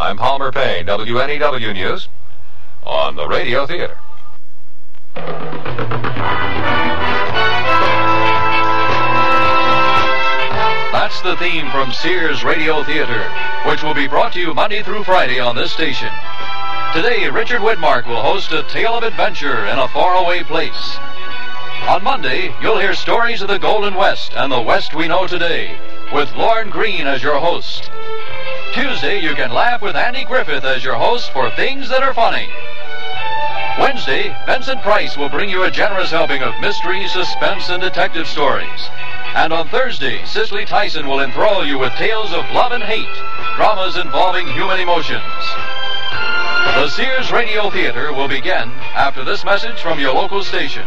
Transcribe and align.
I'm 0.00 0.16
Palmer 0.16 0.52
Payne, 0.52 0.86
WNEW 0.86 1.74
News, 1.74 2.08
on 2.84 3.16
the 3.16 3.26
Radio 3.26 3.66
Theater. 3.66 3.98
That's 10.92 11.20
the 11.22 11.36
theme 11.38 11.68
from 11.72 11.90
Sears 11.90 12.44
Radio 12.44 12.84
Theater, 12.84 13.28
which 13.66 13.82
will 13.82 13.92
be 13.92 14.06
brought 14.06 14.32
to 14.34 14.40
you 14.40 14.54
Monday 14.54 14.84
through 14.84 15.02
Friday 15.02 15.40
on 15.40 15.56
this 15.56 15.72
station. 15.72 16.10
Today, 16.94 17.28
Richard 17.28 17.60
Widmark 17.60 18.06
will 18.06 18.22
host 18.22 18.52
a 18.52 18.62
tale 18.68 18.94
of 18.94 19.02
adventure 19.02 19.66
in 19.66 19.80
a 19.80 19.88
faraway 19.88 20.44
place. 20.44 20.96
On 21.88 22.04
Monday, 22.04 22.54
you'll 22.62 22.78
hear 22.78 22.94
stories 22.94 23.42
of 23.42 23.48
the 23.48 23.58
Golden 23.58 23.94
West 23.94 24.32
and 24.36 24.52
the 24.52 24.60
West 24.60 24.94
we 24.94 25.08
know 25.08 25.26
today, 25.26 25.76
with 26.12 26.32
Lorne 26.36 26.70
Greene 26.70 27.08
as 27.08 27.20
your 27.20 27.40
host. 27.40 27.90
Tuesday, 28.72 29.20
you 29.20 29.34
can 29.34 29.50
laugh 29.50 29.82
with 29.82 29.96
Andy 29.96 30.24
Griffith 30.24 30.64
as 30.64 30.84
your 30.84 30.94
host 30.94 31.32
for 31.32 31.50
Things 31.50 31.88
That 31.88 32.02
Are 32.02 32.14
Funny. 32.14 32.48
Wednesday, 33.78 34.36
Vincent 34.46 34.82
Price 34.82 35.16
will 35.16 35.28
bring 35.28 35.48
you 35.48 35.62
a 35.62 35.70
generous 35.70 36.10
helping 36.10 36.42
of 36.42 36.60
mystery, 36.60 37.06
suspense, 37.08 37.70
and 37.70 37.80
detective 37.80 38.26
stories. 38.26 38.90
And 39.34 39.52
on 39.52 39.68
Thursday, 39.68 40.24
Cicely 40.24 40.64
Tyson 40.64 41.06
will 41.06 41.20
enthrall 41.20 41.64
you 41.64 41.78
with 41.78 41.92
tales 41.94 42.32
of 42.32 42.50
love 42.50 42.72
and 42.72 42.82
hate, 42.82 43.06
dramas 43.56 43.96
involving 43.96 44.46
human 44.48 44.80
emotions. 44.80 45.22
The 46.74 46.88
Sears 46.88 47.32
Radio 47.32 47.70
Theater 47.70 48.12
will 48.12 48.28
begin 48.28 48.70
after 48.94 49.24
this 49.24 49.44
message 49.44 49.80
from 49.80 49.98
your 49.98 50.12
local 50.12 50.42
station. 50.42 50.86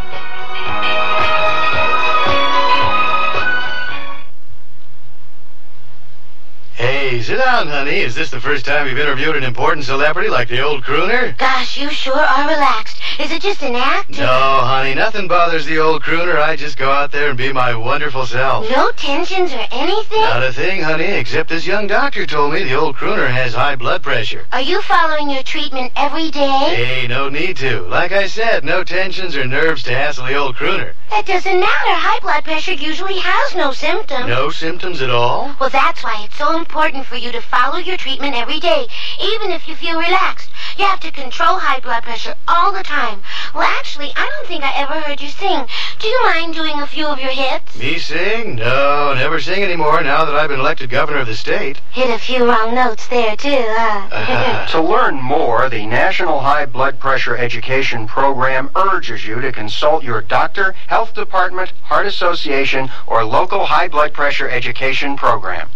Hey, 7.11 7.21
sit 7.21 7.39
down, 7.39 7.67
honey. 7.67 7.99
Is 7.99 8.15
this 8.15 8.29
the 8.29 8.39
first 8.39 8.65
time 8.65 8.87
you've 8.87 8.97
interviewed 8.97 9.35
an 9.35 9.43
important 9.43 9.85
celebrity 9.85 10.29
like 10.29 10.47
the 10.47 10.61
old 10.61 10.85
crooner? 10.85 11.37
Gosh, 11.37 11.77
you 11.77 11.89
sure 11.89 12.15
are 12.15 12.47
relaxed. 12.47 13.01
Is 13.19 13.33
it 13.33 13.41
just 13.41 13.61
an 13.63 13.75
act? 13.75 14.17
No, 14.17 14.25
honey, 14.25 14.95
nothing 14.95 15.27
bothers 15.27 15.65
the 15.65 15.77
old 15.77 16.03
crooner. 16.03 16.37
I 16.37 16.55
just 16.55 16.77
go 16.77 16.89
out 16.89 17.11
there 17.11 17.27
and 17.27 17.37
be 17.37 17.51
my 17.51 17.75
wonderful 17.75 18.25
self. 18.25 18.69
No 18.69 18.91
tensions 18.91 19.51
or 19.51 19.67
anything? 19.73 20.21
Not 20.21 20.41
a 20.41 20.53
thing, 20.53 20.81
honey, 20.81 21.03
except 21.03 21.49
this 21.49 21.67
young 21.67 21.85
doctor 21.85 22.25
told 22.25 22.53
me 22.53 22.63
the 22.63 22.75
old 22.75 22.95
crooner 22.95 23.27
has 23.29 23.53
high 23.53 23.75
blood 23.75 24.03
pressure. 24.03 24.45
Are 24.53 24.61
you 24.61 24.81
following 24.81 25.29
your 25.29 25.43
treatment 25.43 25.91
every 25.97 26.31
day? 26.31 26.75
Hey, 26.75 27.07
no 27.09 27.27
need 27.27 27.57
to. 27.57 27.81
Like 27.81 28.13
I 28.13 28.27
said, 28.27 28.63
no 28.63 28.85
tensions 28.85 29.35
or 29.35 29.45
nerves 29.45 29.83
to 29.83 29.93
hassle 29.93 30.27
the 30.27 30.35
old 30.35 30.55
crooner. 30.55 30.93
That 31.09 31.25
doesn't 31.25 31.59
matter. 31.59 31.93
High 31.93 32.19
blood 32.21 32.45
pressure 32.45 32.71
usually 32.71 33.19
has 33.19 33.55
no 33.57 33.73
symptoms. 33.73 34.27
No 34.27 34.49
symptoms 34.49 35.01
at 35.01 35.09
all? 35.09 35.53
Well, 35.59 35.69
that's 35.69 36.01
why 36.05 36.23
it's 36.23 36.37
so 36.37 36.57
important 36.57 37.00
for 37.03 37.15
you 37.15 37.31
to 37.31 37.41
follow 37.41 37.77
your 37.77 37.97
treatment 37.97 38.35
every 38.35 38.59
day, 38.59 38.87
even 39.19 39.51
if 39.51 39.67
you 39.67 39.75
feel 39.75 39.97
relaxed. 39.97 40.49
You 40.77 40.85
have 40.85 40.99
to 41.01 41.11
control 41.11 41.59
high 41.59 41.79
blood 41.79 42.03
pressure 42.03 42.35
all 42.47 42.71
the 42.71 42.83
time. 42.83 43.21
Well, 43.53 43.63
actually, 43.63 44.11
I 44.15 44.29
don't 44.29 44.47
think 44.47 44.63
I 44.63 44.73
ever 44.75 44.99
heard 45.01 45.21
you 45.21 45.27
sing. 45.27 45.65
Do 45.99 46.07
you 46.07 46.23
mind 46.23 46.53
doing 46.53 46.79
a 46.79 46.87
few 46.87 47.07
of 47.07 47.19
your 47.19 47.31
hits? 47.31 47.77
Me 47.77 47.99
sing? 47.99 48.55
No, 48.55 49.13
never 49.13 49.39
sing 49.39 49.63
anymore 49.63 50.01
now 50.01 50.25
that 50.25 50.35
I've 50.35 50.49
been 50.49 50.59
elected 50.59 50.89
governor 50.89 51.19
of 51.19 51.27
the 51.27 51.35
state. 51.35 51.81
Hit 51.91 52.09
a 52.09 52.17
few 52.17 52.45
wrong 52.45 52.73
notes 52.73 53.07
there, 53.07 53.35
too, 53.35 53.49
huh? 53.49 54.67
To 54.71 54.81
learn 54.81 55.15
more, 55.15 55.69
the 55.69 55.85
National 55.85 56.39
High 56.39 56.65
Blood 56.65 56.99
Pressure 56.99 57.35
Education 57.35 58.07
Program 58.07 58.69
urges 58.75 59.25
you 59.25 59.41
to 59.41 59.51
consult 59.51 60.03
your 60.03 60.21
doctor, 60.21 60.73
health 60.87 61.13
department, 61.13 61.71
heart 61.83 62.05
association, 62.05 62.89
or 63.07 63.25
local 63.25 63.65
high 63.65 63.87
blood 63.87 64.13
pressure 64.13 64.49
education 64.49 65.17
program. 65.17 65.69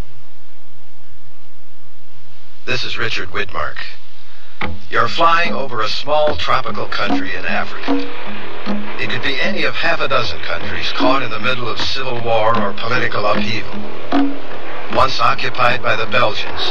This 2.65 2.83
is 2.83 2.97
Richard 2.97 3.29
Widmark. 3.29 3.77
You're 4.89 5.07
flying 5.07 5.53
over 5.53 5.81
a 5.81 5.87
small 5.87 6.35
tropical 6.35 6.87
country 6.87 7.35
in 7.35 7.45
Africa. 7.45 7.93
It 8.99 9.11
could 9.11 9.21
be 9.21 9.39
any 9.39 9.65
of 9.65 9.75
half 9.75 10.01
a 10.01 10.07
dozen 10.07 10.39
countries 10.39 10.91
caught 10.93 11.21
in 11.21 11.29
the 11.29 11.39
middle 11.39 11.69
of 11.69 11.79
civil 11.79 12.19
war 12.23 12.57
or 12.59 12.73
political 12.73 13.23
upheaval. 13.23 13.71
Once 14.97 15.19
occupied 15.19 15.83
by 15.83 15.95
the 15.95 16.07
Belgians, 16.07 16.61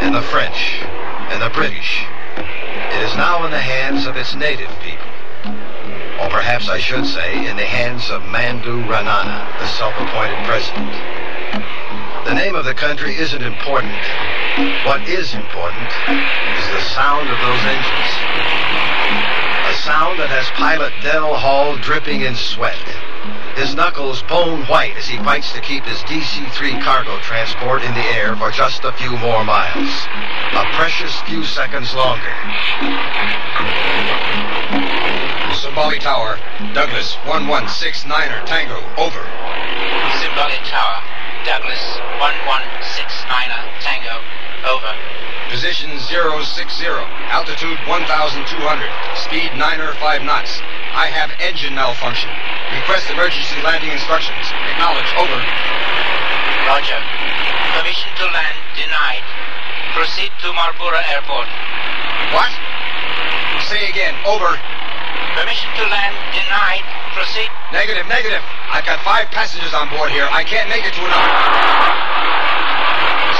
and 0.00 0.14
the 0.14 0.22
French, 0.22 0.80
and 1.28 1.42
the 1.42 1.50
British, 1.50 2.06
it 2.38 3.02
is 3.02 3.14
now 3.14 3.44
in 3.44 3.50
the 3.50 3.60
hands 3.60 4.06
of 4.06 4.16
its 4.16 4.34
native 4.34 4.70
people. 4.80 5.12
Or 6.24 6.30
perhaps 6.30 6.70
I 6.70 6.78
should 6.78 7.04
say, 7.04 7.46
in 7.46 7.58
the 7.58 7.66
hands 7.66 8.08
of 8.08 8.22
Mandu 8.22 8.82
Ranana, 8.88 9.44
the 9.58 9.66
self-appointed 9.66 10.46
president. 10.46 10.96
The 12.24 12.34
name 12.34 12.54
of 12.54 12.64
the 12.64 12.72
country 12.72 13.14
isn't 13.16 13.42
important. 13.42 13.92
What 14.54 15.02
is 15.08 15.34
important 15.34 15.90
is 15.90 16.66
the 16.70 16.80
sound 16.94 17.26
of 17.26 17.38
those 17.42 17.64
engines. 17.66 18.10
A 19.66 19.74
sound 19.82 20.22
that 20.22 20.30
has 20.30 20.46
pilot 20.54 20.94
Dell 21.02 21.34
Hall 21.34 21.74
dripping 21.82 22.22
in 22.22 22.36
sweat. 22.36 22.78
His 23.58 23.74
knuckles 23.74 24.22
bone 24.22 24.62
white 24.70 24.94
as 24.94 25.10
he 25.10 25.18
fights 25.18 25.50
to 25.54 25.60
keep 25.60 25.82
his 25.82 25.98
DC-3 26.06 26.78
cargo 26.86 27.18
transport 27.26 27.82
in 27.82 27.90
the 27.94 28.06
air 28.14 28.36
for 28.36 28.52
just 28.54 28.84
a 28.84 28.92
few 28.94 29.10
more 29.18 29.42
miles. 29.42 29.90
A 30.54 30.62
precious 30.78 31.18
few 31.26 31.42
seconds 31.42 31.90
longer. 31.90 32.34
Simbali 35.58 35.98
Tower, 35.98 36.38
Douglas 36.74 37.18
1169er 37.26 38.46
Tango, 38.46 38.78
over. 39.02 39.22
Simbali 40.22 40.62
Tower, 40.70 41.02
Douglas 41.42 41.82
1169er 42.22 43.82
Tango, 43.82 44.22
over. 44.68 44.92
Position 45.52 45.92
060, 46.00 46.18
altitude 47.30 47.78
1200, 47.86 48.10
speed 49.14 49.50
9 49.54 49.80
or 49.80 49.92
5 50.00 50.22
knots. 50.24 50.60
I 50.96 51.12
have 51.12 51.30
engine 51.38 51.74
malfunction. 51.76 52.32
Request 52.74 53.10
emergency 53.12 53.60
landing 53.62 53.92
instructions. 53.92 54.50
Acknowledge, 54.72 55.10
over. 55.20 55.38
Roger. 56.66 56.98
Permission 57.76 58.10
to 58.18 58.26
land 58.30 58.58
denied. 58.74 59.24
Proceed 59.92 60.32
to 60.42 60.48
Marlborough 60.56 61.06
Airport. 61.12 61.46
What? 62.34 62.50
Say 63.68 63.86
again, 63.90 64.16
over. 64.26 64.58
Permission 65.38 65.70
to 65.76 65.84
land 65.86 66.14
denied. 66.34 66.82
Proceed. 67.14 67.50
Negative, 67.70 68.06
negative. 68.08 68.42
I've 68.72 68.86
got 68.86 68.98
five 69.06 69.30
passengers 69.30 69.74
on 69.74 69.90
board 69.90 70.10
here. 70.10 70.26
I 70.32 70.42
can't 70.42 70.66
make 70.68 70.82
it 70.82 70.94
to 70.94 71.02
another. 71.04 72.63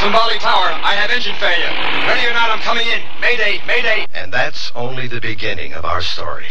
Simbali 0.04 0.38
Tower, 0.38 0.68
I 0.84 0.92
have 1.00 1.10
engine 1.10 1.34
failure. 1.36 1.72
Ready 2.06 2.26
or 2.26 2.34
not, 2.34 2.50
I'm 2.50 2.58
coming 2.58 2.86
in. 2.86 3.00
Mayday, 3.22 3.62
mayday. 3.66 4.06
And 4.12 4.30
that's 4.30 4.70
only 4.74 5.08
the 5.08 5.18
beginning 5.18 5.72
of 5.72 5.86
our 5.86 6.02
story. 6.02 6.44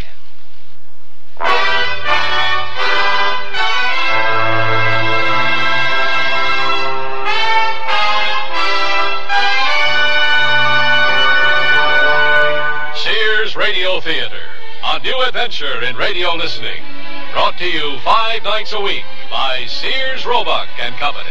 Sears 12.98 13.56
Radio 13.56 14.00
Theater, 14.00 14.42
a 14.84 14.98
new 14.98 15.22
adventure 15.28 15.84
in 15.84 15.96
radio 15.96 16.34
listening. 16.34 16.82
Brought 17.34 17.60
to 17.60 17.70
you 17.70 18.00
five 18.00 18.44
nights 18.44 18.74
a 18.74 18.82
week 18.82 19.06
by 19.30 19.68
Sears 19.68 20.26
Roebuck 20.26 20.70
and 20.80 20.96
Company. 20.96 21.30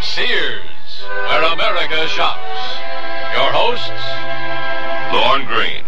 Sears, 0.00 0.64
where 1.02 1.42
America 1.52 2.06
shops. 2.08 2.60
Your 3.34 3.50
hosts, 3.50 4.04
Lorne 5.10 5.46
Greene. 5.46 5.84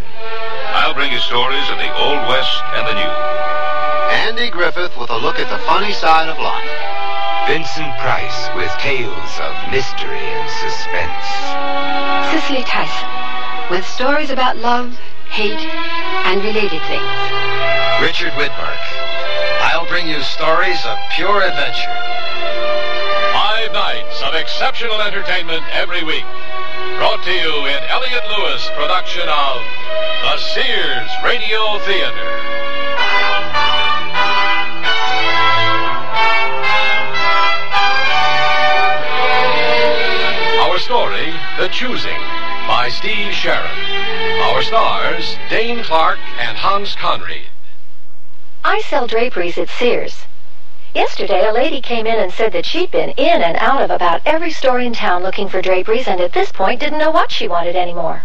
I'll 0.75 0.95
bring 0.95 1.13
you 1.13 1.19
stories 1.19 1.69
of 1.71 1.79
the 1.79 1.93
Old 1.95 2.27
West 2.29 2.63
and 2.75 2.87
the 2.87 2.95
New. 2.95 3.15
Andy 4.27 4.51
Griffith 4.51 4.97
with 4.99 5.11
a 5.11 5.19
look 5.19 5.39
at 5.39 5.49
the 5.51 5.63
funny 5.65 5.93
side 5.93 6.29
of 6.29 6.39
life. 6.39 6.71
Vincent 7.47 7.95
Price 7.99 8.51
with 8.57 8.71
tales 8.83 9.33
of 9.39 9.55
mystery 9.71 10.19
and 10.19 10.51
suspense. 10.51 11.27
Cicely 12.35 12.65
Tyson 12.65 13.09
with 13.71 13.87
stories 13.87 14.31
about 14.31 14.57
love, 14.59 14.99
hate, 15.31 15.63
and 16.27 16.43
related 16.43 16.83
things. 16.91 17.17
Richard 18.03 18.33
Widmark. 18.35 18.83
I'll 19.63 19.87
bring 19.89 20.09
you 20.09 20.21
stories 20.23 20.85
of 20.87 20.99
pure 21.15 21.43
adventure. 21.43 22.86
Five 23.37 23.71
nights 23.75 24.23
of 24.23 24.35
exceptional 24.35 24.99
entertainment 25.03 25.63
every 25.71 26.03
week. 26.03 26.25
Brought 26.97 27.23
to 27.25 27.31
you 27.31 27.67
in 27.67 27.85
Elliott 27.85 28.25
Lewis 28.31 28.67
production 28.75 29.29
of 29.29 29.61
The 30.23 30.39
Sears 30.39 31.11
Radio 31.23 31.79
Theater. 31.81 32.29
Our 40.63 40.79
story, 40.79 41.31
The 41.59 41.69
Choosing, 41.69 42.23
by 42.67 42.89
Steve 42.91 43.35
Sharon. 43.35 43.79
Our 44.45 44.63
stars, 44.63 45.37
Dane 45.51 45.85
Clark 45.85 46.19
and 46.39 46.57
Hans 46.57 46.97
Conried. 46.97 47.51
I 48.65 48.81
sell 48.81 49.07
draperies 49.07 49.59
at 49.59 49.69
Sears. 49.69 50.25
Yesterday, 50.97 51.47
a 51.47 51.53
lady 51.53 51.83
came 51.83 52.07
in 52.07 52.19
and 52.19 52.33
said 52.33 52.53
that 52.53 52.65
she'd 52.65 52.91
been 52.91 53.11
in 53.19 53.43
and 53.43 53.59
out 53.59 53.83
of 53.83 53.91
about 53.91 54.23
every 54.25 54.51
store 54.51 54.81
in 54.81 54.95
town 54.95 55.23
looking 55.23 55.47
for 55.47 55.61
draperies 55.61 56.09
and 56.09 56.23
at 56.23 56.33
this 56.33 56.51
point 56.51 56.81
didn't 56.81 56.99
know 56.99 57.11
what 57.11 57.31
she 57.31 57.47
wanted 57.47 57.77
anymore. 57.77 58.23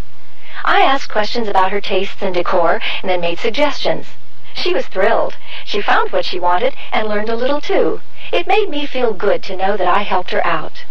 I 0.63 0.79
asked 0.79 1.11
questions 1.11 1.49
about 1.49 1.73
her 1.73 1.81
tastes 1.81 2.21
and 2.21 2.33
decor 2.33 2.79
and 3.01 3.09
then 3.09 3.19
made 3.19 3.39
suggestions. 3.39 4.05
She 4.53 4.73
was 4.73 4.87
thrilled. 4.87 5.35
She 5.65 5.81
found 5.81 6.13
what 6.13 6.23
she 6.23 6.39
wanted 6.39 6.73
and 6.93 7.09
learned 7.09 7.27
a 7.27 7.35
little 7.35 7.59
too. 7.59 7.99
It 8.31 8.47
made 8.47 8.69
me 8.69 8.85
feel 8.85 9.11
good 9.11 9.43
to 9.43 9.57
know 9.57 9.75
that 9.75 9.89
I 9.89 10.03
helped 10.03 10.31
her 10.31 10.45
out. 10.47 10.85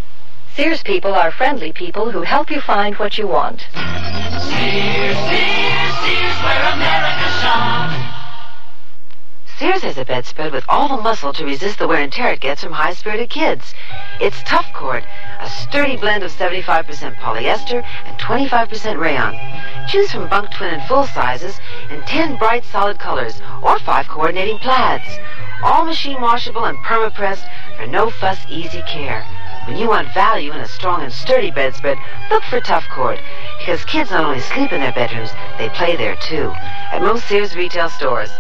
Sears 0.55 0.83
people 0.83 1.15
are 1.15 1.31
friendly 1.31 1.73
people 1.73 2.11
who 2.11 2.25
help 2.25 2.51
you 2.51 2.61
find 2.61 2.95
what 2.97 3.17
you 3.17 3.27
want. 3.27 3.61
Sears, 3.73 5.17
Sears, 5.17 5.95
Sears, 6.05 6.43
where 6.45 6.73
America. 6.75 8.00
Sears 9.61 9.83
has 9.83 9.99
a 9.99 10.07
bedspread 10.07 10.53
with 10.53 10.65
all 10.71 10.89
the 10.89 11.03
muscle 11.03 11.35
to 11.35 11.45
resist 11.45 11.79
the 11.79 11.87
wear 11.87 12.01
and 12.01 12.11
tear 12.11 12.33
it 12.33 12.41
gets 12.41 12.65
from 12.65 12.73
high-spirited 12.73 13.29
kids. 13.29 13.75
It's 14.19 14.43
Tough 14.45 14.73
Cord, 14.73 15.05
a 15.39 15.51
sturdy 15.51 15.99
blend 15.99 16.23
of 16.23 16.33
75% 16.33 16.87
polyester 17.17 17.85
and 18.07 18.19
25% 18.19 18.99
rayon. 18.99 19.37
Choose 19.87 20.11
from 20.13 20.31
bunk 20.31 20.51
twin 20.51 20.73
and 20.73 20.83
full 20.89 21.05
sizes 21.05 21.61
in 21.91 22.01
10 22.05 22.39
bright 22.39 22.65
solid 22.65 22.99
colors 22.99 23.43
or 23.63 23.79
5 23.79 24.09
coordinating 24.09 24.57
plaids. 24.61 25.19
All 25.63 25.85
machine 25.85 26.23
washable 26.23 26.65
and 26.65 26.79
perma-pressed 26.79 27.45
for 27.77 27.87
no 27.87 28.09
fuss, 28.09 28.39
easy 28.49 28.81
care. 28.89 29.27
When 29.67 29.77
you 29.77 29.89
want 29.89 30.15
value 30.15 30.53
in 30.53 30.61
a 30.61 30.69
strong 30.69 31.03
and 31.03 31.13
sturdy 31.13 31.51
bedspread, 31.51 31.99
look 32.31 32.45
for 32.45 32.63
Tough 32.63 32.89
Cord. 32.89 33.21
Because 33.59 33.85
kids 33.85 34.11
not 34.11 34.25
only 34.25 34.41
sleep 34.41 34.73
in 34.73 34.81
their 34.81 34.95
bedrooms, 34.95 35.33
they 35.59 35.69
play 35.69 35.97
there 35.97 36.17
too. 36.17 36.51
At 36.93 37.03
most 37.03 37.29
Sears 37.29 37.55
retail 37.55 37.91
stores. 37.91 38.31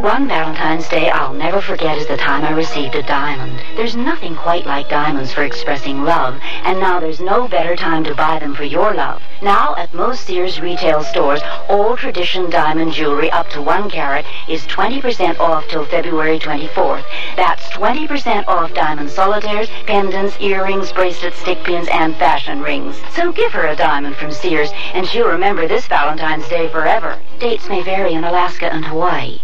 One 0.00 0.28
Valentine's 0.28 0.88
Day 0.88 1.10
I'll 1.10 1.34
never 1.34 1.60
forget 1.60 1.98
is 1.98 2.06
the 2.06 2.16
time 2.16 2.44
I 2.44 2.52
received 2.52 2.94
a 2.94 3.02
diamond. 3.02 3.60
There's 3.76 3.96
nothing 3.96 4.36
quite 4.36 4.64
like 4.64 4.88
diamonds 4.88 5.32
for 5.32 5.42
expressing 5.42 6.04
love, 6.04 6.38
and 6.62 6.78
now 6.78 7.00
there's 7.00 7.18
no 7.18 7.48
better 7.48 7.74
time 7.74 8.04
to 8.04 8.14
buy 8.14 8.38
them 8.38 8.54
for 8.54 8.62
your 8.62 8.94
love. 8.94 9.20
Now, 9.42 9.74
at 9.74 9.92
most 9.92 10.24
Sears 10.24 10.60
retail 10.60 11.02
stores, 11.02 11.40
all 11.68 11.96
tradition 11.96 12.48
diamond 12.48 12.92
jewelry 12.92 13.28
up 13.32 13.48
to 13.50 13.60
one 13.60 13.90
carat 13.90 14.24
is 14.48 14.62
20% 14.68 15.40
off 15.40 15.66
till 15.66 15.84
February 15.84 16.38
24th. 16.38 17.04
That's 17.34 17.68
20% 17.70 18.46
off 18.46 18.72
diamond 18.74 19.10
solitaires, 19.10 19.68
pendants, 19.86 20.38
earrings, 20.40 20.92
bracelets, 20.92 21.40
stick 21.40 21.64
pins, 21.64 21.88
and 21.90 22.14
fashion 22.18 22.62
rings. 22.62 23.00
So 23.14 23.32
give 23.32 23.50
her 23.50 23.66
a 23.66 23.74
diamond 23.74 24.14
from 24.14 24.30
Sears, 24.30 24.70
and 24.94 25.08
she'll 25.08 25.26
remember 25.26 25.66
this 25.66 25.88
Valentine's 25.88 26.48
Day 26.48 26.68
forever. 26.68 27.18
Dates 27.40 27.68
may 27.68 27.82
vary 27.82 28.14
in 28.14 28.22
Alaska 28.22 28.72
and 28.72 28.84
Hawaii. 28.84 29.40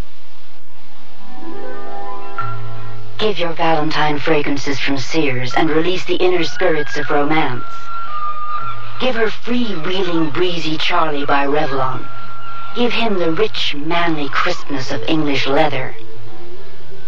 Give 3.25 3.39
your 3.39 3.55
Valentine 3.55 4.19
fragrances 4.19 4.79
from 4.79 4.99
Sears 4.99 5.55
and 5.55 5.71
release 5.71 6.05
the 6.05 6.17
inner 6.17 6.45
spirits 6.45 6.99
of 6.99 7.11
romance. 7.11 7.89
Give 8.99 9.15
her 9.15 9.31
free-wheeling 9.31 10.29
breezy 10.29 10.77
Charlie 10.77 11.25
by 11.25 11.47
Revlon. 11.47 12.05
Give 12.75 12.93
him 12.93 13.19
the 13.19 13.33
rich, 13.33 13.75
manly 13.77 14.29
crispness 14.29 14.93
of 14.93 15.03
English 15.05 15.47
leather. 15.47 15.95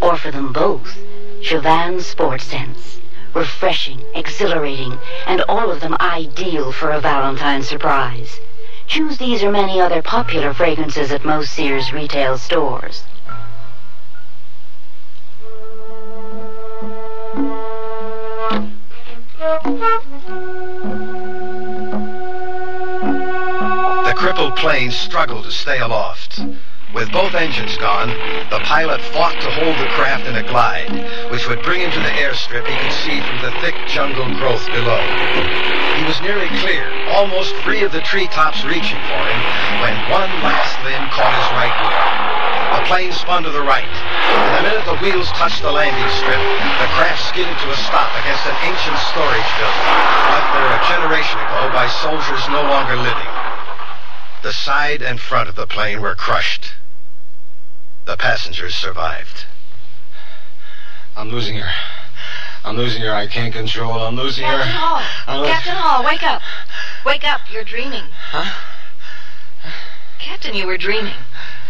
Or 0.00 0.16
for 0.16 0.30
them 0.30 0.54
both, 0.54 0.96
Chauvin 1.42 2.00
Sport 2.00 2.40
Scents. 2.40 2.98
Refreshing, 3.34 4.02
exhilarating, 4.14 4.98
and 5.26 5.42
all 5.50 5.70
of 5.70 5.80
them 5.80 5.98
ideal 6.00 6.72
for 6.72 6.92
a 6.92 7.00
Valentine 7.00 7.62
surprise. 7.62 8.40
Choose 8.86 9.18
these 9.18 9.42
or 9.42 9.50
many 9.50 9.82
other 9.82 10.00
popular 10.00 10.54
fragrances 10.54 11.12
at 11.12 11.26
most 11.26 11.52
Sears 11.52 11.92
retail 11.92 12.38
stores. 12.38 13.04
The 19.38 19.60
crippled 24.16 24.56
plane 24.56 24.90
struggled 24.90 25.44
to 25.44 25.50
stay 25.50 25.78
aloft. 25.78 26.40
With 26.96 27.12
both 27.12 27.37
engines 27.37 27.76
gone, 27.76 28.08
the 28.48 28.64
pilot 28.64 29.04
fought 29.12 29.37
to 29.44 29.50
hold 29.52 29.76
the 29.76 29.93
craft 29.93 30.25
in 30.25 30.40
a 30.40 30.43
glide, 30.48 30.88
which 31.28 31.44
would 31.44 31.60
bring 31.60 31.84
him 31.84 31.93
to 31.93 32.00
the 32.00 32.16
airstrip 32.16 32.64
he 32.64 32.72
could 32.72 32.96
see 33.04 33.20
through 33.20 33.44
the 33.44 33.52
thick 33.60 33.76
jungle 33.84 34.25
growth 34.40 34.64
below. 34.72 35.04
He 36.00 36.08
was 36.08 36.25
nearly 36.25 36.48
clear, 36.64 36.88
almost 37.12 37.52
free 37.60 37.84
of 37.84 37.93
the 37.93 38.00
treetops 38.00 38.64
reaching 38.64 38.96
for 39.12 39.20
him, 39.28 39.40
when 39.84 39.93
one 40.08 40.32
last 40.40 40.72
limb 40.88 41.04
caught 41.12 41.37
his 41.37 41.50
right 41.52 41.76
wheel. 41.84 42.81
The 42.81 42.88
plane 42.88 43.12
spun 43.12 43.44
to 43.44 43.52
the 43.52 43.60
right. 43.60 43.84
And 43.84 44.52
the 44.56 44.62
minute 44.64 44.88
the 44.88 44.96
wheels 45.04 45.28
touched 45.37 45.60
the 45.60 45.76
landing 45.76 46.10
strip, 46.16 46.40
the 46.81 46.88
craft 46.96 47.28
skidded 47.28 47.60
to 47.60 47.76
a 47.76 47.78
stop 47.84 48.08
against 48.25 48.49
an 48.49 48.56
ancient 48.64 48.96
storage 49.12 49.50
building, 49.60 49.88
left 50.32 50.49
there 50.49 50.72
a 50.72 50.81
generation 50.88 51.37
ago 51.44 51.69
by 51.76 51.92
soldiers 52.00 52.40
no 52.49 52.64
longer 52.64 52.96
living. 52.96 53.32
The 54.40 54.56
side 54.56 55.04
and 55.04 55.20
front 55.20 55.52
of 55.52 55.60
the 55.60 55.69
plane 55.69 56.00
were 56.00 56.16
crushed. 56.16 56.72
The 58.06 58.16
passengers 58.16 58.74
survived. 58.74 59.44
I'm 61.16 61.28
losing 61.28 61.56
her. 61.56 61.72
I'm 62.64 62.76
losing 62.76 63.02
her. 63.02 63.12
I 63.12 63.26
can't 63.26 63.52
control. 63.52 63.92
I'm 63.92 64.16
losing 64.16 64.44
Captain 64.44 64.68
her. 64.68 64.78
Hall. 64.78 65.02
I'm 65.26 65.40
lo- 65.40 65.48
Captain 65.48 65.74
Hall, 65.74 66.04
wake 66.04 66.22
up. 66.22 66.42
Wake 67.04 67.24
up. 67.24 67.40
You're 67.52 67.64
dreaming. 67.64 68.04
Huh? 68.30 69.70
Captain, 70.18 70.54
you 70.54 70.66
were 70.66 70.78
dreaming. 70.78 71.14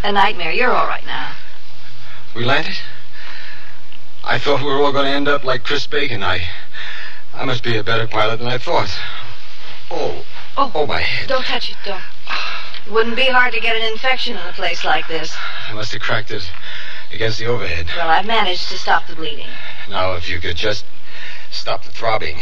A 0.03 0.13
nightmare. 0.13 0.53
You're 0.53 0.73
all 0.73 0.87
right 0.87 1.05
now. 1.07 1.33
We 2.35 2.45
landed? 2.45 2.75
I 4.25 4.39
thought 4.39 4.61
we 4.61 4.67
were 4.67 4.83
all 4.83 4.93
going 4.93 5.07
to 5.07 5.11
end 5.11 5.29
up 5.29 5.45
like 5.45 5.65
Chris 5.65 5.87
Bacon. 5.87 6.23
I, 6.23 6.41
I 7.35 7.45
must 7.45 7.63
be 7.63 7.77
a 7.79 7.85
better 7.85 8.07
pilot 8.07 8.39
than 8.39 8.49
I 8.49 8.59
thought. 8.59 8.91
Oh, 9.91 10.25
Oh. 10.59 10.73
oh, 10.75 10.87
my 10.87 11.01
head. 11.01 11.29
Don't 11.29 11.45
touch 11.45 11.71
it. 11.71 11.77
Don't. 11.85 12.01
It 12.87 12.93
wouldn't 12.93 13.17
be 13.17 13.27
hard 13.27 13.53
to 13.53 13.61
get 13.61 13.75
an 13.75 13.83
infection 13.83 14.37
in 14.37 14.47
a 14.47 14.53
place 14.53 14.85
like 14.85 15.09
this. 15.09 15.37
I 15.69 15.73
must 15.73 15.93
have 15.93 16.01
cracked 16.01 16.31
it 16.31 16.49
against 17.13 17.41
the 17.41 17.47
overhead. 17.47 17.89
Well, 17.97 18.09
I've 18.09 18.27
managed 18.27 18.69
to 18.69 18.79
stop 18.79 19.09
the 19.09 19.17
bleeding. 19.17 19.49
Now, 19.91 20.13
if 20.13 20.29
you 20.29 20.39
could 20.39 20.57
just 20.57 20.85
stop 21.51 21.85
the 21.85 21.91
throbbing. 21.91 22.39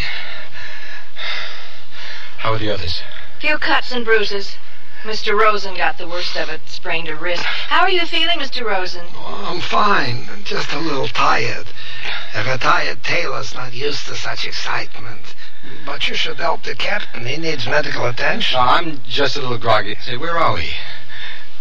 How 2.38 2.52
are 2.52 2.58
the 2.58 2.74
others? 2.74 3.02
Few 3.40 3.56
cuts 3.56 3.90
and 3.90 4.04
bruises. 4.04 4.58
Mr. 5.04 5.38
Rosen 5.38 5.76
got 5.76 5.96
the 5.96 6.08
worst 6.08 6.36
of 6.36 6.50
it, 6.50 6.60
sprained 6.66 7.08
a 7.08 7.16
wrist. 7.16 7.42
How 7.44 7.80
are 7.80 7.90
you 7.90 8.04
feeling, 8.04 8.38
Mr. 8.38 8.64
Rosen? 8.66 9.06
Oh, 9.14 9.46
I'm 9.48 9.60
fine, 9.60 10.26
just 10.44 10.72
a 10.72 10.78
little 10.78 11.08
tired. 11.08 11.66
A 12.34 12.44
retired 12.50 13.02
tailor's 13.02 13.54
not 13.54 13.72
used 13.72 14.06
to 14.06 14.14
such 14.14 14.46
excitement. 14.46 15.34
But 15.86 16.08
you 16.08 16.14
should 16.14 16.38
help 16.38 16.62
the 16.62 16.74
captain. 16.74 17.26
He 17.26 17.36
needs 17.36 17.66
medical 17.66 18.06
attention. 18.06 18.56
No, 18.56 18.62
I'm 18.64 19.00
just 19.06 19.36
a 19.36 19.40
little 19.40 19.58
groggy. 19.58 19.96
Say, 20.02 20.16
where 20.16 20.36
are 20.36 20.54
we? 20.54 20.70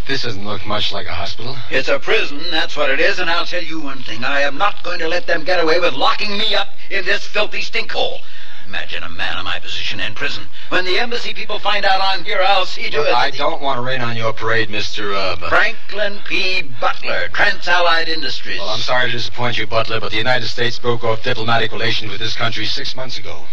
This 0.08 0.24
doesn't 0.24 0.46
look 0.46 0.66
much 0.66 0.92
like 0.92 1.08
a 1.08 1.14
hospital. 1.14 1.56
It's 1.72 1.88
a 1.88 1.98
prison, 2.00 2.42
that's 2.52 2.76
what 2.76 2.90
it 2.90 3.00
is, 3.00 3.20
and 3.20 3.30
I'll 3.30 3.46
tell 3.46 3.64
you 3.64 3.80
one 3.80 4.04
thing. 4.04 4.24
I 4.26 4.42
am 4.42 4.58
not 4.58 4.84
going 4.84 5.00
to 5.00 5.08
let 5.08 5.28
them 5.28 5.46
get 5.46 5.64
away 5.64 5.80
with 5.80 5.94
locking 5.94 6.38
me 6.38 6.54
up 6.56 6.70
in 6.90 7.06
this 7.06 7.26
filthy 7.26 7.62
stinkhole. 7.62 8.20
Imagine 8.68 9.04
a 9.04 9.10
man 9.10 9.38
in 9.38 9.46
my 9.46 9.60
position 9.60 10.00
in 10.00 10.14
prison. 10.16 10.48
When 10.70 10.84
the 10.84 10.98
embassy 10.98 11.34
people 11.34 11.60
find 11.60 11.86
out 11.86 12.02
I'm 12.02 12.24
here, 12.24 12.42
I'll 12.46 12.66
see 12.66 12.90
to 12.90 12.98
Look, 12.98 13.08
it. 13.08 13.14
I 13.14 13.30
that- 13.30 13.38
don't 13.38 13.62
want 13.62 13.78
to 13.78 13.82
rain 13.82 14.02
on 14.02 14.16
your 14.18 14.34
parade, 14.34 14.70
Mr. 14.70 15.16
Uh, 15.16 15.36
but- 15.38 15.50
Franklin 15.50 16.20
P. 16.26 16.64
Butler, 16.64 17.30
Trans-Allied 17.34 18.10
Industries. 18.10 18.60
Well, 18.60 18.70
I'm 18.70 18.80
sorry 18.80 19.08
to 19.08 19.12
disappoint 19.12 19.58
you, 19.58 19.68
Butler, 19.68 20.00
but 20.00 20.12
the 20.12 20.18
United 20.18 20.48
States 20.48 20.80
broke 20.80 21.04
off 21.04 21.24
diplomatic 21.24 21.72
relations 21.72 22.12
with 22.12 22.20
this 22.20 22.36
country 22.36 22.66
six 22.66 22.96
months 22.96 23.18
ago. 23.18 23.46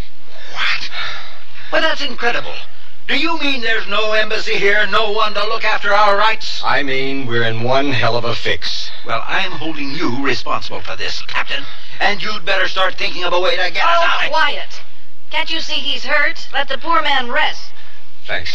What? 0.52 0.90
Well, 1.72 1.82
that's 1.82 2.02
incredible. 2.02 2.54
Do 3.06 3.18
you 3.18 3.38
mean 3.40 3.60
there's 3.60 3.88
no 3.88 4.12
embassy 4.12 4.54
here, 4.54 4.86
no 4.86 5.10
one 5.10 5.34
to 5.34 5.44
look 5.46 5.64
after 5.64 5.92
our 5.92 6.16
rights? 6.16 6.62
I 6.64 6.84
mean, 6.84 7.26
we're 7.26 7.42
in 7.42 7.64
one 7.64 7.90
hell 7.90 8.16
of 8.16 8.24
a 8.24 8.34
fix. 8.34 8.90
Well, 9.04 9.22
I'm 9.26 9.50
holding 9.50 9.90
you 9.90 10.24
responsible 10.24 10.80
for 10.80 10.94
this, 10.94 11.20
Captain. 11.22 11.64
And 11.98 12.22
you'd 12.22 12.44
better 12.44 12.68
start 12.68 12.94
thinking 12.94 13.24
of 13.24 13.32
a 13.32 13.40
way 13.40 13.56
to 13.56 13.70
get 13.72 13.82
us 13.82 13.82
out. 13.82 14.10
Oh, 14.20 14.24
out. 14.24 14.30
quiet. 14.30 14.80
Can't 15.30 15.50
you 15.50 15.60
see 15.60 15.74
he's 15.74 16.04
hurt? 16.04 16.48
Let 16.52 16.68
the 16.68 16.78
poor 16.78 17.02
man 17.02 17.30
rest. 17.30 17.72
Thanks. 18.26 18.52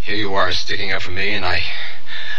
Here 0.00 0.16
you 0.16 0.34
are 0.34 0.52
sticking 0.52 0.92
up 0.92 1.02
for 1.02 1.10
me, 1.10 1.34
and 1.34 1.44
I. 1.44 1.62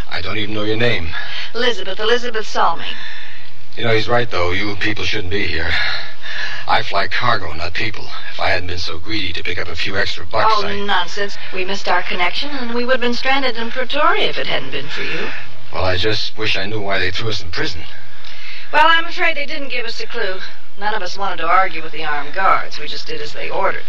I 0.10 0.22
don't 0.22 0.38
even 0.38 0.54
know 0.54 0.64
your 0.64 0.78
name. 0.78 1.10
Elizabeth, 1.54 2.00
Elizabeth 2.00 2.48
Salmi. 2.48 2.86
You 3.76 3.84
know, 3.84 3.94
he's 3.94 4.08
right, 4.08 4.30
though. 4.30 4.52
You 4.52 4.76
people 4.78 5.04
shouldn't 5.04 5.32
be 5.32 5.48
here. 5.48 5.70
I 6.70 6.84
fly 6.84 7.08
cargo, 7.08 7.54
not 7.54 7.74
people. 7.74 8.06
If 8.34 8.42
I 8.42 8.50
hadn't 8.50 8.68
been 8.68 8.78
so 8.78 9.00
greedy 9.00 9.32
to 9.32 9.42
pick 9.42 9.58
up 9.58 9.70
a 9.70 9.76
few 9.76 9.96
extra 9.98 10.26
bucks, 10.26 10.54
oh, 10.58 10.68
I. 10.68 10.86
nonsense. 10.86 11.38
We 11.54 11.64
missed 11.64 11.88
our 11.88 12.04
connection, 12.04 12.50
and 12.50 12.76
we 12.76 12.84
would 12.84 12.96
have 12.96 13.02
been 13.02 13.14
stranded 13.14 13.56
in 13.56 13.72
Pretoria 13.72 14.28
if 14.28 14.38
it 14.38 14.48
hadn't 14.48 14.72
been 14.72 14.90
for 14.90 15.02
you. 15.02 15.30
Well, 15.72 15.86
I 15.86 15.96
just 15.96 16.38
wish 16.38 16.58
I 16.58 16.66
knew 16.66 16.82
why 16.82 17.00
they 17.00 17.10
threw 17.10 17.30
us 17.30 17.42
in 17.42 17.52
prison. 17.52 17.84
Well, 18.74 18.86
I'm 18.86 19.06
afraid 19.06 19.38
they 19.38 19.46
didn't 19.46 19.70
give 19.70 19.86
us 19.86 20.02
a 20.02 20.08
clue. 20.08 20.42
None 20.78 20.94
of 20.94 21.02
us 21.02 21.18
wanted 21.18 21.38
to 21.38 21.48
argue 21.48 21.82
with 21.82 21.94
the 21.94 22.04
armed 22.04 22.34
guards. 22.34 22.78
We 22.78 22.88
just 22.88 23.08
did 23.08 23.22
as 23.22 23.32
they 23.32 23.50
ordered. 23.50 23.86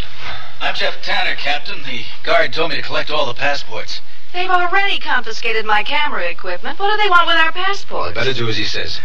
I'm 0.61 0.77
Jeff 0.77 1.03
Tanner, 1.03 1.35
Captain. 1.35 1.83
The 1.83 2.05
guard 2.23 2.53
told 2.53 2.71
me 2.71 2.77
to 2.77 2.83
collect 2.83 3.11
all 3.11 3.27
the 3.27 3.35
passports. 3.35 4.01
They've 4.33 4.49
already 4.49 5.01
confiscated 5.01 5.67
my 5.67 5.83
camera 5.83 6.29
equipment. 6.31 6.79
What 6.79 6.93
do 6.93 7.03
they 7.03 7.11
want 7.11 7.27
with 7.27 7.37
our 7.37 7.51
passports? 7.51 8.15
Better 8.15 8.33
do 8.33 8.49
as 8.49 8.57
he 8.57 8.65
says. 8.65 9.01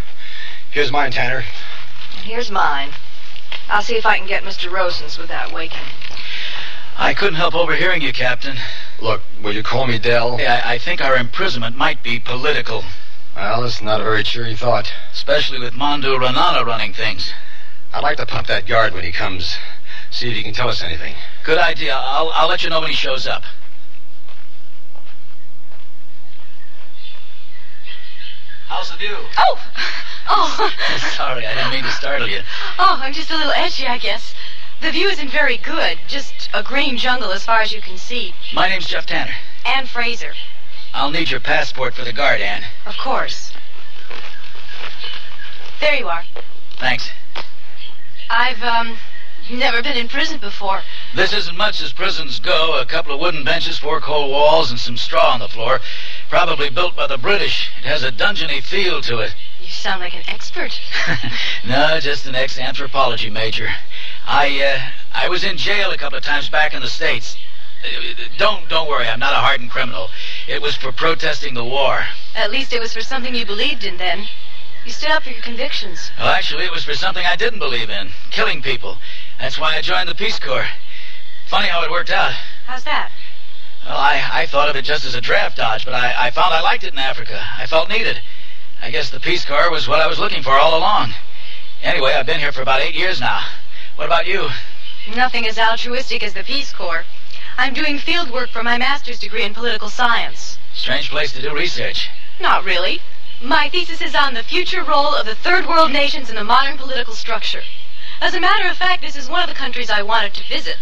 Here's 0.70 0.92
mine, 0.92 1.12
Tanner. 1.12 1.44
And 2.18 2.26
here's 2.26 2.52
mine. 2.52 2.92
I'll 3.74 3.82
see 3.82 3.96
if 3.96 4.06
I 4.06 4.20
can 4.20 4.28
get 4.28 4.44
Mr. 4.44 4.72
Rosen's 4.72 5.18
without 5.18 5.52
waking. 5.52 5.82
I 6.96 7.16
couldn't 7.16 7.38
help 7.38 7.56
overhearing 7.56 8.04
you, 8.04 8.14
Captain. 8.14 8.56
Look, 9.02 9.22
will 9.42 9.56
you 9.56 9.64
call 9.64 9.88
me 9.88 9.98
Dell? 9.98 10.38
Yeah, 10.40 10.62
I, 10.64 10.76
I 10.76 10.78
think 10.78 11.02
our 11.02 11.16
imprisonment 11.16 11.76
might 11.76 12.04
be 12.04 12.20
political. 12.20 12.84
Well, 13.36 13.64
it's 13.64 13.82
not 13.82 14.00
a 14.00 14.04
very 14.04 14.22
cheery 14.22 14.56
thought. 14.56 14.94
Especially 15.12 15.58
with 15.58 15.74
Mandu 15.74 16.20
Ranana 16.20 16.64
running 16.64 16.94
things. 16.94 17.34
I'd 17.92 18.04
like 18.04 18.18
to 18.18 18.28
pump 18.28 18.46
that 18.46 18.68
guard 18.68 18.94
when 18.94 19.04
he 19.04 19.12
comes. 19.12 19.58
See 20.12 20.30
if 20.30 20.36
he 20.36 20.44
can 20.44 20.54
tell 20.54 20.70
us 20.70 20.84
anything. 20.84 21.16
Good 21.44 21.58
idea. 21.58 21.96
I'll, 21.96 22.30
I'll 22.36 22.48
let 22.48 22.64
you 22.64 22.70
know 22.70 22.80
when 22.80 22.92
he 22.92 22.96
shows 22.96 23.26
up. 23.26 23.42
How's 28.68 28.92
the 28.92 28.98
view? 28.98 29.18
Oh! 29.40 29.60
Oh! 30.28 30.72
Sorry, 31.16 31.46
I 31.46 31.54
didn't 31.54 31.72
mean 31.72 31.84
to 31.84 31.92
startle 31.92 32.28
you. 32.28 32.42
Oh, 32.80 33.00
I'm 33.02 33.14
just 33.14 33.32
a 33.32 33.38
little 33.38 33.54
edgy, 33.54 33.88
I 33.88 33.98
guess. 33.98 34.34
The 34.82 34.92
view 34.92 35.08
isn't 35.10 35.30
very 35.30 35.58
good. 35.58 35.98
Just 36.08 36.50
a 36.54 36.64
green 36.64 36.98
jungle 36.98 37.32
as 37.32 37.46
far 37.46 37.62
as 37.62 37.72
you 37.72 37.82
can 37.82 37.98
see. 37.98 38.34
My 38.54 38.68
name's 38.68 38.88
Jeff 38.88 39.06
Tanner. 39.06 39.36
Anne 39.66 39.86
Fraser. 39.86 40.34
I'll 40.94 41.12
need 41.12 41.32
your 41.32 41.40
passport 41.40 41.96
for 41.96 42.04
the 42.04 42.14
guard, 42.14 42.42
Anne. 42.42 42.66
Of 42.86 42.98
course. 42.98 43.52
There 45.80 45.96
you 45.96 46.08
are. 46.08 46.24
Thanks. 46.80 47.10
I've, 48.30 48.62
um, 48.62 48.98
never 49.50 49.82
been 49.82 49.98
in 49.98 50.08
prison 50.08 50.40
before. 50.40 50.82
This 51.16 51.34
isn't 51.34 51.58
much 51.58 51.82
as 51.82 51.92
prisons 51.92 52.40
go. 52.40 52.80
A 52.80 52.86
couple 52.86 53.14
of 53.14 53.20
wooden 53.20 53.44
benches, 53.44 53.78
four 53.78 54.00
cold 54.00 54.32
walls, 54.32 54.72
and 54.72 54.80
some 54.80 54.98
straw 54.98 55.34
on 55.34 55.40
the 55.40 55.48
floor. 55.48 55.80
Probably 56.30 56.70
built 56.70 56.96
by 56.96 57.08
the 57.08 57.18
British. 57.18 57.70
It 57.80 57.86
has 57.88 58.04
a 58.04 58.12
dungeony 58.12 58.62
feel 58.64 59.02
to 59.02 59.20
it. 59.20 59.36
You 59.74 59.80
sound 59.80 60.02
like 60.02 60.14
an 60.14 60.22
expert. 60.28 60.80
no, 61.68 62.00
just 62.00 62.28
an 62.28 62.36
ex-anthropology 62.36 63.32
major. 63.32 63.70
I, 64.24 64.62
uh, 64.62 64.80
I 65.14 65.30
was 65.30 65.44
in 65.44 65.58
jail 65.58 65.90
a 65.90 65.98
couple 65.98 66.16
of 66.16 66.24
times 66.24 66.48
back 66.48 66.76
in 66.76 66.82
the 66.82 66.88
States. 66.88 67.36
Uh, 67.84 68.14
Don't, 68.38 68.70
don't 68.70 68.88
worry, 68.88 69.08
I'm 69.08 69.20
not 69.20 69.34
a 69.34 69.38
hardened 69.38 69.72
criminal. 69.72 70.10
It 70.48 70.62
was 70.62 70.76
for 70.76 70.92
protesting 70.92 71.56
the 71.56 71.64
war. 71.64 72.06
At 72.36 72.52
least 72.52 72.72
it 72.72 72.80
was 72.80 72.94
for 72.94 73.02
something 73.02 73.34
you 73.34 73.48
believed 73.48 73.84
in 73.84 73.98
then. 73.98 74.28
You 74.86 74.92
stood 74.92 75.10
up 75.10 75.24
for 75.24 75.32
your 75.32 75.42
convictions. 75.42 76.12
Well, 76.20 76.28
actually, 76.28 76.66
it 76.66 76.72
was 76.72 76.84
for 76.86 76.94
something 76.94 77.26
I 77.26 77.36
didn't 77.36 77.60
believe 77.60 77.90
in. 77.90 78.12
Killing 78.30 78.62
people. 78.62 79.00
That's 79.40 79.58
why 79.60 79.76
I 79.76 79.82
joined 79.82 80.08
the 80.08 80.16
Peace 80.16 80.38
Corps. 80.38 80.68
Funny 81.48 81.68
how 81.68 81.84
it 81.84 81.90
worked 81.90 82.12
out. 82.12 82.34
How's 82.68 82.84
that? 82.84 83.10
Well, 83.86 83.98
I, 83.98 84.22
I 84.32 84.46
thought 84.46 84.70
of 84.70 84.76
it 84.76 84.86
just 84.86 85.04
as 85.04 85.16
a 85.16 85.22
draft 85.22 85.58
dodge, 85.58 85.84
but 85.84 85.96
I, 85.96 86.28
I 86.28 86.32
found 86.32 86.54
I 86.54 86.62
liked 86.62 86.84
it 86.84 86.94
in 86.94 87.00
Africa. 87.00 87.44
I 87.58 87.66
felt 87.66 87.90
needed. 87.90 88.22
I 88.84 88.92
guess 88.92 89.10
the 89.10 89.20
Peace 89.22 89.46
Corps 89.46 89.72
was 89.72 89.88
what 89.88 90.02
I 90.02 90.08
was 90.08 90.20
looking 90.20 90.44
for 90.44 90.52
all 90.52 90.78
along. 90.78 91.14
Anyway, 91.82 92.12
I've 92.12 92.26
been 92.26 92.42
here 92.42 92.52
for 92.52 92.62
about 92.62 92.82
eight 92.82 92.96
years 92.96 93.18
now. 93.18 93.46
What 93.96 94.08
about 94.08 94.28
you? 94.28 94.50
Nothing 95.16 95.48
as 95.48 95.58
altruistic 95.58 96.22
as 96.22 96.34
the 96.34 96.44
Peace 96.44 96.74
Corps. 96.74 97.06
I'm 97.58 97.74
doing 97.74 97.98
field 97.98 98.30
work 98.30 98.50
for 98.50 98.62
my 98.62 98.78
master's 98.78 99.20
degree 99.20 99.44
in 99.44 99.54
political 99.54 99.88
science. 99.88 100.58
Strange 100.74 101.10
place 101.10 101.32
to 101.32 101.42
do 101.42 101.56
research. 101.56 102.10
Not 102.42 102.66
really. 102.66 103.00
My 103.42 103.70
thesis 103.70 104.02
is 104.02 104.16
on 104.16 104.34
the 104.34 104.44
future 104.44 104.84
role 104.84 105.16
of 105.16 105.26
the 105.26 105.36
third 105.36 105.66
world 105.66 105.94
nations 105.94 106.30
in 106.30 106.36
the 106.36 106.44
modern 106.44 106.78
political 106.78 107.14
structure. 107.14 107.64
As 108.20 108.34
a 108.34 108.42
matter 108.42 108.68
of 108.68 108.76
fact, 108.76 109.02
this 109.02 109.16
is 109.16 109.30
one 109.30 109.44
of 109.44 109.48
the 109.48 109.56
countries 109.56 109.90
I 109.90 110.02
wanted 110.02 110.34
to 110.34 110.44
visit, 110.50 110.76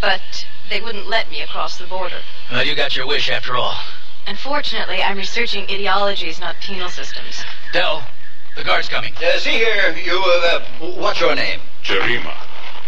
but 0.00 0.46
they 0.68 0.80
wouldn't 0.80 1.06
let 1.06 1.30
me 1.30 1.42
across 1.42 1.78
the 1.78 1.86
border. 1.86 2.22
Well, 2.50 2.66
you 2.66 2.74
got 2.74 2.96
your 2.96 3.06
wish 3.06 3.30
after 3.30 3.54
all. 3.54 3.76
Unfortunately, 4.26 5.02
I'm 5.02 5.16
researching 5.16 5.64
ideologies, 5.64 6.40
not 6.40 6.56
penal 6.60 6.88
systems. 6.88 7.44
Dell, 7.72 8.06
the 8.56 8.64
guard's 8.64 8.88
coming. 8.88 9.12
Uh, 9.16 9.38
see 9.38 9.50
here, 9.50 9.96
you, 9.96 10.18
uh, 10.18 10.60
uh, 10.80 10.90
what's 11.00 11.20
your 11.20 11.34
name? 11.34 11.60
Jarima. 11.84 12.34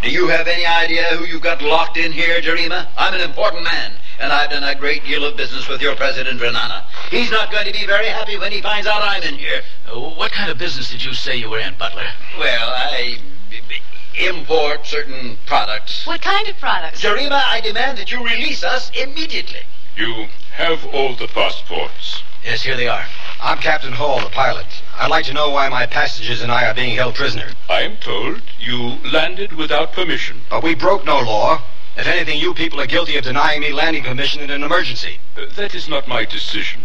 Do 0.03 0.11
you 0.11 0.29
have 0.29 0.47
any 0.49 0.65
idea 0.67 1.05
who 1.17 1.25
you've 1.25 1.43
got 1.43 1.61
locked 1.63 1.97
in 1.97 2.13
here, 2.13 2.41
Jarima? 2.41 2.87
I'm 2.97 3.15
an 3.15 3.21
important 3.21 3.65
man, 3.65 3.93
and 4.21 4.33
I've 4.33 4.51
done 4.51 4.63
a 4.65 4.75
great 4.75 5.05
deal 5.05 5.25
of 5.25 5.37
business 5.37 5.69
with 5.69 5.81
your 5.81 5.95
president, 5.97 6.41
Renana. 6.41 6.85
He's 7.11 7.31
not 7.31 7.51
going 7.51 7.67
to 7.67 7.73
be 7.73 7.87
very 7.87 8.07
happy 8.09 8.37
when 8.39 8.53
he 8.53 8.61
finds 8.61 8.87
out 8.87 9.03
I'm 9.03 9.23
in 9.23 9.35
here. 9.35 9.63
Uh, 9.89 9.99
what 9.99 10.33
kind 10.33 10.51
of 10.51 10.59
business 10.59 10.91
did 10.91 11.05
you 11.05 11.15
say 11.15 11.37
you 11.37 11.51
were 11.51 11.61
in, 11.61 11.75
Butler? 11.79 12.07
Well, 12.39 12.69
I 12.71 13.19
b- 13.51 13.61
b- 13.69 14.27
import 14.27 14.87
certain 14.87 15.37
products. 15.47 16.07
What 16.07 16.21
kind 16.21 16.49
of 16.49 16.57
products? 16.59 17.03
Jarima, 17.03 17.43
I 17.47 17.61
demand 17.61 17.99
that 17.99 18.11
you 18.11 18.25
release 18.25 18.63
us 18.65 18.91
immediately. 18.91 19.61
You 19.97 20.29
have 20.59 20.85
all 20.93 21.15
the 21.15 21.29
passports. 21.29 22.25
Yes, 22.45 22.63
here 22.63 22.77
they 22.77 22.89
are. 22.89 23.05
I'm 23.41 23.59
Captain 23.59 23.93
Hall, 23.93 24.19
the 24.19 24.29
pilot. 24.29 24.67
I'd 24.97 25.09
like 25.09 25.25
to 25.27 25.33
know 25.33 25.51
why 25.51 25.69
my 25.69 25.87
passengers 25.87 26.43
and 26.43 26.51
I 26.51 26.67
are 26.67 26.75
being 26.75 26.97
held 26.97 27.15
prisoner. 27.15 27.47
I 27.69 27.83
am 27.83 27.97
told 27.99 28.43
you 28.59 28.99
landed 29.05 29.53
without 29.53 29.93
permission. 29.93 30.41
But 30.51 30.65
we 30.65 30.75
broke 30.75 31.05
no 31.05 31.21
law. 31.21 31.63
If 31.97 32.09
anything, 32.09 32.41
you 32.41 32.55
people 32.55 32.81
are 32.81 32.87
guilty 32.87 33.17
of 33.17 33.23
denying 33.23 33.61
me 33.61 33.73
landing 33.73 34.03
permission 34.03 34.43
in 34.43 34.51
an 34.51 34.65
emergency. 34.65 35.21
Uh, 35.37 35.47
that 35.55 35.77
is 35.77 35.89
not 35.89 36.09
my 36.09 36.25
decision. 36.25 36.83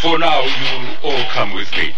For 0.00 0.18
now, 0.18 0.42
you 0.42 0.88
will 0.88 0.96
all 1.12 1.30
come 1.30 1.54
with 1.54 1.70
me. 1.76 1.94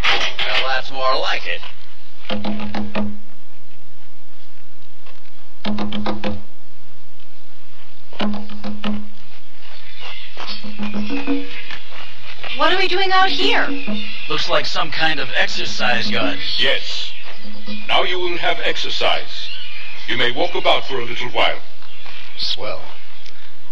Well, 0.00 0.68
that's 0.68 0.90
more 0.90 1.18
like 1.20 1.42
it. 1.44 3.13
What 12.56 12.72
are 12.72 12.78
we 12.78 12.86
doing 12.86 13.10
out 13.10 13.30
here? 13.30 13.66
Looks 14.28 14.48
like 14.48 14.66
some 14.66 14.90
kind 14.90 15.18
of 15.18 15.28
exercise 15.34 16.08
yard. 16.08 16.38
Yes. 16.58 17.12
Now 17.88 18.04
you 18.04 18.18
will 18.18 18.38
have 18.38 18.60
exercise. 18.60 19.48
You 20.06 20.16
may 20.16 20.30
walk 20.30 20.54
about 20.54 20.86
for 20.86 21.00
a 21.00 21.04
little 21.04 21.30
while. 21.30 21.58
Swell. 22.36 22.82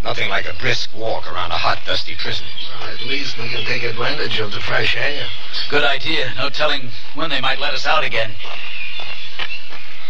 Nothing 0.02 0.28
like 0.28 0.46
a 0.46 0.54
brisk 0.54 0.90
walk 0.96 1.32
around 1.32 1.52
a 1.52 1.58
hot, 1.58 1.78
dusty 1.86 2.16
prison. 2.16 2.46
At 2.82 3.06
least 3.06 3.38
we 3.38 3.48
can 3.48 3.64
take 3.64 3.84
advantage 3.84 4.40
of 4.40 4.50
the 4.50 4.58
fresh 4.58 4.96
air. 4.96 5.26
Good 5.70 5.84
idea. 5.84 6.32
No 6.36 6.48
telling 6.50 6.90
when 7.14 7.30
they 7.30 7.40
might 7.40 7.60
let 7.60 7.74
us 7.74 7.86
out 7.86 8.02
again. 8.02 8.32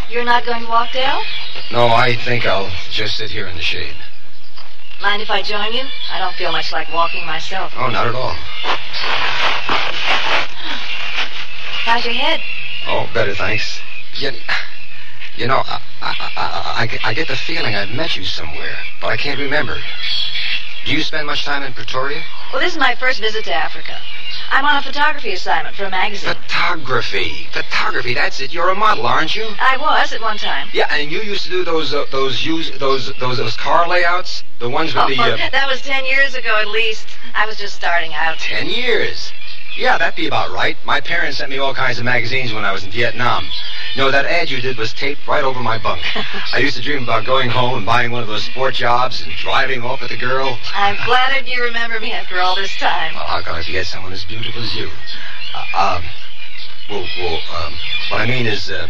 You're 0.09 0.25
not 0.25 0.47
going 0.47 0.62
to 0.62 0.69
walk, 0.69 0.93
Dale? 0.93 1.23
No, 1.71 1.88
I 1.88 2.17
think 2.17 2.47
I'll 2.47 2.71
just 2.91 3.17
sit 3.17 3.31
here 3.31 3.47
in 3.47 3.57
the 3.57 3.62
shade. 3.62 3.97
Mind 5.02 5.21
if 5.21 5.30
I 5.30 5.42
join 5.42 5.73
you? 5.73 5.85
I 6.11 6.18
don't 6.21 6.35
feel 6.37 6.52
much 6.52 6.71
like 6.73 6.92
walking 6.92 7.26
myself. 7.26 7.73
Oh, 7.76 7.88
not 7.90 8.06
at 8.06 8.14
all. 8.14 8.35
How's 11.85 12.04
your 12.04 12.14
head? 12.14 12.40
Oh, 12.87 13.11
better, 13.12 13.35
thanks. 13.35 13.80
You, 14.14 14.30
you 15.37 15.49
know, 15.49 15.62
I, 15.66 15.80
I, 16.00 16.14
I, 16.37 16.75
I, 16.82 16.87
get- 16.87 17.04
I 17.04 17.14
get 17.14 17.26
the 17.28 17.35
feeling 17.37 17.75
I've 17.75 17.90
met 17.90 18.14
you 18.16 18.25
somewhere, 18.25 18.76
but 19.00 19.09
I 19.09 19.16
can't 19.16 19.40
remember. 19.40 19.78
Do 20.85 20.92
you 20.92 21.02
spend 21.02 21.26
much 21.26 21.44
time 21.44 21.64
in 21.64 21.73
Pretoria? 21.73 22.23
Well, 22.52 22.61
this 22.62 22.73
is 22.73 22.78
my 22.78 22.94
first 22.94 23.21
visit 23.21 23.44
to 23.47 23.54
Africa. 23.54 23.99
I'm 24.52 24.66
on 24.66 24.76
a 24.76 24.82
photography 24.82 25.32
assignment 25.32 25.75
for 25.76 25.85
a 25.85 25.90
magazine. 25.90 26.35
Photography. 26.35 27.49
Photography, 27.52 28.12
that's 28.14 28.38
it. 28.40 28.52
You're 28.52 28.68
a 28.68 28.75
model, 28.75 29.06
aren't 29.06 29.35
you? 29.35 29.44
I 29.59 29.78
was 29.78 30.12
at 30.12 30.21
one 30.21 30.37
time. 30.37 30.68
Yeah, 30.75 30.87
and 30.90 31.11
you 31.11 31.21
used 31.23 31.44
to 31.44 31.50
do 31.50 31.64
those 31.64 31.94
uh, 31.94 32.04
those 32.12 32.44
use 32.44 32.71
those 32.78 33.12
those 33.18 33.38
those 33.38 33.56
car 33.56 33.88
layouts, 33.88 34.44
the 34.59 34.68
ones 34.68 34.94
with 34.94 35.04
Oh, 35.04 35.09
the 35.09 35.21
uh, 35.21 35.50
that 35.50 35.66
was 35.68 35.80
ten 35.80 36.04
years 36.04 36.35
ago 36.35 36.59
at 36.61 36.68
least. 36.68 37.09
I 37.35 37.47
was 37.47 37.56
just 37.56 37.75
starting 37.75 38.12
out. 38.14 38.38
ten 38.38 38.66
years. 38.68 39.32
Yeah, 39.76 39.97
that'd 39.97 40.16
be 40.16 40.26
about 40.26 40.50
right. 40.50 40.76
My 40.85 41.00
parents 41.00 41.38
sent 41.38 41.49
me 41.50 41.56
all 41.56 41.73
kinds 41.75 41.99
of 41.99 42.04
magazines 42.04 42.52
when 42.52 42.62
I 42.64 42.73
was 42.73 42.85
in 42.85 42.90
Vietnam. 42.90 43.49
Know, 43.96 44.11
that 44.11 44.25
ad 44.25 44.50
you 44.50 44.61
did 44.62 44.78
was 44.78 44.92
taped 44.94 45.26
right 45.28 45.44
over 45.44 45.61
my 45.61 45.76
bunk. 45.76 46.02
I 46.52 46.58
used 46.58 46.76
to 46.76 46.82
dream 46.82 47.02
about 47.02 47.26
going 47.26 47.50
home 47.50 47.76
and 47.76 47.87
buying 47.87 48.11
one 48.11 48.22
of 48.22 48.28
those 48.28 48.44
sport 48.44 48.75
jobs 48.75 49.22
and 49.22 49.32
driving 49.37 49.82
off 49.82 50.00
with 50.00 50.11
the 50.11 50.16
girl. 50.16 50.58
I'm 50.75 50.96
flattered 50.96 51.46
you 51.46 51.62
remember 51.62 52.00
me 52.00 52.12
after 52.12 52.40
all 52.40 52.56
this 52.56 52.75
time. 52.78 53.14
Well, 53.14 53.26
how 53.26 53.42
can 53.42 53.54
I 53.54 53.62
forget 53.62 53.84
someone 53.87 54.12
as 54.12 54.25
beautiful 54.25 54.62
as 54.62 54.75
you? 54.75 54.88
Uh, 55.54 55.99
um, 55.99 56.04
well, 56.88 57.06
well, 57.18 57.40
um, 57.56 57.75
what 58.08 58.20
I 58.22 58.26
mean 58.26 58.46
is, 58.46 58.70
uh, 58.70 58.88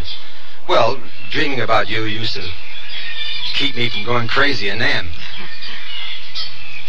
well, 0.69 0.97
dreaming 1.31 1.59
about 1.59 1.89
you 1.89 2.03
used 2.03 2.35
to 2.35 2.47
keep 3.55 3.75
me 3.75 3.89
from 3.89 4.05
going 4.05 4.27
crazy 4.27 4.69
in 4.69 4.79
Nam. 4.79 5.09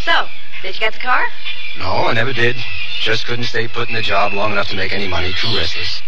So, 0.05 0.27
did 0.61 0.75
you 0.75 0.79
get 0.79 0.93
the 0.93 0.99
car? 0.99 1.25
No, 1.79 2.05
I 2.05 2.13
never 2.13 2.31
did. 2.31 2.55
Just 3.01 3.25
couldn't 3.25 3.45
stay 3.45 3.67
put 3.67 3.89
in 3.89 3.95
the 3.95 4.03
job 4.03 4.33
long 4.33 4.51
enough 4.51 4.69
to 4.69 4.75
make 4.75 4.93
any 4.93 5.07
money. 5.07 5.33
Too 5.33 5.47
restless. 5.57 6.03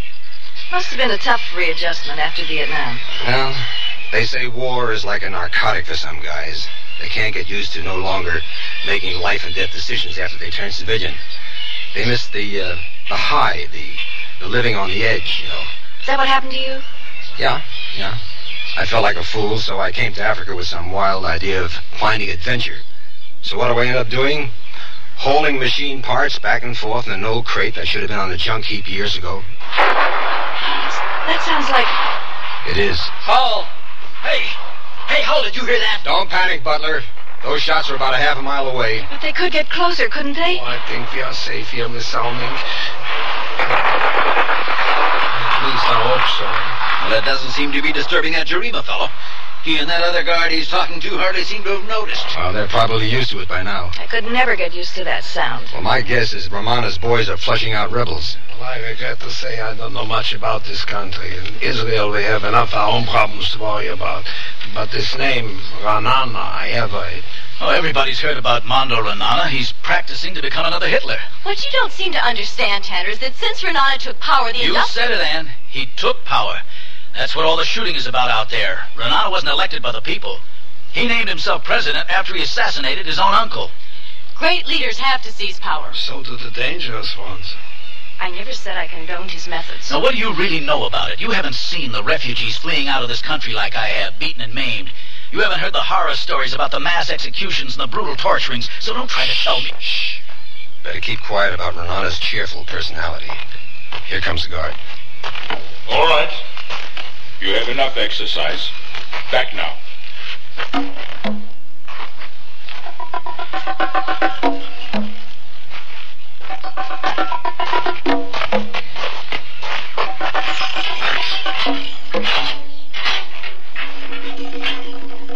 Must 0.72 0.88
have 0.90 0.98
been 0.98 1.12
a 1.12 1.18
tough 1.18 1.42
readjustment 1.56 2.20
after 2.20 2.44
Vietnam. 2.44 3.00
Well, 3.26 3.56
they 4.12 4.26
say 4.26 4.48
war 4.48 4.92
is 4.92 5.06
like 5.06 5.24
a 5.24 5.30
narcotic 5.30 5.86
for 5.86 5.96
some 5.96 6.20
guys. 6.20 6.68
They 7.00 7.08
can't 7.08 7.34
get 7.34 7.50
used 7.50 7.72
to 7.74 7.84
no 7.84 7.96
longer 7.98 8.42
making 8.86 9.22
life 9.22 9.46
and 9.46 9.56
death 9.56 9.72
decisions 9.72 10.18
after 10.18 10.38
they 10.38 10.50
turn 10.50 10.72
civilian. 10.72 11.14
They 11.94 12.06
miss 12.06 12.28
the 12.28 12.62
uh, 12.62 12.76
the 13.08 13.16
high, 13.16 13.68
the 13.72 13.94
the 14.42 14.50
living 14.50 14.76
on 14.76 14.90
the 14.90 15.06
edge, 15.06 15.42
you 15.42 15.50
know. 15.50 15.64
Is 16.02 16.08
that 16.08 16.18
what 16.18 16.28
happened 16.28 16.52
to 16.52 16.60
you? 16.60 16.82
Yeah, 17.38 17.62
yeah. 17.98 18.18
I 18.76 18.86
felt 18.86 19.04
like 19.04 19.16
a 19.16 19.24
fool, 19.24 19.60
so 19.60 19.80
I 19.80 19.92
came 19.92 20.14
to 20.14 20.22
Africa 20.22 20.56
with 20.56 20.68
some 20.68 20.92
wild 20.92 21.24
idea 21.26 21.64
of 21.64 21.72
finding 21.98 22.30
adventure. 22.30 22.80
So 23.42 23.58
what 23.58 23.70
do 23.70 23.80
I 23.80 23.86
end 23.86 23.98
up 23.98 24.10
doing? 24.10 24.50
Hauling 25.16 25.60
machine 25.60 26.02
parts 26.02 26.38
back 26.38 26.64
and 26.64 26.78
forth 26.78 27.08
in 27.08 27.14
an 27.14 27.24
old 27.24 27.46
crate 27.46 27.76
that 27.76 27.88
should 27.88 28.02
have 28.02 28.10
been 28.10 28.20
on 28.20 28.30
the 28.30 28.38
junk 28.38 28.66
heap 28.66 28.90
years 28.90 29.16
ago. 29.18 29.44
That 31.28 31.44
sounds 31.44 31.70
like. 31.70 31.88
It 32.72 32.80
is. 32.80 33.00
Paul! 33.28 33.68
Hey! 34.24 34.48
Hey, 35.12 35.22
how 35.24 35.44
did 35.44 35.56
you 35.56 35.64
hear 35.66 35.80
that? 35.80 36.02
Don't 36.04 36.30
panic, 36.30 36.64
Butler. 36.64 37.04
Those 37.44 37.62
shots 37.62 37.90
are 37.90 37.96
about 37.96 38.14
a 38.14 38.18
half 38.18 38.38
a 38.38 38.42
mile 38.42 38.68
away. 38.68 39.06
But 39.10 39.22
they 39.22 39.32
could 39.32 39.52
get 39.52 39.70
closer, 39.70 40.10
couldn't 40.10 40.34
they? 40.34 40.60
Oh, 40.60 40.66
I 40.66 40.80
think 40.88 41.14
we 41.14 41.22
are 41.22 41.34
safe 41.34 41.70
here, 41.70 41.88
Miss 41.88 42.08
Salming. 42.08 42.42
At 42.42 42.52
least 45.64 45.86
I 45.88 46.00
hope 46.08 46.28
so. 46.36 46.48
Well, 47.08 47.12
that 47.16 47.24
doesn't 47.26 47.52
seem 47.52 47.72
to 47.72 47.82
be 47.82 47.94
disturbing 47.94 48.34
that 48.34 48.48
Jarima 48.48 48.84
fellow. 48.84 49.08
He 49.64 49.78
and 49.78 49.90
that 49.90 50.02
other 50.02 50.24
guard 50.24 50.52
he's 50.52 50.70
talking 50.70 51.00
to 51.02 51.18
hardly 51.18 51.44
seem 51.44 51.64
to 51.64 51.70
have 51.78 51.88
noticed. 51.88 52.26
Well, 52.38 52.54
they're 52.54 52.68
probably 52.68 53.10
used 53.10 53.32
to 53.32 53.40
it 53.42 53.50
by 53.50 53.64
now. 53.64 53.92
I 54.00 54.06
could 54.06 54.24
never 54.32 54.56
get 54.56 54.74
used 54.74 54.96
to 54.96 55.04
that 55.04 55.24
sound. 55.26 55.68
Well, 55.74 55.82
my 55.82 56.02
guess 56.02 56.34
is 56.34 56.50
Romana's 56.50 56.98
boys 56.98 57.28
are 57.30 57.36
flushing 57.38 57.74
out 57.74 57.92
rebels. 57.92 58.38
Well, 58.60 58.64
I 58.70 58.80
regret 58.80 59.20
to 59.22 59.30
say 59.30 59.60
I 59.60 59.74
don't 59.74 59.94
know 59.94 60.06
much 60.06 60.34
about 60.34 60.64
this 60.64 60.86
country. 60.86 61.36
In 61.38 61.54
Israel, 61.62 62.12
we 62.12 62.24
have 62.24 62.46
enough 62.46 62.74
our 62.74 62.90
own 62.96 63.06
problems 63.06 63.50
to 63.52 63.60
worry 63.60 63.88
about. 63.88 64.26
But 64.74 64.92
this 64.92 65.18
name, 65.18 65.60
Ranana, 65.82 66.36
I 66.36 66.68
have 66.74 66.92
heard. 66.92 67.24
Oh, 67.60 67.70
everybody's 67.70 68.20
heard 68.20 68.38
about 68.38 68.66
Mondo 68.66 68.98
Renana. 68.98 69.48
He's 69.48 69.72
practicing 69.72 70.34
to 70.36 70.42
become 70.42 70.66
another 70.66 70.88
Hitler. 70.88 71.18
What 71.44 71.64
you 71.66 71.72
don't 71.72 71.92
seem 71.92 72.14
to 72.14 72.24
understand, 72.24 72.84
Tanner, 72.84 73.10
is 73.10 73.20
that 73.20 73.36
since 73.36 73.64
Renata 73.64 74.00
took 74.00 74.20
power, 74.20 74.52
the 74.54 74.60
You 74.60 74.76
industri- 74.76 74.88
said 74.90 75.12
it, 75.12 75.20
Ann. 75.20 75.50
He 75.68 75.88
took 75.98 76.24
power. 76.24 76.62
That's 77.18 77.36
what 77.36 77.46
all 77.46 77.58
the 77.58 77.66
shooting 77.66 77.96
is 77.96 78.06
about 78.06 78.30
out 78.30 78.52
there. 78.52 78.80
Renata 78.96 79.32
wasn't 79.32 79.52
elected 79.52 79.82
by 79.82 79.92
the 79.92 80.02
people. 80.02 80.40
He 80.94 81.08
named 81.08 81.28
himself 81.28 81.64
president 81.64 82.08
after 82.10 82.36
he 82.36 82.44
assassinated 82.44 83.08
his 83.08 83.18
own 83.18 83.34
uncle. 83.34 83.72
Great 84.36 84.68
leaders 84.68 85.00
have 85.00 85.24
to 85.24 85.32
seize 85.32 85.60
power. 85.60 85.94
So 85.96 86.22
do 86.22 86.38
the 86.38 86.52
dangerous 86.52 87.18
ones. 87.18 87.56
I 88.20 88.30
never 88.30 88.54
said 88.54 88.78
I 88.78 88.88
condoned 88.88 89.32
his 89.32 89.48
methods. 89.48 89.90
Now, 89.90 90.00
what 90.00 90.14
do 90.14 90.20
you 90.20 90.34
really 90.34 90.60
know 90.60 90.86
about 90.86 91.12
it? 91.12 91.20
You 91.20 91.32
haven't 91.32 91.56
seen 91.56 91.92
the 91.92 92.04
refugees 92.04 92.58
fleeing 92.58 92.88
out 92.88 93.02
of 93.02 93.10
this 93.10 93.22
country 93.22 93.54
like 93.54 93.76
I 93.76 93.88
have, 93.88 94.20
beaten 94.20 94.42
and 94.42 94.54
maimed. 94.54 94.92
You 95.32 95.42
haven't 95.42 95.60
heard 95.60 95.74
the 95.74 95.82
horror 95.82 96.16
stories 96.16 96.54
about 96.54 96.70
the 96.70 96.80
mass 96.80 97.10
executions 97.10 97.76
and 97.76 97.82
the 97.82 97.88
brutal 97.88 98.16
torturings, 98.16 98.70
so 98.80 98.94
don't 98.94 99.10
try 99.10 99.26
to 99.26 99.36
tell 99.44 99.60
me. 99.60 99.72
Shh. 99.80 100.20
Better 100.84 101.02
keep 101.02 101.22
quiet 101.22 101.54
about 101.54 101.76
Renana's 101.76 102.20
cheerful 102.20 102.64
personality. 102.66 103.32
Here 104.06 104.22
comes 104.22 104.44
the 104.44 104.50
guard. 104.50 104.76
All 105.90 106.08
right. 106.08 106.32
You 107.40 107.54
have 107.54 107.70
enough 107.70 107.98
exercise. 107.98 108.72
Back 109.32 109.54
now. 109.54 109.76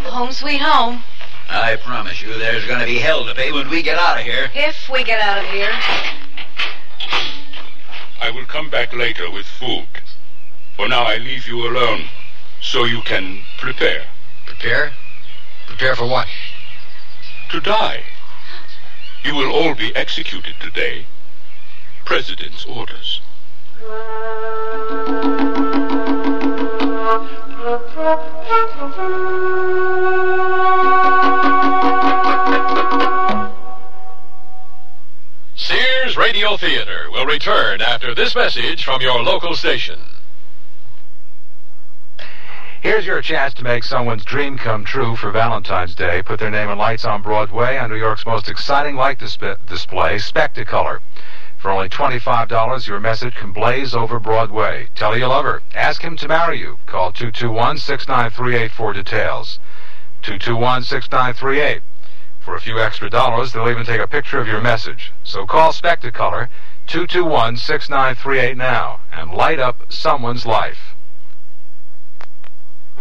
Home 0.10 0.32
sweet 0.32 0.60
home. 0.60 1.04
I 1.50 1.76
promise 1.76 2.20
you 2.22 2.36
there's 2.40 2.66
going 2.66 2.80
to 2.80 2.86
be 2.88 2.98
hell 2.98 3.26
to 3.26 3.36
pay 3.36 3.52
when 3.52 3.70
we 3.70 3.84
get 3.84 4.00
out 4.00 4.18
of 4.18 4.26
here. 4.26 4.50
If 4.56 4.90
we 4.90 5.04
get 5.04 5.22
out 5.22 5.38
of 5.38 5.46
here. 5.52 5.72
I 8.20 8.32
will 8.32 8.46
come 8.46 8.72
back 8.72 8.92
later 8.92 9.30
with 9.30 9.46
food. 9.46 10.01
For 10.76 10.88
now, 10.88 11.04
I 11.04 11.18
leave 11.18 11.48
you 11.48 11.68
alone 11.68 12.10
so 12.62 12.86
you 12.86 13.02
can 13.02 13.42
prepare. 13.58 14.06
Prepare? 14.46 14.94
Prepare 15.68 15.96
for 15.96 16.08
what? 16.08 16.28
To 17.50 17.60
die. 17.60 18.04
You 19.24 19.36
will 19.36 19.52
all 19.52 19.76
be 19.76 19.96
executed 19.96 20.56
today. 20.60 21.06
President's 22.06 22.66
orders. 22.66 23.22
Sears 35.56 36.18
Radio 36.18 36.58
Theater 36.58 37.08
will 37.12 37.26
return 37.26 37.82
after 37.82 38.16
this 38.16 38.36
message 38.36 38.84
from 38.84 39.02
your 39.02 39.22
local 39.24 39.56
station. 39.56 40.00
Here's 42.82 43.06
your 43.06 43.22
chance 43.22 43.54
to 43.54 43.64
make 43.64 43.84
someone's 43.84 44.26
dream 44.26 44.58
come 44.58 44.84
true 44.84 45.16
for 45.16 45.30
Valentine's 45.30 45.94
Day. 45.94 46.24
Put 46.24 46.40
their 46.40 46.50
name 46.50 46.68
in 46.68 46.80
lights 46.80 47.06
on 47.06 47.22
Broadway 47.22 47.78
on 47.78 47.92
New 47.92 47.96
York's 47.96 48.26
most 48.26 48.50
exciting 48.50 48.96
light 48.96 49.20
disp- 49.20 49.44
display, 49.68 50.16
Spectacolor. 50.16 50.98
For 51.60 51.70
only 51.70 51.90
$25, 51.90 52.88
your 52.88 53.00
message 53.00 53.36
can 53.36 53.52
blaze 53.52 53.94
over 53.94 54.20
Broadway. 54.20 54.88
Tell 54.96 55.16
your 55.16 55.28
lover. 55.28 55.62
Ask 55.76 56.02
him 56.02 56.18
to 56.18 56.28
marry 56.28 56.58
you. 56.58 56.80
Call 56.88 57.12
221-6938 57.12 58.72
for 58.72 58.94
details. 58.94 59.60
221-6938. 60.24 61.82
For 62.40 62.56
a 62.56 62.60
few 62.60 62.80
extra 62.80 63.12
dollars, 63.12 63.54
they'll 63.54 63.70
even 63.70 63.86
take 63.86 64.02
a 64.02 64.08
picture 64.08 64.40
of 64.40 64.48
your 64.48 64.60
message. 64.60 65.14
So 65.24 65.46
call 65.46 65.72
Spectacolor 65.72 66.50
221-6938 66.88 68.58
now 68.58 69.02
and 69.12 69.30
light 69.30 69.60
up 69.60 69.84
someone's 69.94 70.48
life. 70.48 70.91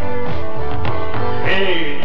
Hey, 0.01 2.01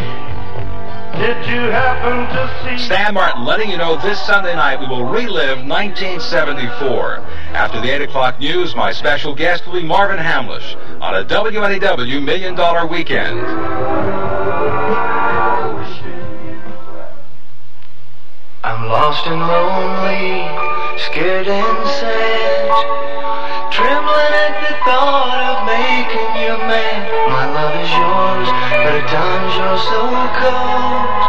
did 1.17 1.45
you 1.47 1.61
happen 1.71 2.27
to 2.35 2.77
see? 2.77 2.85
Stan 2.85 3.13
Martin 3.13 3.45
letting 3.45 3.69
you 3.69 3.77
know 3.77 3.95
this 3.95 4.19
Sunday 4.25 4.53
night 4.53 4.79
we 4.79 4.87
will 4.87 5.05
relive 5.05 5.65
1974. 5.65 7.19
After 7.53 7.79
the 7.79 7.89
8 7.89 8.01
o'clock 8.01 8.39
news, 8.39 8.75
my 8.75 8.91
special 8.91 9.33
guest 9.33 9.65
will 9.65 9.79
be 9.79 9.83
Marvin 9.83 10.17
Hamlisch 10.17 10.75
on 11.01 11.15
a 11.15 11.23
WNEW 11.23 12.21
Million 12.21 12.53
Dollar 12.53 12.85
Weekend. 12.85 13.39
I'm 18.63 18.87
lost 18.87 19.25
and 19.27 19.39
lonely, 19.39 20.99
scared 20.99 21.47
and 21.47 21.87
sad, 21.87 23.44
trembling 23.71 24.33
at 24.45 24.55
the 24.61 24.73
thought 24.85 25.41
of 25.41 25.57
making 25.65 26.31
you 26.41 26.53
mad. 26.69 27.09
My 27.29 27.45
love 27.49 27.73
is 27.79 27.89
yours, 27.89 28.47
but 28.83 28.93
at 29.01 29.07
times 29.09 29.51
you're 29.57 29.81
so 29.89 30.03
cold. 30.41 31.21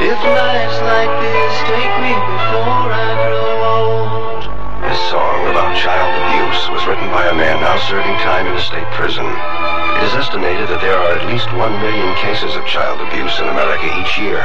If 0.00 0.16
life's 0.16 0.80
like 0.80 1.12
this, 1.20 1.52
take 1.68 1.94
me 2.00 2.14
before 2.16 2.88
I 2.88 3.09
was 6.70 6.86
written 6.86 7.10
by 7.10 7.26
a 7.26 7.34
man 7.34 7.58
now 7.60 7.76
serving 7.90 8.14
time 8.22 8.46
in 8.46 8.54
a 8.54 8.62
state 8.62 8.86
prison. 8.94 9.26
It 9.26 10.06
is 10.06 10.14
estimated 10.14 10.70
that 10.70 10.80
there 10.80 10.94
are 10.96 11.18
at 11.18 11.26
least 11.26 11.50
one 11.58 11.74
million 11.82 12.14
cases 12.22 12.54
of 12.54 12.64
child 12.64 13.02
abuse 13.02 13.36
in 13.42 13.50
America 13.50 13.90
each 13.98 14.16
year. 14.16 14.38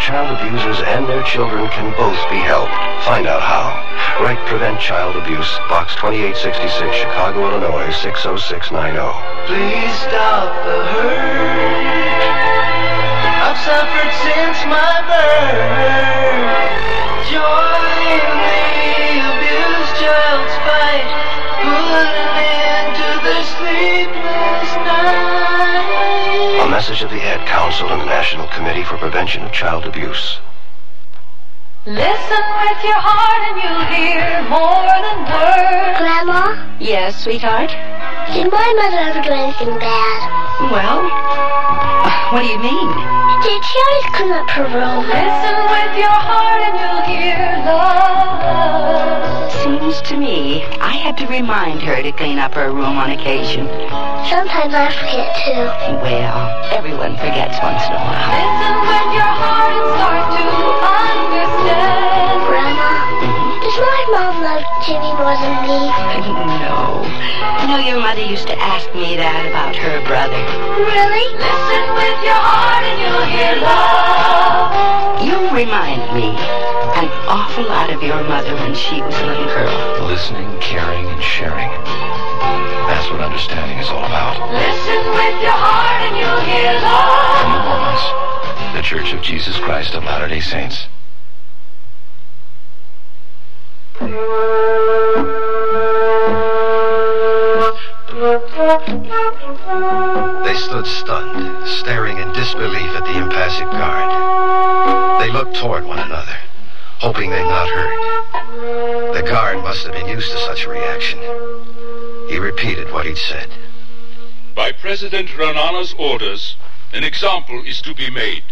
Child 0.00 0.32
abusers 0.40 0.80
and 0.88 1.04
their 1.04 1.22
children 1.28 1.68
can 1.68 1.92
both 1.94 2.18
be 2.32 2.40
helped. 2.40 2.72
Find 3.04 3.28
out 3.28 3.44
how. 3.44 3.78
Write 4.24 4.40
Prevent 4.48 4.80
Child 4.80 5.14
Abuse, 5.20 5.46
Box 5.68 5.94
2866, 6.00 6.72
Chicago, 6.96 7.46
Illinois 7.46 7.92
60690. 8.00 8.98
Please 9.46 9.92
stop 10.08 10.48
the 10.64 10.78
hurt. 10.88 12.08
I've 13.44 13.60
suffered 13.60 14.12
since 14.24 14.58
my 14.66 15.04
birth. 15.04 16.08
Join 17.28 17.80
the 18.02 18.67
A 26.64 26.66
message 26.70 27.02
of 27.02 27.10
the 27.10 27.20
Ad 27.20 27.46
Council 27.46 27.88
and 27.92 28.00
the 28.00 28.06
National 28.06 28.46
Committee 28.48 28.84
for 28.84 28.96
Prevention 28.96 29.42
of 29.42 29.52
Child 29.52 29.84
Abuse. 29.84 30.38
Listen 31.84 32.44
with 32.64 32.80
your 32.84 32.96
heart 32.96 33.42
and 33.52 33.56
you'll 33.60 33.84
hear 33.92 34.24
more 34.48 34.96
than 35.04 35.18
words. 35.28 35.98
Grandma, 36.00 36.56
Yes, 36.80 37.20
sweetheart? 37.22 37.68
did 38.32 38.48
my 38.50 38.68
mother 38.80 38.96
ever 39.12 39.20
do 39.20 39.28
anything 39.36 39.76
bad? 39.76 40.20
Well, 40.72 41.04
what 42.32 42.40
do 42.40 42.48
you 42.48 42.58
mean? 42.64 42.88
Did 43.44 43.60
she 43.60 43.76
always 43.76 44.08
clean 44.16 44.32
up 44.32 44.48
her 44.56 44.64
room? 44.72 45.04
Listen 45.04 45.56
with 45.68 45.92
your 46.00 46.16
heart 46.16 46.64
and 46.64 46.76
you'll 46.80 47.04
hear 47.12 47.36
love. 47.68 49.07
Seems 49.78 50.00
to 50.08 50.16
me 50.16 50.64
I 50.80 50.90
had 50.90 51.16
to 51.18 51.26
remind 51.28 51.82
her 51.82 52.02
to 52.02 52.10
clean 52.10 52.40
up 52.40 52.52
her 52.54 52.72
room 52.72 52.98
on 52.98 53.10
occasion. 53.12 53.68
Sometimes 54.26 54.74
I 54.74 54.90
forget 54.90 55.36
too. 55.46 56.02
Well, 56.02 56.72
everyone 56.72 57.16
forgets 57.16 57.62
once 57.62 57.86
in 57.86 57.92
a 57.92 58.02
while. 58.02 58.26
Listen 58.34 58.74
with 58.82 59.14
your 59.14 59.32
heart 59.38 59.70
and 59.70 59.86
start 59.94 60.24
to 60.34 60.46
understand. 61.62 62.07
Grandma, 63.68 63.76
does 63.76 63.84
my 63.84 64.02
mom 64.08 64.34
love 64.42 64.64
Jimmy 64.86 65.12
more 65.20 65.36
than 65.36 65.56
me? 65.68 65.80
no. 66.64 67.04
You 67.60 67.66
know, 67.68 67.80
your 67.84 68.00
mother 68.00 68.24
used 68.24 68.46
to 68.48 68.56
ask 68.56 68.88
me 68.94 69.16
that 69.16 69.44
about 69.44 69.76
her 69.76 70.00
brother. 70.08 70.40
Really? 70.88 71.26
Listen 71.36 71.84
with 71.92 72.18
your 72.24 72.38
heart 72.40 72.84
and 72.88 72.96
you'll 72.96 73.28
hear 73.28 73.60
love. 73.60 75.20
You 75.20 75.36
remind 75.52 76.00
me. 76.16 76.32
an 76.96 77.08
awful 77.28 77.64
lot 77.68 77.90
of 77.92 78.02
your 78.02 78.22
mother 78.24 78.54
when 78.56 78.74
she 78.74 79.02
was 79.02 79.14
a 79.20 79.26
little 79.26 79.46
girl. 79.46 80.08
Listening, 80.08 80.48
caring, 80.60 81.04
and 81.06 81.22
sharing. 81.22 81.68
That's 82.88 83.10
what 83.10 83.20
understanding 83.20 83.78
is 83.78 83.88
all 83.90 84.04
about. 84.04 84.40
Listen 84.50 85.02
with 85.12 85.36
your 85.44 85.52
heart 85.52 86.08
and 86.08 86.16
you'll 86.16 86.40
hear 86.48 86.72
love. 86.80 87.36
From 87.44 87.52
the 87.52 87.62
Mormons, 87.68 88.04
the 88.74 88.82
Church 88.82 89.12
of 89.12 89.20
Jesus 89.20 89.58
Christ 89.60 89.94
of 89.94 90.04
Latter-day 90.04 90.40
Saints. 90.40 90.88
They 100.44 100.54
stood 100.54 100.86
stunned, 100.86 101.66
staring 101.66 102.18
in 102.18 102.32
disbelief 102.32 102.90
at 102.94 103.04
the 103.04 103.18
impassive 103.18 103.70
guard. 103.70 105.20
They 105.20 105.30
looked 105.32 105.56
toward 105.56 105.84
one 105.84 105.98
another, 105.98 106.36
hoping 106.98 107.30
they'd 107.30 107.42
not 107.42 107.68
heard. 107.68 109.14
The 109.14 109.22
guard 109.28 109.64
must 109.64 109.84
have 109.84 109.94
been 109.94 110.08
used 110.08 110.30
to 110.30 110.38
such 110.38 110.64
a 110.64 110.70
reaction. 110.70 111.18
He 112.28 112.38
repeated 112.38 112.92
what 112.92 113.06
he'd 113.06 113.18
said. 113.18 113.48
By 114.54 114.70
President 114.72 115.30
Ranana's 115.30 115.94
orders, 115.98 116.56
an 116.92 117.02
example 117.02 117.64
is 117.66 117.80
to 117.82 117.94
be 117.94 118.10
made. 118.10 118.44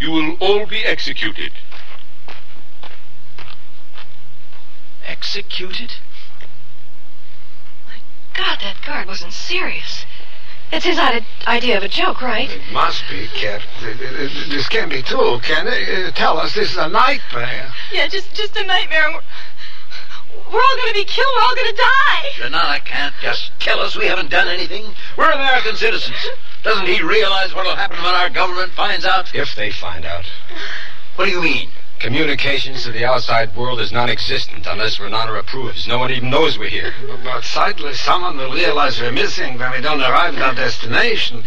You 0.00 0.10
will 0.10 0.32
all 0.40 0.66
be 0.66 0.84
executed. 0.84 1.52
Executed? 5.06 5.92
My 7.86 7.96
God, 8.34 8.58
that 8.60 8.76
guard 8.86 9.06
wasn't 9.08 9.32
serious. 9.32 10.04
It's 10.72 10.84
his 10.86 10.98
idea 11.46 11.76
of 11.76 11.82
a 11.84 11.88
joke, 11.88 12.20
right? 12.22 12.50
It 12.50 12.72
must 12.72 13.04
be, 13.08 13.28
Cap. 13.28 13.60
Th- 13.80 13.96
th- 13.98 14.32
th- 14.32 14.48
This 14.48 14.68
can't 14.68 14.90
be 14.90 15.02
true, 15.02 15.38
can 15.40 15.66
it? 15.68 16.08
Uh, 16.08 16.10
Tell 16.12 16.38
us 16.38 16.54
this 16.54 16.72
is 16.72 16.76
a 16.78 16.88
nightmare. 16.88 17.72
Yeah, 17.92 18.08
just 18.08 18.34
just 18.34 18.56
a 18.56 18.64
nightmare. 18.64 19.08
We're, 19.12 19.20
we're 20.52 20.60
all 20.62 20.76
going 20.76 20.88
to 20.92 20.98
be 20.98 21.04
killed. 21.04 21.28
We're 21.36 21.42
all 21.42 21.54
going 21.54 21.70
to 21.70 21.76
die. 21.76 22.22
Renana 22.48 22.84
can't 22.84 23.14
just 23.22 23.52
kill 23.60 23.78
us. 23.80 23.94
We 23.96 24.06
haven't 24.06 24.30
done 24.30 24.48
anything. 24.48 24.86
We're 25.16 25.30
American 25.30 25.76
citizens. 25.76 26.16
Doesn't 26.64 26.86
he 26.86 27.02
realize 27.02 27.54
what'll 27.54 27.76
happen 27.76 27.98
when 27.98 28.14
our 28.14 28.30
government 28.30 28.72
finds 28.72 29.04
out? 29.04 29.32
If 29.34 29.54
they 29.54 29.70
find 29.70 30.04
out. 30.04 30.24
What 31.16 31.26
do 31.26 31.30
you 31.30 31.42
mean? 31.42 31.68
Communications 32.04 32.84
to 32.84 32.92
the 32.92 33.02
outside 33.02 33.56
world 33.56 33.80
is 33.80 33.90
non-existent 33.90 34.66
unless 34.66 34.98
Renana 34.98 35.40
approves. 35.40 35.88
No 35.88 35.96
one 35.96 36.10
even 36.10 36.28
knows 36.28 36.58
we're 36.58 36.68
here. 36.68 36.92
But, 37.08 37.24
but 37.24 37.44
sadly, 37.44 37.94
someone 37.94 38.36
will 38.36 38.52
realize 38.52 39.00
we're 39.00 39.10
missing 39.10 39.56
when 39.56 39.72
we 39.72 39.80
don't 39.80 40.02
arrive 40.02 40.36
at 40.36 40.42
our 40.42 40.54
destination. 40.54 41.42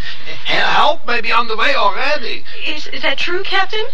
Help 0.46 1.06
may 1.06 1.22
be 1.22 1.32
on 1.32 1.48
the 1.48 1.56
way 1.56 1.76
already. 1.76 2.44
Is, 2.66 2.88
is 2.88 3.04
that 3.04 3.20
true, 3.20 3.44
Captain? 3.44 3.86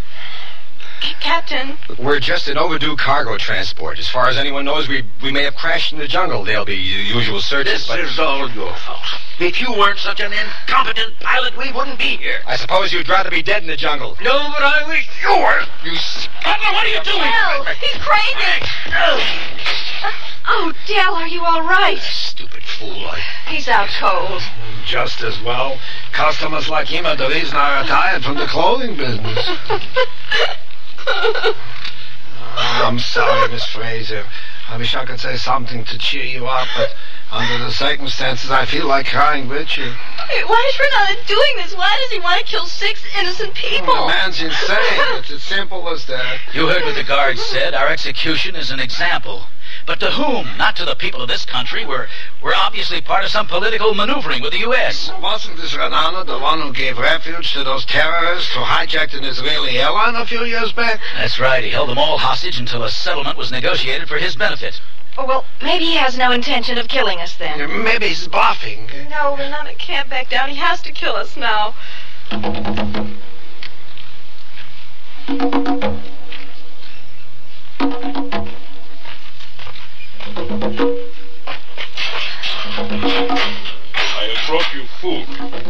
C- 1.04 1.16
Captain, 1.20 1.78
We're 2.00 2.20
just 2.20 2.48
an 2.48 2.58
overdue 2.58 2.96
cargo 2.96 3.38
transport. 3.38 4.00
As 4.00 4.08
far 4.08 4.30
as 4.30 4.38
anyone 4.38 4.63
knows, 4.63 4.88
we 4.88 5.04
we 5.22 5.32
may 5.32 5.44
have 5.44 5.56
crashed 5.56 5.92
in 5.92 6.00
the 6.00 6.08
jungle. 6.08 6.46
There'll 6.46 6.63
be 6.66 6.76
u- 6.76 7.16
usual 7.20 7.42
searches, 7.42 7.74
This 7.74 7.88
but 7.88 8.00
is 8.00 8.18
all 8.20 8.50
your 8.52 8.74
fault. 8.78 9.02
If 9.39 9.60
you 9.60 9.74
weren't 9.74 10.00
such 10.00 10.22
an 10.22 10.32
incompetent 10.32 11.20
pilot, 11.20 11.58
we 11.58 11.72
wouldn't 11.74 12.00
be 12.00 12.16
here. 12.18 12.39
I 12.48 12.56
suppose 12.56 12.94
you'd 12.94 13.10
rather 13.10 13.30
be 13.30 13.42
dead 13.42 13.63
in 13.63 13.68
the 13.68 13.76
jungle. 13.76 14.16
No, 14.22 14.32
but 14.32 14.63
I 14.63 14.88
wish 14.88 15.10
you 15.22 15.30
were. 15.30 15.62
You 15.84 15.98
Butler, 16.44 16.72
what 16.72 16.86
are 16.86 16.89
you 16.89 17.04
doing? 17.04 17.20
Dell, 17.20 17.66
he's 17.82 18.02
crazy. 18.02 18.70
Oh, 20.46 20.74
Dell, 20.88 21.16
are 21.16 21.28
you 21.28 21.44
all 21.44 21.63
right? 21.63 21.98
Ah, 22.00 22.10
stupid 22.12 22.63
fool. 22.63 23.08
I... 23.08 23.20
He's 23.48 23.68
out 23.68 23.89
cold. 24.00 24.42
Just 24.86 25.22
as 25.22 25.42
well. 25.42 25.80
Customers 26.12 26.70
like 26.70 26.88
him 26.88 27.06
are 27.06 27.16
the 27.16 27.30
reason 27.30 27.56
I 27.58 27.82
retired 27.82 28.24
from 28.24 28.36
the 28.38 28.46
clothing 28.48 28.96
business. 28.98 29.50
Ah, 31.08 32.88
I'm 32.88 33.00
sorry, 33.00 33.50
Miss 33.50 33.66
Fraser. 33.66 34.26
I 34.70 34.78
wish 34.78 34.96
I 34.96 35.06
could 35.06 35.20
say 35.20 35.38
something 35.38 35.84
to 35.86 35.98
cheer 35.98 36.24
you 36.24 36.48
up, 36.48 36.68
but 36.76 36.96
under 37.32 37.66
the 37.66 37.72
circumstances, 37.72 38.52
I 38.52 38.66
feel 38.66 38.88
like 38.88 39.08
crying 39.08 39.48
with 39.50 39.76
you. 39.78 39.92
Why 40.46 40.72
is 40.72 40.80
Renata 40.80 41.28
doing 41.28 41.54
this? 41.58 41.76
Why 41.76 41.98
does 42.02 42.12
he 42.12 42.20
want 42.20 42.39
to 42.39 42.46
kill 42.46 42.66
six 42.66 43.04
innocent 43.20 43.54
people? 43.56 43.89
Oh, 43.89 44.08
the 44.08 44.13
man's 44.13 44.42
insane. 44.42 44.78
It's 45.18 45.32
as 45.32 45.44
simple 45.44 45.89
as 45.89 46.06
that. 46.06 46.39
You 46.54 46.68
heard 46.68 46.84
what 46.84 46.96
the 46.96 47.04
guard 47.04 47.38
said. 47.38 47.74
Our 47.74 47.88
execution 47.88 48.56
is 48.56 48.72
an 48.72 48.80
example. 48.80 49.48
But 49.86 50.00
to 50.00 50.12
whom? 50.12 50.58
Not 50.58 50.76
to 50.78 50.86
the 50.86 50.96
people 50.96 51.22
of 51.22 51.28
this 51.28 51.46
country. 51.46 51.86
We're, 51.86 52.08
we're 52.41 52.54
obviously 52.56 53.02
part 53.02 53.26
of 53.26 53.32
some 53.32 53.48
political 53.48 53.93
maneuvering 53.93 54.41
with 54.41 54.54
the 54.54 54.60
U.S. 54.60 55.12
Wasn't 55.22 55.58
this 55.58 55.74
Renana 55.74 56.26
the 56.26 56.39
one 56.39 56.62
who 56.62 56.72
gave 56.72 56.98
refuge 56.98 57.52
to 57.54 57.63
those 57.63 57.86
terrorists 57.86 58.54
who 58.54 58.62
hijacked 58.62 59.17
an 59.17 59.26
Israeli 59.26 59.78
airline 59.78 60.15
a 60.15 60.26
few 60.26 60.46
years 60.46 60.72
back? 60.72 61.02
That's 61.17 61.39
right. 61.39 61.63
He 61.63 61.69
held 61.69 61.89
them 61.89 61.98
all 61.98 62.17
hostage 62.17 62.60
until 62.60 62.84
a 62.84 62.89
settlement 62.89 63.38
was 63.38 63.52
negotiated 63.52 64.08
for 64.08 64.17
his 64.17 64.36
benefit. 64.36 64.80
Oh, 65.17 65.26
well, 65.26 65.46
maybe 65.62 65.86
he 65.86 65.96
has 65.96 66.17
no 66.17 66.32
intention 66.32 66.78
of 66.78 66.88
killing 66.88 67.19
us 67.19 67.36
then. 67.36 67.84
Maybe 67.84 68.08
he's 68.08 68.28
bluffing. 68.28 68.89
No, 69.10 69.36
Renata 69.38 69.76
can't 69.76 70.10
back 70.10 70.30
down. 70.30 70.50
He 70.50 70.56
has 70.56 70.82
to 70.82 70.91
kill 70.91 71.15
us 71.15 71.38
now. 71.38 71.76
Brought 84.54 84.76
you 84.76 84.86
food, 85.02 85.26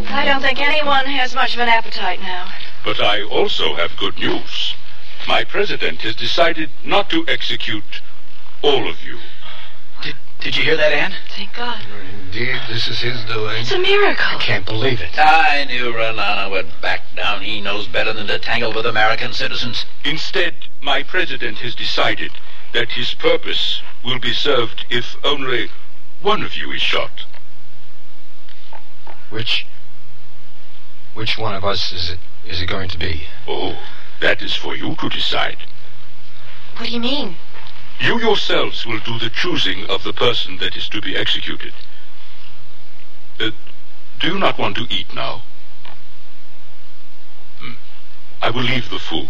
I 0.10 0.26
don't 0.26 0.41
think 0.41 0.60
anyone 0.60 1.06
has 1.06 1.34
much 1.34 1.54
of 1.54 1.62
an 1.62 1.69
appetite 1.69 2.19
now. 2.19 2.52
but 2.84 3.00
I 3.00 3.24
also 3.24 3.76
have 3.76 3.96
good 3.96 4.17
news. 4.17 4.76
My 5.26 5.46
president 5.46 6.02
has 6.02 6.17
decided 6.17 6.69
not 6.84 7.10
to 7.12 7.24
execute 7.26 8.02
all 8.62 8.89
of 8.89 9.02
you. 9.02 9.19
Did, 10.02 10.15
did 10.41 10.58
you 10.58 10.63
hear 10.63 10.76
that, 10.76 10.91
Anne? 10.91 11.13
Thank 11.30 11.56
God. 11.56 11.82
Indeed, 12.26 12.60
this 12.67 12.89
is 12.89 13.00
his 13.00 13.24
doing. 13.24 13.62
It's 13.62 13.72
a 13.72 13.80
miracle. 13.80 14.26
I 14.26 14.38
can't 14.41 14.65
believe 14.65 15.00
it. 15.00 15.17
I 15.17 15.63
knew 15.63 15.93
Renana 15.93 16.52
would 16.52 16.67
back 16.82 17.04
down. 17.15 17.41
He 17.41 17.62
knows 17.62 17.88
better 17.88 18.12
than 18.12 18.28
to 18.28 18.38
tangle 18.38 18.74
with 18.74 18.86
American 18.86 19.32
citizens. 19.32 19.86
Instead, 20.04 20.56
my 20.82 21.04
president 21.04 21.60
has 21.60 21.74
decided 21.74 22.34
that 22.74 22.91
his 22.91 23.13
purpose 23.13 23.82
will 24.04 24.19
be 24.19 24.34
served 24.34 24.86
if 24.89 25.15
only 25.24 25.69
one 26.22 26.43
of 26.43 26.58
you 26.58 26.69
is 26.74 26.82
shot. 26.82 27.24
Which 29.34 29.65
which 31.15 31.39
one 31.39 31.56
of 31.56 31.65
us 31.65 31.91
is 31.91 32.12
it 32.12 32.19
is 32.46 32.62
it 32.62 32.67
going 32.67 32.88
to 32.89 33.00
be? 33.00 33.24
Oh, 33.48 33.80
that 34.22 34.43
is 34.43 34.56
for 34.56 34.76
you 34.76 34.96
to 34.98 35.10
decide. 35.10 35.58
What 36.78 36.86
do 36.86 36.93
you 36.93 37.00
mean? 37.00 37.38
You 38.00 38.19
yourselves 38.19 38.86
will 38.86 39.00
do 39.00 39.17
the 39.17 39.32
choosing 39.32 39.88
of 39.89 40.04
the 40.04 40.13
person 40.13 40.58
that 40.58 40.78
is 40.78 40.88
to 40.89 41.02
be 41.02 41.17
executed. 41.17 41.74
Uh, 43.39 43.50
do 44.19 44.28
you 44.28 44.38
not 44.38 44.60
want 44.60 44.76
to 44.76 44.86
eat 44.91 45.12
now? 45.15 45.41
Hmm. 47.60 47.74
I 48.39 48.52
will 48.52 48.62
leave 48.62 48.91
the 48.91 49.00
food. 49.00 49.30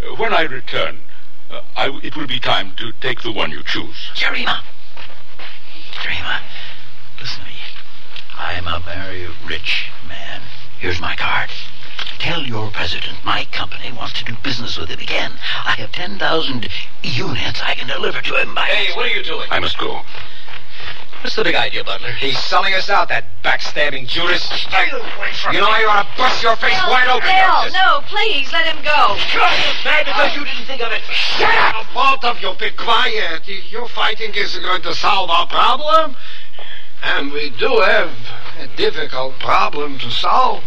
Uh, 0.00 0.14
when 0.14 0.32
I 0.32 0.42
return, 0.42 1.00
uh, 1.50 1.60
I 1.76 1.86
w- 1.86 2.06
it 2.06 2.16
will 2.16 2.26
be 2.26 2.40
time 2.40 2.74
to 2.76 2.92
take 3.00 3.22
the 3.22 3.32
one 3.32 3.50
you 3.50 3.62
choose. 3.62 4.10
Jerima. 4.14 4.62
Jerima, 5.92 6.40
listen 7.20 7.40
to 7.42 7.46
me. 7.48 7.56
I'm 8.36 8.66
a 8.66 8.80
very 8.80 9.26
rich 9.46 9.90
man. 10.08 10.42
Here's 10.78 11.00
my 11.00 11.16
card. 11.16 11.50
Tell 12.18 12.42
your 12.42 12.70
president 12.70 13.24
my 13.24 13.44
company 13.46 13.92
wants 13.92 14.14
to 14.14 14.24
do 14.24 14.36
business 14.42 14.76
with 14.78 14.88
him 14.88 15.00
again. 15.00 15.32
I 15.64 15.72
have 15.78 15.92
10,000 15.92 16.68
units 17.02 17.60
I 17.62 17.74
can 17.74 17.88
deliver 17.88 18.20
to 18.20 18.36
him 18.36 18.54
by... 18.54 18.66
Hey, 18.66 18.94
what 18.94 19.06
are 19.06 19.14
you 19.14 19.22
doing? 19.22 19.46
I 19.50 19.60
must 19.60 19.78
go. 19.78 20.02
What's 21.26 21.34
the 21.34 21.42
big 21.42 21.56
idea, 21.56 21.82
Butler? 21.82 22.12
He's 22.12 22.38
selling 22.38 22.72
us 22.74 22.88
out, 22.88 23.08
that 23.08 23.24
backstabbing 23.42 24.06
Judas. 24.06 24.44
Stay 24.44 24.88
away 24.92 25.32
from 25.42 25.54
You 25.54 25.60
know 25.60 25.76
you 25.76 25.88
ought 25.88 26.06
to 26.06 26.16
bust 26.16 26.40
your 26.40 26.54
face 26.54 26.78
wide 26.86 27.08
open. 27.08 27.26
Dale, 27.26 27.66
Justice. 27.66 27.74
no, 27.74 28.00
please, 28.06 28.52
let 28.52 28.64
him 28.64 28.76
go. 28.84 29.16
Mad 29.82 30.06
because 30.06 30.36
you 30.36 30.44
didn't 30.44 30.66
think 30.66 30.82
of 30.82 30.92
it. 30.92 31.02
Shut 31.10 31.50
up! 31.74 31.84
Both 31.92 32.22
of 32.22 32.40
you, 32.40 32.54
be 32.60 32.70
quiet. 32.70 33.42
Your 33.72 33.88
fighting 33.88 34.36
isn't 34.36 34.62
going 34.62 34.82
to 34.82 34.94
solve 34.94 35.28
our 35.28 35.48
problem. 35.48 36.14
And 37.02 37.32
we 37.32 37.50
do 37.50 37.80
have 37.80 38.12
a 38.60 38.68
difficult 38.76 39.40
problem 39.40 39.98
to 39.98 40.10
solve. 40.12 40.62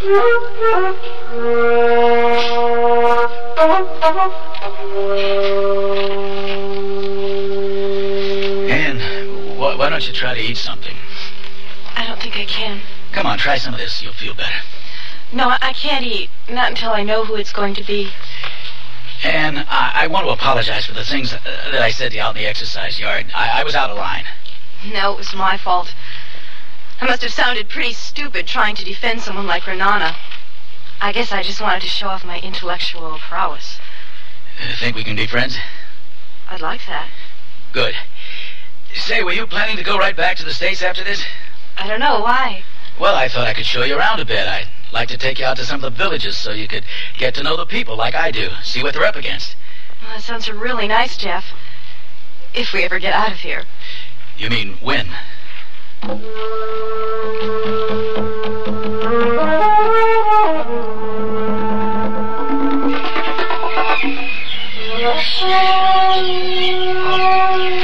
Anne, 9.60 9.74
wh- 9.74 9.78
why 9.78 9.88
don't 9.88 10.06
you 10.06 10.12
try 10.12 10.34
to 10.34 10.40
eat 10.40 10.56
something? 10.56 10.96
I 11.94 12.06
don't 12.06 12.20
think 12.20 12.36
I 12.36 12.44
can. 12.44 12.80
Come 13.12 13.26
on, 13.26 13.38
try 13.38 13.58
some 13.58 13.74
of 13.74 13.80
this. 13.80 14.02
You'll 14.02 14.12
feel 14.12 14.34
better. 14.34 14.62
No, 15.32 15.56
I, 15.60 15.72
can't 15.72 16.04
eat. 16.04 16.30
Not 16.48 16.70
until 16.70 16.90
I 16.90 17.02
know 17.02 17.24
who 17.24 17.36
it's 17.36 17.52
going 17.52 17.74
to 17.74 17.84
be. 17.84 18.10
Anne, 19.22 19.58
I, 19.68 19.92
I 19.94 20.06
want 20.06 20.26
to 20.26 20.32
apologize 20.32 20.86
for 20.86 20.94
the 20.94 21.04
things 21.04 21.32
uh, 21.32 21.38
that 21.44 21.82
I 21.82 21.90
said 21.90 22.10
to 22.10 22.16
you 22.16 22.22
out 22.22 22.36
in 22.36 22.42
the 22.42 22.48
exercise 22.48 22.98
yard. 22.98 23.26
I, 23.34 23.60
I 23.60 23.64
was 23.64 23.74
out 23.74 23.90
of 23.90 23.96
line. 23.96 24.24
No, 24.90 25.12
it 25.12 25.18
was 25.18 25.34
my 25.34 25.56
fault. 25.56 25.94
I 27.00 27.06
must 27.06 27.22
have 27.22 27.32
sounded 27.32 27.68
pretty 27.68 27.92
stupid 27.92 28.46
trying 28.46 28.74
to 28.76 28.84
defend 28.84 29.20
someone 29.20 29.46
like 29.46 29.64
Renana. 29.64 30.16
I 31.00 31.12
guess 31.12 31.32
I 31.32 31.42
just 31.42 31.60
wanted 31.60 31.82
to 31.82 31.88
show 31.88 32.08
off 32.08 32.24
my 32.24 32.40
intellectual 32.40 33.18
prowess. 33.18 33.78
Uh, 34.60 34.74
think 34.78 34.96
we 34.96 35.04
can 35.04 35.16
be 35.16 35.26
friends? 35.26 35.58
I'd 36.48 36.60
like 36.60 36.86
that. 36.86 37.08
Good. 37.72 37.94
Say, 38.94 39.22
were 39.22 39.32
you 39.32 39.46
planning 39.46 39.76
to 39.76 39.82
go 39.82 39.98
right 39.98 40.16
back 40.16 40.36
to 40.36 40.44
the 40.44 40.54
States 40.54 40.82
after 40.82 41.02
this? 41.02 41.24
I 41.76 41.86
don't 41.86 42.00
know 42.00 42.20
why. 42.20 42.64
Well, 42.98 43.14
I 43.14 43.28
thought 43.28 43.46
I 43.46 43.54
could 43.54 43.66
show 43.66 43.82
you 43.82 43.96
around 43.96 44.20
a 44.20 44.24
bit. 44.24 44.46
I'd 44.46 44.68
like 44.92 45.08
to 45.08 45.18
take 45.18 45.38
you 45.38 45.44
out 45.46 45.56
to 45.56 45.64
some 45.64 45.82
of 45.82 45.92
the 45.92 45.96
villages 45.96 46.36
so 46.36 46.52
you 46.52 46.68
could 46.68 46.84
get 47.16 47.34
to 47.34 47.42
know 47.42 47.56
the 47.56 47.66
people 47.66 47.96
like 47.96 48.14
I 48.14 48.30
do, 48.30 48.50
see 48.62 48.82
what 48.82 48.94
they're 48.94 49.04
up 49.04 49.16
against. 49.16 49.56
Well, 50.02 50.10
that 50.12 50.22
sounds 50.22 50.50
really 50.50 50.88
nice, 50.88 51.16
Jeff. 51.16 51.44
If 52.54 52.72
we 52.72 52.82
ever 52.82 52.98
get 52.98 53.12
out 53.12 53.32
of 53.32 53.38
here. 53.38 53.64
You 54.36 54.50
mean 54.50 54.76
when? 54.80 55.08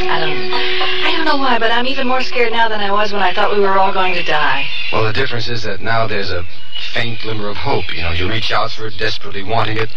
I 0.08 0.20
don't, 0.20 0.45
don't 1.26 1.38
know 1.38 1.42
why, 1.42 1.58
but 1.58 1.70
I'm 1.70 1.86
even 1.86 2.06
more 2.06 2.22
scared 2.22 2.52
now 2.52 2.68
than 2.68 2.80
I 2.80 2.90
was 2.90 3.12
when 3.12 3.22
I 3.22 3.34
thought 3.34 3.52
we 3.52 3.60
were 3.60 3.78
all 3.78 3.92
going 3.92 4.14
to 4.14 4.22
die. 4.22 4.66
Well, 4.92 5.04
the 5.04 5.12
difference 5.12 5.48
is 5.48 5.64
that 5.64 5.80
now 5.80 6.06
there's 6.06 6.30
a 6.30 6.44
faint 6.92 7.20
glimmer 7.20 7.48
of 7.48 7.56
hope. 7.56 7.92
You 7.92 8.02
know, 8.02 8.12
you 8.12 8.28
reach 8.28 8.52
out 8.52 8.70
for 8.70 8.86
it, 8.86 8.96
desperately 8.96 9.42
wanting 9.42 9.76
it, 9.76 9.90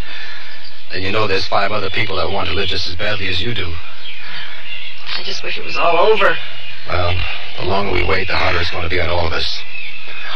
and 0.92 1.04
you 1.04 1.12
know 1.12 1.26
there's 1.26 1.46
five 1.46 1.70
other 1.70 1.90
people 1.90 2.16
that 2.16 2.30
want 2.30 2.48
to 2.48 2.54
live 2.54 2.68
just 2.68 2.88
as 2.88 2.96
badly 2.96 3.28
as 3.28 3.40
you 3.40 3.54
do. 3.54 3.74
I 5.16 5.22
just 5.22 5.42
wish 5.44 5.56
it 5.56 5.64
was 5.64 5.76
all 5.76 5.98
over. 5.98 6.36
Well, 6.88 7.20
the 7.58 7.66
longer 7.66 7.92
we 7.92 8.04
wait, 8.04 8.26
the 8.26 8.36
harder 8.36 8.58
it's 8.58 8.70
going 8.70 8.84
to 8.84 8.88
be 8.88 9.00
on 9.00 9.08
all 9.08 9.26
of 9.26 9.32
us. 9.32 9.62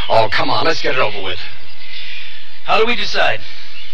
Oh, 0.08 0.28
come 0.30 0.50
on, 0.50 0.64
let's 0.64 0.82
get 0.82 0.94
it 0.94 1.00
over 1.00 1.22
with. 1.22 1.40
How 2.64 2.78
do 2.78 2.86
we 2.86 2.94
decide? 2.94 3.40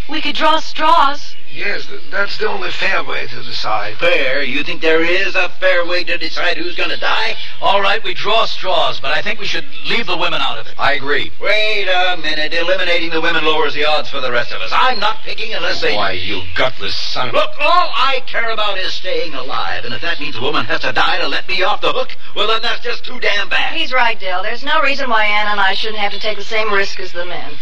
We 0.09 0.21
could 0.21 0.35
draw 0.35 0.59
straws. 0.59 1.30
Yes, 1.53 1.89
that's 2.11 2.39
the 2.39 2.47
only 2.47 2.71
fair 2.71 3.03
way 3.03 3.27
to 3.27 3.43
decide. 3.43 3.97
Fair? 3.99 4.43
You 4.43 4.63
think 4.63 4.81
there 4.81 5.03
is 5.03 5.35
a 5.35 5.49
fair 5.61 5.85
way 5.85 6.05
to 6.05 6.17
decide 6.17 6.57
who's 6.57 6.77
going 6.77 6.91
to 6.91 6.97
die? 6.97 7.35
All 7.61 7.81
right, 7.81 8.03
we 8.05 8.15
draw 8.15 8.47
straws, 8.47 9.01
but 9.01 9.11
I 9.11 9.21
think 9.21 9.41
we 9.41 9.47
should 9.47 9.67
leave 9.87 10.07
the 10.07 10.17
women 10.17 10.41
out 10.41 10.59
of 10.59 10.69
it. 10.69 10.75
I 10.79 10.93
agree. 10.93 11.33
Wait 11.41 11.89
a 11.89 12.17
minute. 12.17 12.55
Eliminating 12.55 13.11
the 13.11 13.21
women 13.21 13.45
lowers 13.45 13.75
the 13.75 13.85
odds 13.85 14.09
for 14.09 14.21
the 14.21 14.31
rest 14.31 14.53
of 14.53 14.61
us. 14.63 14.71
I'm 14.73 15.01
not 15.01 15.19
picking 15.25 15.53
unless 15.53 15.81
they... 15.81 15.97
Why, 15.97 16.13
you 16.13 16.43
gutless 16.55 16.95
son 16.97 17.29
of. 17.29 17.35
Look, 17.35 17.51
all 17.61 17.91
I 17.95 18.23
care 18.27 18.51
about 18.51 18.79
is 18.79 18.95
staying 18.95 19.35
alive. 19.35 19.85
And 19.85 19.93
if 19.93 20.03
that 20.03 20.21
means 20.21 20.37
a 20.37 20.41
woman 20.41 20.65
has 20.67 20.81
to 20.81 20.93
die 20.93 21.19
to 21.19 21.27
let 21.27 21.49
me 21.49 21.63
off 21.65 21.81
the 21.81 21.93
hook, 21.93 22.17
well, 22.37 22.47
then 22.47 22.63
that's 22.63 22.81
just 22.81 23.05
too 23.05 23.19
damn 23.19 23.49
bad. 23.49 23.77
He's 23.77 23.93
right, 23.93 24.19
Dale. 24.19 24.43
There's 24.43 24.65
no 24.65 24.81
reason 24.83 25.11
why 25.11 25.25
Anna 25.25 25.51
and 25.51 25.61
I 25.61 25.75
shouldn't 25.75 25.99
have 25.99 26.13
to 26.13 26.21
take 26.21 26.39
the 26.39 26.45
same 26.45 26.73
risk 26.73 27.01
as 27.01 27.13
the 27.13 27.27
men. 27.27 27.53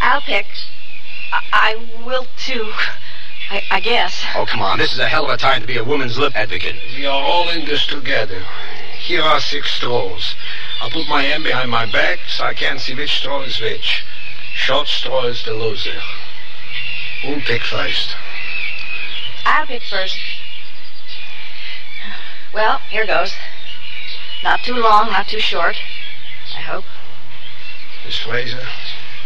I'll 0.00 0.20
pick. 0.20 0.46
I, 1.32 1.42
I 1.52 2.04
will 2.04 2.26
too. 2.36 2.72
I, 3.50 3.62
I 3.70 3.80
guess. 3.80 4.24
Oh, 4.34 4.46
come 4.46 4.62
on. 4.62 4.78
This 4.78 4.92
is 4.92 4.98
a 4.98 5.06
hell 5.06 5.24
of 5.24 5.30
a 5.30 5.36
time 5.36 5.60
to 5.60 5.66
be 5.66 5.76
a 5.76 5.84
woman's 5.84 6.18
lip 6.18 6.34
advocate. 6.34 6.76
We 6.96 7.06
are 7.06 7.22
all 7.22 7.48
in 7.50 7.64
this 7.66 7.86
together. 7.86 8.42
Here 8.98 9.22
are 9.22 9.40
six 9.40 9.70
straws. 9.72 10.34
I'll 10.80 10.90
put 10.90 11.08
my 11.08 11.22
hand 11.22 11.44
behind 11.44 11.70
my 11.70 11.86
back 11.86 12.20
so 12.28 12.44
I 12.44 12.54
can't 12.54 12.80
see 12.80 12.94
which 12.94 13.18
straw 13.18 13.42
is 13.42 13.60
which. 13.60 14.04
Short 14.54 14.88
straw 14.88 15.24
is 15.24 15.44
the 15.44 15.52
loser. 15.52 16.00
Who'll 17.22 17.40
pick 17.40 17.62
first? 17.62 18.16
I'll 19.44 19.66
pick 19.66 19.82
first. 19.82 20.18
Well, 22.54 22.78
here 22.88 23.06
goes. 23.06 23.34
Not 24.42 24.60
too 24.62 24.74
long, 24.74 25.10
not 25.10 25.28
too 25.28 25.40
short. 25.40 25.76
I 26.56 26.60
hope. 26.60 26.84
Miss 28.04 28.18
Fraser? 28.18 28.66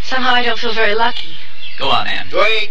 Somehow 0.02 0.34
I 0.34 0.42
don't 0.42 0.58
feel 0.58 0.72
very 0.72 0.94
lucky. 0.94 1.36
Go 1.78 1.88
on, 1.90 2.06
Anne. 2.06 2.28
Wait. 2.32 2.70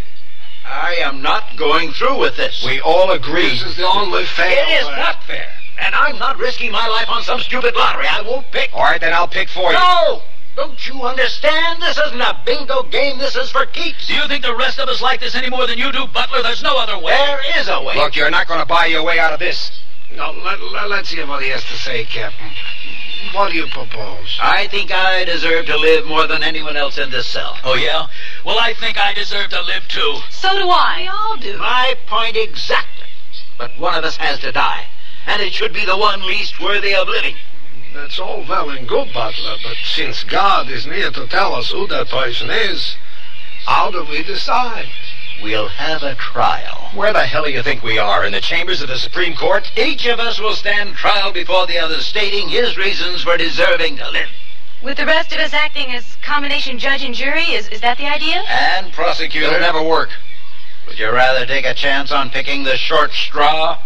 I 0.68 0.96
am 0.96 1.22
not 1.22 1.56
going 1.58 1.92
through 1.94 2.20
with 2.20 2.36
this. 2.36 2.64
We 2.66 2.82
all 2.82 3.12
agree. 3.12 3.50
This 3.50 3.64
is 3.64 3.78
the 3.78 3.88
only 3.88 4.26
fair 4.26 4.52
It 4.52 4.82
is 4.82 4.88
not 4.88 5.24
fair. 5.24 5.48
And 5.80 5.96
I'm 5.96 6.18
not 6.18 6.38
risking 6.38 6.72
my 6.72 6.88
life 6.88 7.10
on 7.10 7.24
some 7.24 7.40
stupid 7.40 7.76
lottery. 7.76 8.08
I 8.08 8.22
won't 8.22 8.52
pick. 8.52 8.70
All 8.74 8.84
right, 8.84 9.00
then 9.00 9.14
I'll 9.14 9.28
pick 9.28 9.50
for 9.50 9.72
you. 9.72 9.78
No! 9.78 10.22
Don't 10.56 10.88
you 10.88 11.04
understand? 11.04 11.84
This 11.84 12.00
isn't 12.00 12.20
a 12.20 12.42
bingo 12.44 12.82
game. 12.84 13.20
This 13.20 13.36
is 13.36 13.52
for 13.52 13.68
keeps. 13.68 14.08
Do 14.08 14.16
you 14.16 14.28
think 14.28 14.44
the 14.44 14.56
rest 14.56 14.80
of 14.80 14.90
us 14.90 15.04
like 15.04 15.20
this 15.20 15.36
any 15.36 15.52
more 15.52 15.68
than 15.68 15.78
you 15.78 15.92
do, 15.92 16.08
Butler? 16.08 16.42
There's 16.42 16.64
no 16.64 16.80
other 16.80 16.98
way. 16.98 17.14
There 17.14 17.60
is 17.62 17.70
a 17.70 17.82
way. 17.84 17.96
Look, 17.96 18.16
you're 18.16 18.32
not 18.32 18.48
going 18.48 18.60
to 18.60 18.66
buy 18.66 18.88
your 18.88 19.04
way 19.04 19.20
out 19.20 19.34
of 19.34 19.40
this. 19.40 19.72
No, 20.16 20.32
let, 20.44 20.60
let, 20.60 20.90
let's 20.90 21.12
hear 21.12 21.28
what 21.28 21.44
he 21.44 21.50
has 21.50 21.64
to 21.66 21.78
say, 21.78 22.06
Captain. 22.06 22.50
What 23.34 23.52
do 23.52 23.58
you 23.58 23.68
propose? 23.68 24.38
I 24.42 24.68
think 24.68 24.92
I 24.92 25.24
deserve 25.26 25.66
to 25.68 25.78
live 25.78 26.06
more 26.06 26.28
than 26.28 26.44
anyone 26.44 26.78
else 26.78 26.98
in 26.98 27.10
this 27.10 27.28
cell. 27.28 27.58
Oh, 27.64 27.76
yeah? 27.76 28.08
Well, 28.46 28.58
I 28.60 28.74
think 28.74 28.98
I 28.98 29.14
deserve 29.14 29.50
to 29.50 29.62
live, 29.62 29.88
too. 29.88 30.18
So 30.30 30.50
do 30.58 30.70
I. 30.70 31.02
We 31.02 31.08
all 31.08 31.38
do. 31.38 31.58
My 31.58 31.96
point 32.08 32.36
exactly. 32.36 33.08
But 33.58 33.78
one 33.80 33.96
of 33.96 34.04
us 34.04 34.18
has 34.18 34.40
to 34.40 34.52
die. 34.52 34.86
And 35.26 35.42
it 35.42 35.54
should 35.54 35.74
be 35.74 35.86
the 35.86 35.98
one 35.98 36.26
least 36.26 36.60
worthy 36.62 36.96
of 36.96 37.08
living. 37.08 37.36
That's 37.94 38.20
all 38.20 38.46
well 38.48 38.70
and 38.70 38.88
good, 38.88 39.12
Butler, 39.14 39.58
but 39.64 39.78
since 39.84 40.24
God 40.24 40.70
is 40.70 40.86
near 40.86 41.10
to 41.12 41.28
tell 41.28 41.56
us 41.56 41.72
who 41.72 41.88
that 41.88 42.10
person 42.10 42.50
is, 42.50 42.96
how 43.66 43.92
do 43.92 44.06
we 44.06 44.24
decide? 44.24 44.88
We'll 45.42 45.68
have 45.68 46.02
a 46.04 46.16
trial. 46.16 46.90
Where 46.96 47.14
the 47.14 47.26
hell 47.26 47.46
do 47.46 47.52
you 47.52 47.62
think 47.62 47.84
we 47.84 48.00
are? 48.00 48.26
In 48.26 48.32
the 48.32 48.42
chambers 48.42 48.82
of 48.82 48.88
the 48.88 48.98
Supreme 48.98 49.36
Court? 49.36 49.72
Each 49.78 50.08
of 50.08 50.20
us 50.20 50.40
will 50.40 50.54
stand 50.54 50.96
trial 50.96 51.32
before 51.32 51.68
the 51.68 51.78
other, 51.78 52.00
stating 52.00 52.50
his 52.50 52.76
reasons 52.76 53.24
for 53.24 53.38
deserving 53.38 53.98
to 53.98 54.10
live. 54.10 54.30
With 54.84 54.98
the 54.98 55.06
rest 55.06 55.32
of 55.34 55.40
us 55.40 55.54
acting 55.54 55.94
as 55.94 56.18
combination 56.24 56.80
judge 56.80 57.04
and 57.04 57.14
jury, 57.14 57.44
is, 57.44 57.68
is 57.70 57.82
that 57.82 57.98
the 57.98 58.06
idea? 58.06 58.44
And 58.48 58.92
prosecutor. 58.94 59.48
It'll 59.48 59.60
never 59.60 59.84
work. 59.84 60.10
Would 60.88 60.98
you 60.98 61.12
rather 61.12 61.46
take 61.46 61.66
a 61.66 61.74
chance 61.74 62.12
on 62.12 62.30
picking 62.30 62.64
the 62.64 62.78
short 62.78 63.12
straw? 63.12 63.78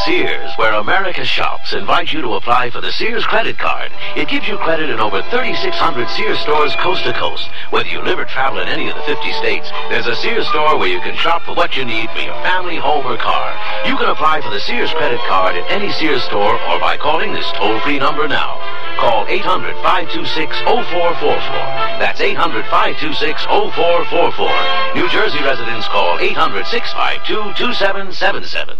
Sears, 0.04 0.52
where 0.56 0.74
America 0.74 1.24
shops, 1.24 1.72
invites 1.72 2.12
you 2.12 2.20
to 2.22 2.34
apply 2.34 2.70
for 2.70 2.80
the 2.80 2.90
Sears 2.90 3.24
credit 3.24 3.56
card. 3.56 3.92
It 4.16 4.26
gives 4.26 4.48
you 4.48 4.58
credit 4.58 4.90
in 4.90 4.98
over 4.98 5.22
3,600 5.30 6.08
Sears 6.10 6.40
stores 6.40 6.74
coast 6.82 7.04
to 7.04 7.12
coast. 7.12 7.48
Whether 7.70 7.88
you 7.88 8.02
live 8.02 8.18
or 8.18 8.24
travel 8.24 8.58
in 8.58 8.66
any 8.66 8.90
of 8.90 8.96
the 8.96 9.02
50 9.02 9.32
states, 9.34 9.70
there's 9.90 10.08
a 10.08 10.16
Sears 10.16 10.48
store 10.48 10.76
where 10.76 10.88
you 10.88 11.00
can 11.00 11.14
shop 11.16 11.44
for 11.44 11.54
what 11.54 11.76
you 11.76 11.84
need 11.84 12.10
for 12.10 12.18
your 12.18 12.34
family, 12.42 12.74
home, 12.76 13.06
or 13.06 13.16
car. 13.16 13.54
You 13.86 13.96
can 13.96 14.10
apply 14.10 14.40
for 14.40 14.50
the 14.50 14.58
Sears 14.58 14.90
credit 14.90 15.20
card 15.30 15.54
at 15.54 15.70
any 15.70 15.92
Sears 15.92 16.24
store 16.24 16.58
or 16.58 16.80
by 16.80 16.96
calling 16.96 17.32
this 17.32 17.52
toll-free 17.52 18.00
number 18.00 18.26
now. 18.26 18.58
Call 18.98 19.24
800-526-0444. 19.26 22.00
That's 22.02 22.20
800-526-0444. 22.20 24.94
New 24.96 25.08
Jersey 25.10 25.38
residents 25.46 25.86
call 25.86 26.18
800-652-2777. 26.18 28.76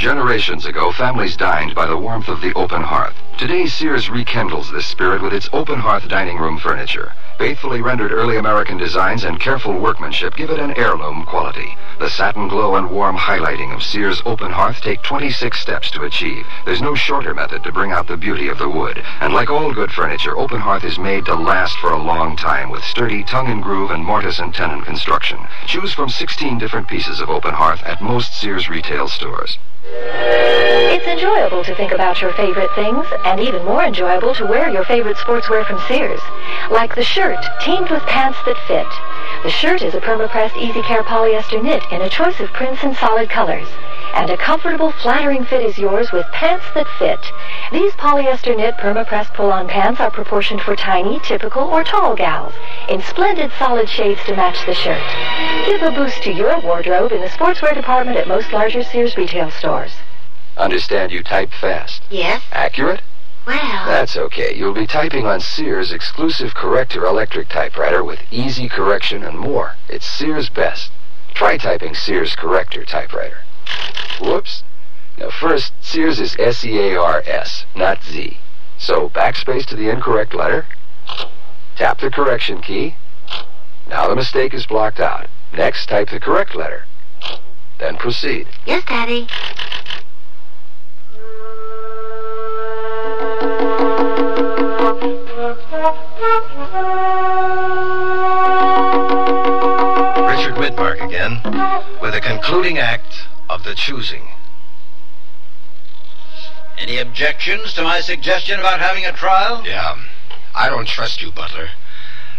Generations 0.00 0.64
ago, 0.64 0.90
families 0.92 1.36
dined 1.36 1.74
by 1.74 1.84
the 1.84 1.94
warmth 1.94 2.28
of 2.28 2.40
the 2.40 2.54
open 2.54 2.80
hearth. 2.80 3.12
Today, 3.36 3.66
Sears 3.66 4.08
rekindles 4.08 4.72
this 4.72 4.86
spirit 4.86 5.20
with 5.20 5.34
its 5.34 5.50
open 5.52 5.78
hearth 5.78 6.08
dining 6.08 6.38
room 6.38 6.56
furniture. 6.56 7.12
Faithfully 7.40 7.80
rendered 7.80 8.12
early 8.12 8.36
American 8.36 8.76
designs 8.76 9.24
and 9.24 9.40
careful 9.40 9.72
workmanship 9.80 10.36
give 10.36 10.50
it 10.50 10.58
an 10.58 10.76
heirloom 10.76 11.24
quality. 11.24 11.74
The 11.98 12.10
satin 12.10 12.48
glow 12.48 12.76
and 12.76 12.90
warm 12.90 13.16
highlighting 13.16 13.74
of 13.74 13.82
Sears 13.82 14.20
open 14.26 14.52
hearth 14.52 14.82
take 14.82 15.02
26 15.02 15.58
steps 15.58 15.90
to 15.92 16.02
achieve. 16.02 16.46
There's 16.66 16.82
no 16.82 16.94
shorter 16.94 17.32
method 17.32 17.64
to 17.64 17.72
bring 17.72 17.92
out 17.92 18.06
the 18.06 18.18
beauty 18.18 18.48
of 18.48 18.58
the 18.58 18.68
wood. 18.68 19.02
And 19.20 19.32
like 19.32 19.48
all 19.48 19.72
good 19.72 19.90
furniture, 19.90 20.36
open 20.36 20.60
hearth 20.60 20.84
is 20.84 20.98
made 20.98 21.24
to 21.24 21.34
last 21.34 21.78
for 21.78 21.92
a 21.92 22.02
long 22.02 22.36
time 22.36 22.68
with 22.68 22.84
sturdy 22.84 23.24
tongue 23.24 23.48
and 23.48 23.62
groove 23.62 23.90
and 23.90 24.04
mortise 24.04 24.38
and 24.38 24.54
tenon 24.54 24.82
construction. 24.82 25.38
Choose 25.66 25.94
from 25.94 26.10
16 26.10 26.58
different 26.58 26.88
pieces 26.88 27.22
of 27.22 27.30
open 27.30 27.54
hearth 27.54 27.82
at 27.84 28.02
most 28.02 28.38
Sears 28.38 28.68
retail 28.68 29.08
stores. 29.08 29.56
It's 29.82 31.06
enjoyable 31.06 31.64
to 31.64 31.74
think 31.74 31.92
about 31.92 32.20
your 32.20 32.32
favorite 32.34 32.70
things, 32.74 33.06
and 33.24 33.40
even 33.40 33.64
more 33.64 33.82
enjoyable 33.82 34.34
to 34.34 34.44
wear 34.44 34.68
your 34.68 34.84
favorite 34.84 35.16
sportswear 35.16 35.64
from 35.66 35.80
Sears. 35.88 36.20
Like 36.70 36.94
the 36.94 37.02
shirt, 37.30 37.60
teamed 37.60 37.90
with 37.90 38.02
pants 38.02 38.38
that 38.44 38.56
fit. 38.66 38.86
The 39.44 39.50
shirt 39.50 39.82
is 39.82 39.94
a 39.94 40.00
perma-pressed 40.00 40.56
easy 40.56 40.82
care 40.82 41.02
polyester 41.02 41.62
knit 41.62 41.82
in 41.90 42.02
a 42.02 42.08
choice 42.08 42.40
of 42.40 42.52
prints 42.52 42.82
and 42.82 42.96
solid 42.96 43.30
colors. 43.30 43.68
And 44.14 44.28
a 44.30 44.36
comfortable, 44.36 44.90
flattering 45.02 45.44
fit 45.44 45.62
is 45.62 45.78
yours 45.78 46.10
with 46.12 46.26
pants 46.32 46.64
that 46.74 46.88
fit. 46.98 47.20
These 47.72 47.92
polyester 47.92 48.56
knit 48.56 48.76
perma-pressed 48.76 49.32
pull-on 49.34 49.68
pants 49.68 50.00
are 50.00 50.10
proportioned 50.10 50.62
for 50.62 50.74
tiny, 50.74 51.20
typical, 51.20 51.62
or 51.62 51.84
tall 51.84 52.16
gals, 52.16 52.54
in 52.88 53.00
splendid 53.02 53.52
solid 53.58 53.88
shades 53.88 54.22
to 54.24 54.34
match 54.34 54.66
the 54.66 54.74
shirt. 54.74 55.02
Give 55.66 55.82
a 55.82 55.92
boost 55.92 56.22
to 56.24 56.32
your 56.32 56.58
wardrobe 56.60 57.12
in 57.12 57.20
the 57.20 57.28
sportswear 57.28 57.74
department 57.74 58.18
at 58.18 58.28
most 58.28 58.52
larger 58.52 58.82
Sears 58.82 59.16
retail 59.16 59.50
stores. 59.50 59.92
Understand 60.56 61.12
you 61.12 61.22
type 61.22 61.50
fast. 61.60 62.02
Yes? 62.10 62.42
Accurate? 62.52 63.02
Well, 63.46 63.86
That's 63.86 64.16
okay. 64.16 64.54
You'll 64.54 64.74
be 64.74 64.86
typing 64.86 65.26
on 65.26 65.40
Sears' 65.40 65.92
exclusive 65.92 66.54
corrector 66.54 67.04
electric 67.04 67.48
typewriter 67.48 68.04
with 68.04 68.20
easy 68.30 68.68
correction 68.68 69.22
and 69.22 69.38
more. 69.38 69.76
It's 69.88 70.06
Sears 70.06 70.48
Best. 70.48 70.92
Try 71.34 71.56
typing 71.56 71.94
Sears 71.94 72.36
Corrector 72.36 72.84
typewriter. 72.84 73.38
Whoops. 74.20 74.62
Now 75.18 75.30
first, 75.30 75.72
Sears 75.80 76.20
is 76.20 76.36
S-E-A-R-S, 76.38 77.64
not 77.74 78.02
Z. 78.04 78.38
So 78.78 79.08
backspace 79.10 79.66
to 79.66 79.76
the 79.76 79.88
incorrect 79.90 80.34
letter. 80.34 80.66
Tap 81.76 82.00
the 82.00 82.10
correction 82.10 82.60
key. 82.60 82.96
Now 83.88 84.08
the 84.08 84.16
mistake 84.16 84.54
is 84.54 84.66
blocked 84.66 85.00
out. 85.00 85.28
Next, 85.52 85.86
type 85.86 86.10
the 86.10 86.20
correct 86.20 86.54
letter. 86.54 86.84
Then 87.78 87.96
proceed. 87.96 88.46
Yes, 88.66 88.84
Daddy. 88.84 89.26
Richard 95.50 95.64
Widmark 100.54 101.04
again, 101.04 101.40
with 102.00 102.14
a 102.14 102.20
concluding 102.22 102.78
act 102.78 103.26
of 103.48 103.64
the 103.64 103.74
choosing. 103.74 104.28
Any 106.78 106.98
objections 106.98 107.74
to 107.74 107.82
my 107.82 108.00
suggestion 108.00 108.60
about 108.60 108.78
having 108.78 109.04
a 109.04 109.10
trial? 109.12 109.66
Yeah. 109.66 109.96
I 110.54 110.68
don't 110.68 110.86
trust 110.86 111.20
you, 111.20 111.32
Butler. 111.32 111.70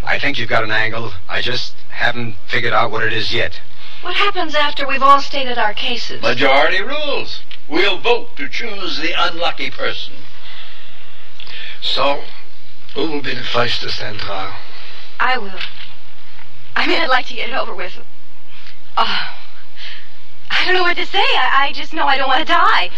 I 0.05 0.17
think 0.17 0.39
you've 0.39 0.47
got 0.47 0.63
an 0.63 0.71
angle. 0.71 1.11
I 1.27 1.41
just 1.41 1.75
haven't 1.89 2.35
figured 2.47 2.71
out 2.71 2.91
what 2.91 3.03
it 3.03 3.11
is 3.11 3.33
yet. 3.33 3.59
What 4.03 4.15
happens 4.15 4.55
after 4.55 4.87
we've 4.87 5.03
all 5.03 5.19
stated 5.19 5.57
our 5.57 5.73
cases? 5.73 6.21
Majority 6.21 6.81
rules. 6.81 7.41
We'll 7.67 7.99
vote 7.99 8.37
to 8.37 8.47
choose 8.47 8.99
the 8.99 9.11
unlucky 9.17 9.69
person. 9.69 10.13
So, 11.81 12.23
who 12.93 13.09
will 13.09 13.21
be 13.21 13.33
the 13.33 13.43
first 13.43 13.81
to 13.81 13.89
stand 13.89 14.19
trial? 14.19 14.55
I 15.19 15.37
will. 15.37 15.59
I 16.75 16.87
mean, 16.87 17.01
I'd 17.01 17.09
like 17.09 17.27
to 17.27 17.33
get 17.33 17.49
it 17.49 17.55
over 17.55 17.75
with. 17.75 17.93
Oh, 18.97 19.27
I 20.49 20.65
don't 20.65 20.73
know 20.73 20.83
what 20.83 20.97
to 20.97 21.05
say. 21.05 21.19
I, 21.19 21.67
I 21.67 21.71
just 21.73 21.93
know 21.93 22.05
I 22.05 22.17
don't 22.17 22.27
want 22.27 22.45
to 22.45 22.53
die. 22.53 22.89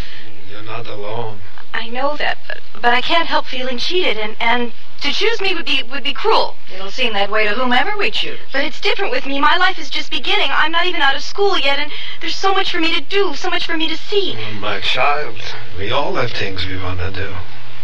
You're 0.49 0.63
not 0.63 0.87
alone. 0.87 1.39
I 1.73 1.89
know 1.89 2.15
that, 2.17 2.37
but, 2.47 2.59
but 2.81 2.93
I 2.93 3.01
can't 3.01 3.27
help 3.27 3.47
feeling 3.47 3.79
cheated, 3.79 4.17
and, 4.17 4.35
and 4.39 4.73
to 5.01 5.11
choose 5.11 5.41
me 5.41 5.55
would 5.55 5.65
be 5.65 5.81
would 5.83 6.03
be 6.03 6.13
cruel. 6.13 6.55
It'll 6.73 6.91
seem 6.91 7.13
that 7.13 7.31
way 7.31 7.45
to 7.45 7.55
whomever 7.55 7.97
we 7.97 8.11
choose. 8.11 8.39
But 8.51 8.63
it's 8.63 8.79
different 8.79 9.11
with 9.11 9.25
me. 9.25 9.41
My 9.41 9.57
life 9.57 9.79
is 9.79 9.89
just 9.89 10.11
beginning. 10.11 10.49
I'm 10.51 10.71
not 10.71 10.85
even 10.85 11.01
out 11.01 11.15
of 11.15 11.23
school 11.23 11.57
yet, 11.57 11.79
and 11.79 11.91
there's 12.21 12.35
so 12.35 12.53
much 12.53 12.71
for 12.71 12.79
me 12.79 12.93
to 12.95 13.01
do, 13.01 13.33
so 13.33 13.49
much 13.49 13.65
for 13.65 13.75
me 13.75 13.87
to 13.87 13.97
see. 13.97 14.35
Well, 14.35 14.53
my 14.53 14.79
child, 14.81 15.41
we 15.77 15.91
all 15.91 16.13
have 16.15 16.31
things 16.31 16.65
we 16.67 16.77
want 16.77 16.99
to 16.99 17.11
do. 17.11 17.33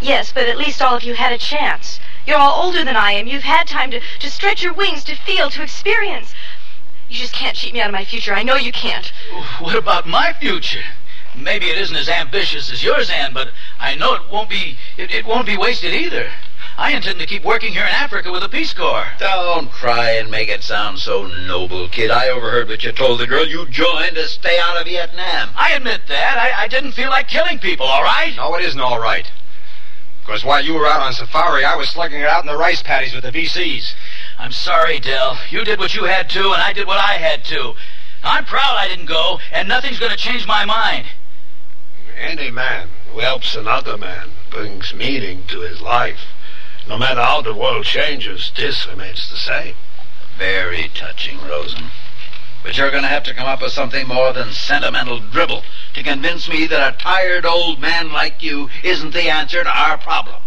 Yes, 0.01 0.31
but 0.31 0.47
at 0.47 0.57
least 0.57 0.81
all 0.81 0.95
of 0.95 1.03
you 1.03 1.13
had 1.13 1.33
a 1.33 1.37
chance. 1.37 1.99
You're 2.25 2.37
all 2.37 2.63
older 2.63 2.83
than 2.85 2.95
I 2.95 3.13
am. 3.13 3.27
You've 3.27 3.43
had 3.43 3.67
time 3.67 3.91
to, 3.91 3.99
to 4.19 4.29
stretch 4.29 4.63
your 4.63 4.73
wings, 4.73 5.03
to 5.05 5.15
feel, 5.15 5.49
to 5.49 5.63
experience. 5.63 6.33
You 7.09 7.17
just 7.17 7.33
can't 7.33 7.57
cheat 7.57 7.73
me 7.73 7.81
out 7.81 7.89
of 7.89 7.93
my 7.93 8.05
future. 8.05 8.33
I 8.33 8.43
know 8.43 8.55
you 8.55 8.71
can't. 8.71 9.11
What 9.59 9.75
about 9.75 10.07
my 10.07 10.33
future? 10.33 10.83
Maybe 11.35 11.69
it 11.69 11.77
isn't 11.77 11.95
as 11.95 12.09
ambitious 12.09 12.71
as 12.71 12.83
yours, 12.83 13.09
Anne, 13.09 13.33
but 13.33 13.51
I 13.79 13.95
know 13.95 14.13
it 14.13 14.29
won't 14.31 14.49
be 14.49 14.77
it, 14.97 15.11
it 15.11 15.25
won't 15.25 15.45
be 15.45 15.57
wasted 15.57 15.93
either. 15.93 16.29
I 16.77 16.91
intend 16.91 17.19
to 17.19 17.25
keep 17.25 17.43
working 17.43 17.73
here 17.73 17.83
in 17.83 17.89
Africa 17.89 18.31
with 18.31 18.41
the 18.41 18.49
Peace 18.49 18.73
Corps. 18.73 19.11
Don't 19.19 19.71
try 19.71 20.11
and 20.11 20.31
make 20.31 20.49
it 20.49 20.63
sound 20.63 20.99
so 20.99 21.27
noble, 21.27 21.89
kid. 21.89 22.09
I 22.09 22.29
overheard 22.29 22.69
what 22.69 22.83
you 22.83 22.91
told 22.91 23.19
the 23.19 23.27
girl 23.27 23.45
you 23.45 23.67
joined 23.67 24.15
to 24.15 24.27
stay 24.27 24.57
out 24.63 24.79
of 24.79 24.85
Vietnam. 24.85 25.49
I 25.55 25.73
admit 25.73 26.01
that. 26.07 26.37
I, 26.37 26.63
I 26.63 26.67
didn't 26.67 26.93
feel 26.93 27.09
like 27.09 27.27
killing 27.27 27.59
people, 27.59 27.85
all 27.85 28.03
right? 28.03 28.33
No, 28.35 28.55
it 28.55 28.63
isn't 28.63 28.79
all 28.79 28.99
right. 28.99 29.29
Because 30.29 30.45
while 30.45 30.63
you 30.63 30.75
were 30.75 30.85
out 30.85 31.01
on 31.01 31.11
safari, 31.11 31.65
I 31.65 31.75
was 31.75 31.89
slugging 31.89 32.21
it 32.21 32.27
out 32.27 32.43
in 32.43 32.47
the 32.47 32.55
rice 32.55 32.83
paddies 32.83 33.15
with 33.15 33.23
the 33.23 33.31
VCs. 33.31 33.95
I'm 34.37 34.51
sorry, 34.51 34.99
Dell. 34.99 35.39
You 35.49 35.63
did 35.63 35.79
what 35.79 35.95
you 35.95 36.03
had 36.03 36.29
to, 36.29 36.51
and 36.53 36.61
I 36.61 36.71
did 36.71 36.85
what 36.85 36.99
I 36.99 37.13
had 37.13 37.43
to. 37.45 37.73
I'm 38.21 38.45
proud 38.45 38.77
I 38.77 38.87
didn't 38.87 39.07
go, 39.07 39.39
and 39.51 39.67
nothing's 39.67 39.97
going 39.97 40.11
to 40.11 40.17
change 40.17 40.45
my 40.45 40.65
mind. 40.65 41.07
Any 42.15 42.51
man 42.51 42.89
who 43.11 43.21
helps 43.21 43.55
another 43.55 43.97
man 43.97 44.29
brings 44.51 44.93
meaning 44.93 45.45
to 45.47 45.61
his 45.61 45.81
life. 45.81 46.19
No 46.87 46.99
matter 46.99 47.23
how 47.23 47.41
the 47.41 47.55
world 47.55 47.85
changes, 47.85 48.51
this 48.55 48.85
remains 48.85 49.31
the 49.31 49.37
same. 49.37 49.73
Very 50.37 50.91
touching, 50.93 51.41
Rosen. 51.41 51.89
But 52.61 52.77
you're 52.77 52.91
going 52.91 53.01
to 53.01 53.09
have 53.09 53.23
to 53.23 53.33
come 53.33 53.47
up 53.47 53.63
with 53.63 53.71
something 53.71 54.07
more 54.07 54.31
than 54.31 54.51
sentimental 54.51 55.21
dribble 55.21 55.63
to 55.93 56.03
convince 56.03 56.47
me 56.47 56.67
that 56.67 56.93
a 56.93 56.97
tired 56.97 57.45
old 57.45 57.79
man 57.79 58.11
like 58.11 58.41
you 58.41 58.69
isn't 58.83 59.13
the 59.13 59.29
answer 59.29 59.63
to 59.63 59.69
our 59.69 59.97
problem. 59.97 60.37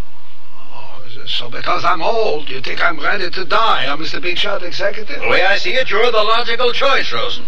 Oh, 0.73 1.03
so 1.27 1.49
because 1.51 1.85
I'm 1.85 2.03
old, 2.03 2.49
you 2.49 2.61
think 2.61 2.83
I'm 2.83 3.01
ready 3.01 3.31
to 3.31 3.45
die? 3.45 3.87
I'm 3.89 3.99
Mr. 3.99 4.21
Big 4.21 4.39
Shot 4.39 4.63
Executive? 4.63 5.21
The 5.21 5.29
way 5.29 5.45
I 5.45 5.57
see 5.59 5.73
it, 5.75 5.91
you're 5.91 6.11
the 6.11 6.23
logical 6.23 6.73
choice, 6.73 7.13
Rosen. 7.13 7.45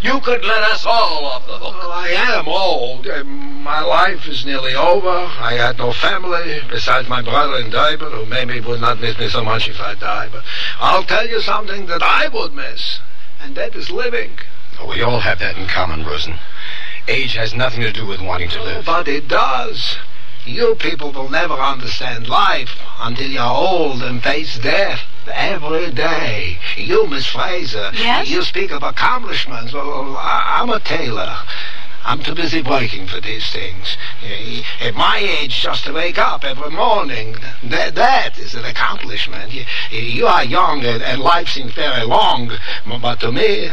You 0.00 0.20
could 0.20 0.44
let 0.44 0.62
us 0.64 0.84
all 0.84 1.24
off 1.24 1.46
the 1.46 1.56
hook. 1.56 1.74
Well, 1.78 1.90
I 1.90 2.08
am 2.08 2.46
old. 2.46 3.06
Uh, 3.06 3.24
My 3.24 3.80
life 3.80 4.28
is 4.28 4.44
nearly 4.44 4.74
over. 4.74 5.08
I 5.08 5.54
had 5.54 5.78
no 5.78 5.92
family 5.92 6.60
besides 6.68 7.08
my 7.08 7.22
brother 7.22 7.56
in 7.56 7.70
Durban, 7.70 8.12
who 8.12 8.26
maybe 8.26 8.60
would 8.60 8.82
not 8.82 9.00
miss 9.00 9.18
me 9.18 9.30
so 9.30 9.42
much 9.42 9.66
if 9.66 9.80
I 9.80 9.94
die. 9.94 10.28
But 10.30 10.44
I'll 10.78 11.04
tell 11.04 11.26
you 11.26 11.40
something 11.40 11.86
that 11.86 12.02
I 12.02 12.28
would 12.28 12.52
miss, 12.52 13.00
and 13.40 13.54
that 13.54 13.74
is 13.74 13.90
living. 13.90 14.32
Oh, 14.78 14.88
we 14.88 15.00
all 15.00 15.20
have 15.20 15.38
that 15.38 15.56
in 15.56 15.66
common, 15.68 16.04
Rosen. 16.04 16.38
Age 17.08 17.34
has 17.34 17.54
nothing 17.54 17.82
to 17.82 17.92
do 17.92 18.06
with 18.06 18.20
wanting 18.20 18.48
to 18.50 18.62
live. 18.62 18.84
But 18.86 19.08
it 19.08 19.28
does. 19.28 19.96
You 20.46 20.74
people 20.74 21.10
will 21.12 21.30
never 21.30 21.54
understand 21.54 22.28
life 22.28 22.70
until 23.00 23.30
you're 23.30 23.42
old 23.42 24.02
and 24.02 24.22
face 24.22 24.58
death 24.58 25.00
every 25.32 25.90
day. 25.90 26.58
You, 26.76 27.06
Miss 27.06 27.26
Fraser, 27.26 27.90
Yes? 27.94 28.28
you 28.28 28.42
speak 28.42 28.70
of 28.70 28.82
accomplishments. 28.82 29.72
Well, 29.72 30.16
I- 30.18 30.58
I'm 30.60 30.68
a 30.70 30.80
tailor. 30.80 31.38
I'm 32.06 32.22
too 32.22 32.34
busy 32.34 32.60
working 32.60 33.06
for 33.06 33.18
these 33.22 33.48
things. 33.50 33.96
Eh, 34.22 34.62
at 34.82 34.94
my 34.94 35.16
age, 35.16 35.62
just 35.62 35.84
to 35.84 35.92
wake 35.94 36.18
up 36.18 36.44
every 36.44 36.68
morning, 36.68 37.36
that, 37.62 37.94
that 37.94 38.38
is 38.38 38.54
an 38.54 38.66
accomplishment. 38.66 39.50
You, 39.54 39.64
you 39.90 40.26
are 40.26 40.44
young 40.44 40.84
and, 40.84 41.02
and 41.02 41.22
life 41.22 41.48
seems 41.48 41.72
very 41.72 42.04
long, 42.04 42.52
but 43.00 43.20
to 43.20 43.32
me, 43.32 43.70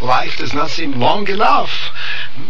life 0.00 0.36
does 0.36 0.52
not 0.52 0.70
seem 0.70 0.92
long 0.92 1.28
enough. 1.28 1.70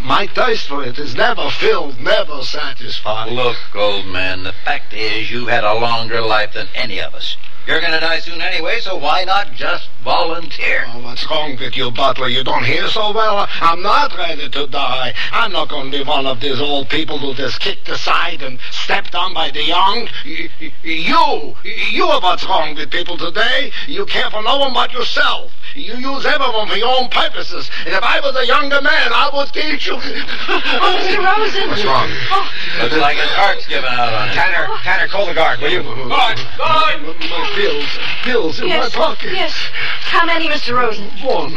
My 0.03 0.27
thirst 0.27 0.69
for 0.69 0.85
it 0.85 0.99
is 0.99 1.15
never 1.15 1.51
filled, 1.51 2.01
never 2.01 2.43
satisfied. 2.43 3.33
Look, 3.33 3.57
old 3.75 4.07
man, 4.07 4.43
the 4.43 4.53
fact 4.65 4.93
is 4.93 5.31
you've 5.31 5.49
had 5.49 5.65
a 5.65 5.75
longer 5.75 6.21
life 6.21 6.55
than 6.55 6.69
any 6.75 7.01
of 7.01 7.15
us. 7.15 7.37
You're 7.67 7.81
going 7.81 7.95
to 7.95 8.01
die 8.01 8.21
soon 8.21 8.41
anyway, 8.41 8.79
so 8.79 8.97
why 8.97 9.25
not 9.25 9.53
just 9.55 9.89
volunteer? 10.05 10.85
Oh, 10.87 11.03
what's 11.03 11.29
wrong 11.29 11.57
with 11.59 11.77
you, 11.77 11.91
Butler? 11.91 12.29
You 12.29 12.45
don't 12.45 12.65
hear 12.65 12.87
so 12.87 13.13
well? 13.13 13.49
I'm 13.61 13.83
not 13.83 14.17
ready 14.17 14.49
to 14.49 14.67
die. 14.69 15.13
I'm 15.33 15.51
not 15.51 15.69
going 15.69 15.91
to 15.91 15.99
be 15.99 16.05
one 16.05 16.27
of 16.27 16.41
these 16.41 16.61
old 16.61 16.89
people 16.89 17.19
who 17.19 17.35
just 17.35 17.59
kicked 17.59 17.89
aside 17.89 18.41
and 18.41 18.61
stepped 18.71 19.17
on 19.17 19.35
by 19.35 19.51
the 19.51 19.65
young. 19.65 20.09
You, 20.25 20.49
you 20.85 22.05
are 22.05 22.21
what's 22.21 22.45
wrong 22.47 22.77
with 22.77 22.89
people 22.93 23.19
today. 23.19 23.73
You 23.89 24.07
care 24.07 24.31
for 24.31 24.45
no 24.45 24.59
one 24.59 24.73
but 24.73 24.93
yourself. 24.93 25.51
You 25.77 25.95
use 25.97 26.25
everyone 26.25 26.69
for 26.69 26.77
your 26.77 26.89
own 26.89 27.09
purposes. 27.11 27.71
And 27.85 27.95
if 27.95 28.03
I 28.03 28.19
was 28.21 28.35
a 28.37 28.47
younger 28.47 28.81
man, 28.81 29.12
I 29.12 29.31
would 29.33 29.53
teach 29.53 29.87
you. 29.87 29.95
Oh, 30.49 30.99
Mr. 31.01 31.21
Rosen. 31.21 31.69
What's 31.69 31.85
wrong? 31.85 32.09
Oh. 32.31 32.51
Looks 32.83 32.97
like 32.97 33.17
his 33.17 33.29
heart's 33.31 33.67
giving 33.67 33.85
out 33.91 34.12
on 34.12 34.29
him. 34.29 34.35
Tanner, 34.35 34.67
oh. 34.71 34.81
Tanner, 34.83 35.09
call 35.09 35.27
the 35.27 35.35
guard, 35.35 35.61
will 35.61 35.71
you? 35.71 35.83
Guard, 35.83 36.39
guard! 36.57 37.03
My 37.03 37.53
pills, 37.55 37.99
pills 38.25 38.61
in 38.61 38.69
Yes, 38.69 38.95
my 38.95 39.05
pocket. 39.07 39.33
yes. 39.33 39.53
How 40.01 40.25
many, 40.25 40.49
Mr. 40.49 40.75
Rosen? 40.77 41.09
One. 41.25 41.53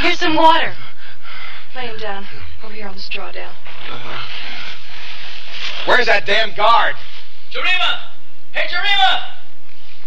Here's 0.00 0.18
some 0.18 0.34
water. 0.36 0.74
Lay 1.74 1.86
him 1.86 1.98
down. 1.98 2.26
Over 2.62 2.74
here 2.74 2.86
on 2.88 2.94
the 2.94 3.00
straw 3.00 3.32
down. 3.32 3.52
Uh, 3.90 4.22
where's 5.86 6.06
that 6.06 6.26
damn 6.26 6.54
guard? 6.54 6.94
Jarima! 7.50 8.00
Hey, 8.52 8.66
Jarima! 8.68 9.32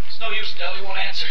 It's 0.07 0.19
no 0.21 0.29
use, 0.31 0.53
Dell. 0.57 0.73
He 0.75 0.83
won't 0.85 0.99
answer. 0.99 1.27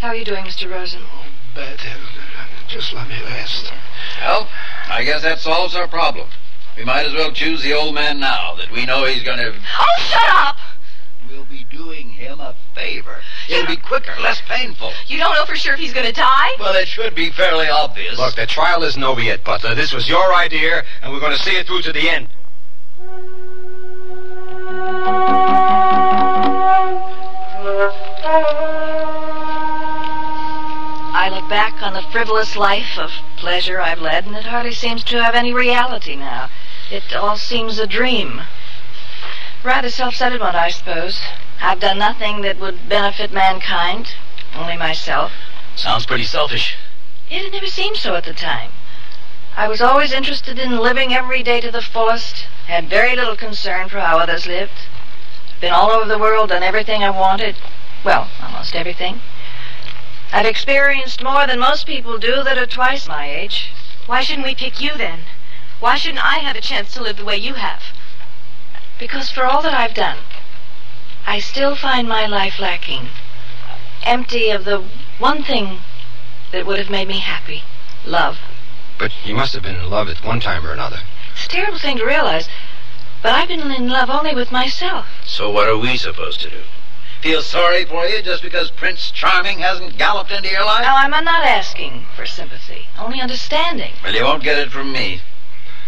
How 0.00 0.08
are 0.08 0.14
you 0.16 0.24
doing, 0.24 0.44
Mr. 0.44 0.70
Rosen? 0.70 1.02
Oh, 1.04 1.24
Bad. 1.58 1.80
Uh, 1.80 2.46
just 2.68 2.92
let 2.92 3.08
me 3.08 3.20
rest. 3.20 3.72
Well, 4.20 4.48
I 4.88 5.02
guess 5.02 5.22
that 5.22 5.40
solves 5.40 5.74
our 5.74 5.88
problem. 5.88 6.28
We 6.76 6.84
might 6.84 7.04
as 7.04 7.12
well 7.14 7.32
choose 7.32 7.64
the 7.64 7.74
old 7.74 7.96
man 7.96 8.20
now 8.20 8.54
that 8.54 8.70
we 8.70 8.86
know 8.86 9.04
he's 9.04 9.24
going 9.24 9.38
to. 9.38 9.52
Oh, 9.52 9.94
shut 9.98 10.28
up! 10.30 10.56
We'll 11.28 11.46
be 11.46 11.66
doing 11.68 12.10
him 12.10 12.38
a 12.38 12.54
favor. 12.76 13.16
It'll 13.48 13.66
be 13.66 13.74
quicker, 13.74 14.12
less 14.20 14.40
painful. 14.46 14.92
You 15.08 15.18
don't 15.18 15.34
know 15.34 15.46
for 15.46 15.56
sure 15.56 15.74
if 15.74 15.80
he's 15.80 15.92
going 15.92 16.06
to 16.06 16.12
die? 16.12 16.50
Well, 16.60 16.76
it 16.76 16.86
should 16.86 17.16
be 17.16 17.32
fairly 17.32 17.66
obvious. 17.66 18.16
Look, 18.16 18.36
the 18.36 18.46
trial 18.46 18.84
isn't 18.84 19.02
over 19.02 19.20
yet, 19.20 19.42
Butler. 19.42 19.74
This 19.74 19.92
was 19.92 20.08
your 20.08 20.32
idea, 20.32 20.84
and 21.02 21.12
we're 21.12 21.18
going 21.18 21.36
to 21.36 21.42
see 21.42 21.56
it 21.56 21.66
through 21.66 21.82
to 21.82 21.92
the 21.92 22.08
end. 22.08 22.28
I 31.28 31.30
look 31.30 31.50
back 31.50 31.82
on 31.82 31.92
the 31.92 32.00
frivolous 32.00 32.56
life 32.56 32.96
of 32.96 33.10
pleasure 33.36 33.82
I've 33.82 34.00
led, 34.00 34.24
and 34.24 34.34
it 34.34 34.46
hardly 34.46 34.72
seems 34.72 35.04
to 35.04 35.22
have 35.22 35.34
any 35.34 35.52
reality 35.52 36.16
now. 36.16 36.48
It 36.90 37.14
all 37.14 37.36
seems 37.36 37.78
a 37.78 37.86
dream. 37.86 38.40
Rather 39.62 39.90
self-centered 39.90 40.40
one, 40.40 40.56
I 40.56 40.70
suppose. 40.70 41.20
I've 41.60 41.80
done 41.80 41.98
nothing 41.98 42.40
that 42.40 42.58
would 42.58 42.88
benefit 42.88 43.30
mankind, 43.30 44.14
only 44.56 44.78
myself. 44.78 45.32
Sounds 45.76 46.06
pretty 46.06 46.24
selfish. 46.24 46.78
It 47.28 47.42
had 47.42 47.52
never 47.52 47.66
seemed 47.66 47.98
so 47.98 48.14
at 48.14 48.24
the 48.24 48.32
time. 48.32 48.70
I 49.54 49.68
was 49.68 49.82
always 49.82 50.12
interested 50.12 50.58
in 50.58 50.78
living 50.78 51.12
every 51.12 51.42
day 51.42 51.60
to 51.60 51.70
the 51.70 51.82
fullest, 51.82 52.46
had 52.68 52.88
very 52.88 53.14
little 53.14 53.36
concern 53.36 53.90
for 53.90 54.00
how 54.00 54.18
others 54.18 54.46
lived. 54.46 54.88
Been 55.60 55.74
all 55.74 55.90
over 55.90 56.08
the 56.08 56.18
world, 56.18 56.48
done 56.48 56.62
everything 56.62 57.04
I 57.04 57.10
wanted. 57.10 57.56
Well, 58.02 58.30
almost 58.42 58.74
everything. 58.74 59.20
I've 60.32 60.46
experienced 60.46 61.22
more 61.22 61.46
than 61.46 61.58
most 61.58 61.86
people 61.86 62.18
do 62.18 62.42
that 62.42 62.58
are 62.58 62.66
twice 62.66 63.08
my 63.08 63.28
age. 63.28 63.70
Why 64.06 64.22
shouldn't 64.22 64.46
we 64.46 64.54
pick 64.54 64.80
you 64.80 64.94
then? 64.96 65.20
Why 65.80 65.96
shouldn't 65.96 66.24
I 66.24 66.38
have 66.38 66.56
a 66.56 66.60
chance 66.60 66.92
to 66.94 67.02
live 67.02 67.16
the 67.16 67.24
way 67.24 67.36
you 67.36 67.54
have? 67.54 67.82
Because 68.98 69.30
for 69.30 69.44
all 69.44 69.62
that 69.62 69.74
I've 69.74 69.94
done, 69.94 70.18
I 71.26 71.38
still 71.38 71.76
find 71.76 72.08
my 72.08 72.26
life 72.26 72.58
lacking. 72.58 73.08
Empty 74.02 74.50
of 74.50 74.64
the 74.64 74.84
one 75.18 75.42
thing 75.42 75.80
that 76.52 76.66
would 76.66 76.78
have 76.78 76.90
made 76.90 77.08
me 77.08 77.20
happy 77.20 77.62
love. 78.04 78.38
But 78.98 79.12
you 79.24 79.34
must 79.34 79.54
have 79.54 79.62
been 79.62 79.76
in 79.76 79.90
love 79.90 80.08
at 80.08 80.24
one 80.24 80.40
time 80.40 80.66
or 80.66 80.72
another. 80.72 81.00
It's 81.32 81.46
a 81.46 81.48
terrible 81.48 81.78
thing 81.78 81.98
to 81.98 82.04
realize, 82.04 82.48
but 83.22 83.32
I've 83.32 83.48
been 83.48 83.70
in 83.70 83.88
love 83.88 84.10
only 84.10 84.34
with 84.34 84.50
myself. 84.50 85.06
So 85.24 85.50
what 85.50 85.68
are 85.68 85.78
we 85.78 85.96
supposed 85.96 86.40
to 86.40 86.50
do? 86.50 86.62
Feel 87.22 87.42
sorry 87.42 87.84
for 87.84 88.06
you 88.06 88.22
just 88.22 88.42
because 88.42 88.70
Prince 88.70 89.10
Charming 89.10 89.58
hasn't 89.58 89.98
galloped 89.98 90.30
into 90.30 90.48
your 90.48 90.64
life? 90.64 90.82
Now, 90.82 90.96
I'm 90.96 91.10
not 91.10 91.44
asking 91.44 92.06
for 92.14 92.24
sympathy, 92.26 92.86
only 92.96 93.20
understanding. 93.20 93.92
Well, 94.04 94.14
you 94.14 94.22
won't 94.24 94.44
get 94.44 94.58
it 94.58 94.70
from 94.70 94.92
me. 94.92 95.20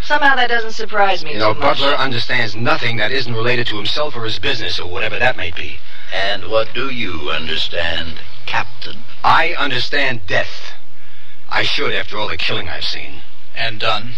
Somehow 0.03 0.35
that 0.35 0.49
doesn't 0.49 0.73
surprise 0.73 1.25
me 1.25 1.35
You 1.35 1.39
know, 1.39 1.55
too 1.55 1.61
much. 1.61 1.79
Butler 1.79 1.95
understands 1.95 2.57
nothing 2.57 2.97
that 2.97 3.13
isn't 3.13 3.33
related 3.33 3.67
to 3.69 3.77
himself 3.77 4.17
or 4.17 4.25
his 4.25 4.39
business 4.39 4.81
or 4.81 4.91
whatever 4.91 5.19
that 5.19 5.37
may 5.37 5.51
be. 5.53 5.79
And 6.13 6.51
what 6.51 6.75
do 6.75 6.91
you 6.91 7.31
understand, 7.31 8.21
Captain? 8.47 9.05
I 9.23 9.55
understand 9.55 10.27
death. 10.27 10.73
I 11.49 11.63
should 11.63 11.93
after 11.93 12.19
all 12.19 12.29
the 12.29 12.37
killing 12.37 12.69
I've 12.69 12.85
seen. 12.85 13.21
And 13.55 13.79
done. 13.79 14.15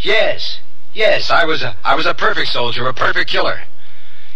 Yes. 0.00 0.60
Yes, 0.94 1.30
I 1.30 1.44
was 1.44 1.62
a 1.62 1.76
I 1.84 1.94
was 1.94 2.06
a 2.06 2.14
perfect 2.14 2.48
soldier, 2.48 2.86
a 2.86 2.94
perfect 2.94 3.30
killer. 3.30 3.62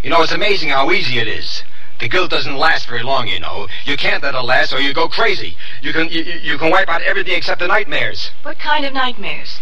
You 0.02 0.10
know, 0.10 0.22
it's 0.22 0.32
amazing 0.32 0.70
how 0.70 0.90
easy 0.90 1.18
it 1.18 1.28
is. 1.28 1.62
The 2.02 2.08
guilt 2.08 2.30
doesn't 2.30 2.56
last 2.56 2.88
very 2.88 3.04
long, 3.04 3.28
you 3.28 3.38
know. 3.38 3.68
You 3.84 3.96
can't 3.96 4.24
let 4.24 4.34
it 4.34 4.40
last 4.40 4.72
or 4.72 4.80
you 4.80 4.92
go 4.92 5.06
crazy. 5.08 5.56
You 5.82 5.92
can 5.92 6.08
you, 6.08 6.24
you 6.24 6.58
can 6.58 6.68
wipe 6.68 6.88
out 6.88 7.00
everything 7.02 7.34
except 7.34 7.60
the 7.60 7.68
nightmares. 7.68 8.32
What 8.42 8.58
kind 8.58 8.84
of 8.84 8.92
nightmares? 8.92 9.60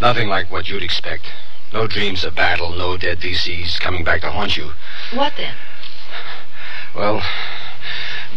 Nothing 0.00 0.28
like 0.28 0.48
what 0.48 0.68
you'd 0.68 0.84
expect. 0.84 1.24
No 1.72 1.88
dreams 1.88 2.22
of 2.22 2.36
battle, 2.36 2.70
no 2.70 2.96
dead 2.96 3.18
VCs 3.18 3.80
coming 3.80 4.04
back 4.04 4.20
to 4.20 4.30
haunt 4.30 4.56
you. 4.56 4.74
What 5.12 5.32
then? 5.36 5.56
Well, 6.94 7.20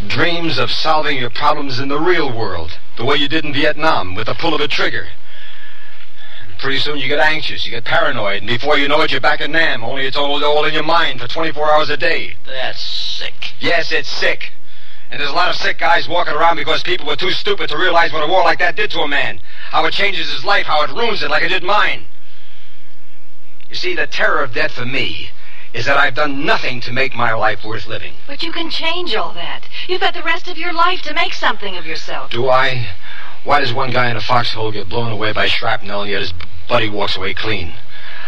dreams 0.08 0.58
of 0.58 0.72
solving 0.72 1.16
your 1.16 1.30
problems 1.30 1.78
in 1.78 1.86
the 1.86 2.00
real 2.00 2.36
world, 2.36 2.80
the 2.96 3.04
way 3.04 3.14
you 3.14 3.28
did 3.28 3.44
in 3.44 3.54
Vietnam 3.54 4.16
with 4.16 4.26
the 4.26 4.34
pull 4.34 4.56
of 4.56 4.60
a 4.60 4.66
trigger. 4.66 5.06
And 6.60 6.64
pretty 6.66 6.80
soon 6.80 6.98
you 6.98 7.08
get 7.08 7.20
anxious, 7.20 7.64
you 7.64 7.70
get 7.70 7.86
paranoid, 7.86 8.42
and 8.42 8.46
before 8.46 8.76
you 8.76 8.86
know 8.86 9.00
it, 9.00 9.10
you're 9.10 9.18
back 9.18 9.40
at 9.40 9.48
Nam, 9.48 9.82
only 9.82 10.06
it's 10.06 10.16
all, 10.16 10.44
all 10.44 10.64
in 10.66 10.74
your 10.74 10.82
mind 10.82 11.18
for 11.18 11.26
24 11.26 11.72
hours 11.72 11.88
a 11.88 11.96
day. 11.96 12.36
That's 12.44 12.82
sick. 12.82 13.54
Yes, 13.60 13.90
it's 13.92 14.10
sick. 14.10 14.52
And 15.10 15.18
there's 15.18 15.30
a 15.30 15.34
lot 15.34 15.48
of 15.48 15.56
sick 15.56 15.78
guys 15.78 16.06
walking 16.06 16.34
around 16.34 16.56
because 16.56 16.82
people 16.82 17.06
were 17.06 17.16
too 17.16 17.30
stupid 17.30 17.70
to 17.70 17.78
realize 17.78 18.12
what 18.12 18.22
a 18.22 18.30
war 18.30 18.44
like 18.44 18.58
that 18.58 18.76
did 18.76 18.90
to 18.90 19.00
a 19.00 19.08
man. 19.08 19.40
How 19.70 19.86
it 19.86 19.92
changes 19.92 20.30
his 20.30 20.44
life, 20.44 20.66
how 20.66 20.84
it 20.84 20.90
ruins 20.90 21.22
it 21.22 21.30
like 21.30 21.42
it 21.44 21.48
did 21.48 21.62
mine. 21.62 22.04
You 23.70 23.74
see, 23.74 23.94
the 23.94 24.06
terror 24.06 24.42
of 24.42 24.52
death 24.52 24.72
for 24.72 24.84
me 24.84 25.30
is 25.72 25.86
that 25.86 25.96
I've 25.96 26.14
done 26.14 26.44
nothing 26.44 26.82
to 26.82 26.92
make 26.92 27.14
my 27.14 27.32
life 27.32 27.64
worth 27.64 27.86
living. 27.86 28.12
But 28.26 28.42
you 28.42 28.52
can 28.52 28.68
change 28.68 29.14
all 29.14 29.32
that. 29.32 29.66
You've 29.88 30.02
got 30.02 30.12
the 30.12 30.22
rest 30.22 30.46
of 30.46 30.58
your 30.58 30.74
life 30.74 31.00
to 31.02 31.14
make 31.14 31.32
something 31.32 31.78
of 31.78 31.86
yourself. 31.86 32.30
Do 32.30 32.50
I? 32.50 32.90
Why 33.44 33.60
does 33.60 33.72
one 33.72 33.90
guy 33.90 34.10
in 34.10 34.16
a 34.18 34.20
foxhole 34.20 34.70
get 34.70 34.90
blown 34.90 35.10
away 35.10 35.32
by 35.32 35.46
shrapnel 35.46 36.06
yet 36.06 36.20
his 36.20 36.34
buddy 36.70 36.88
walks 36.88 37.16
away 37.16 37.34
clean? 37.34 37.74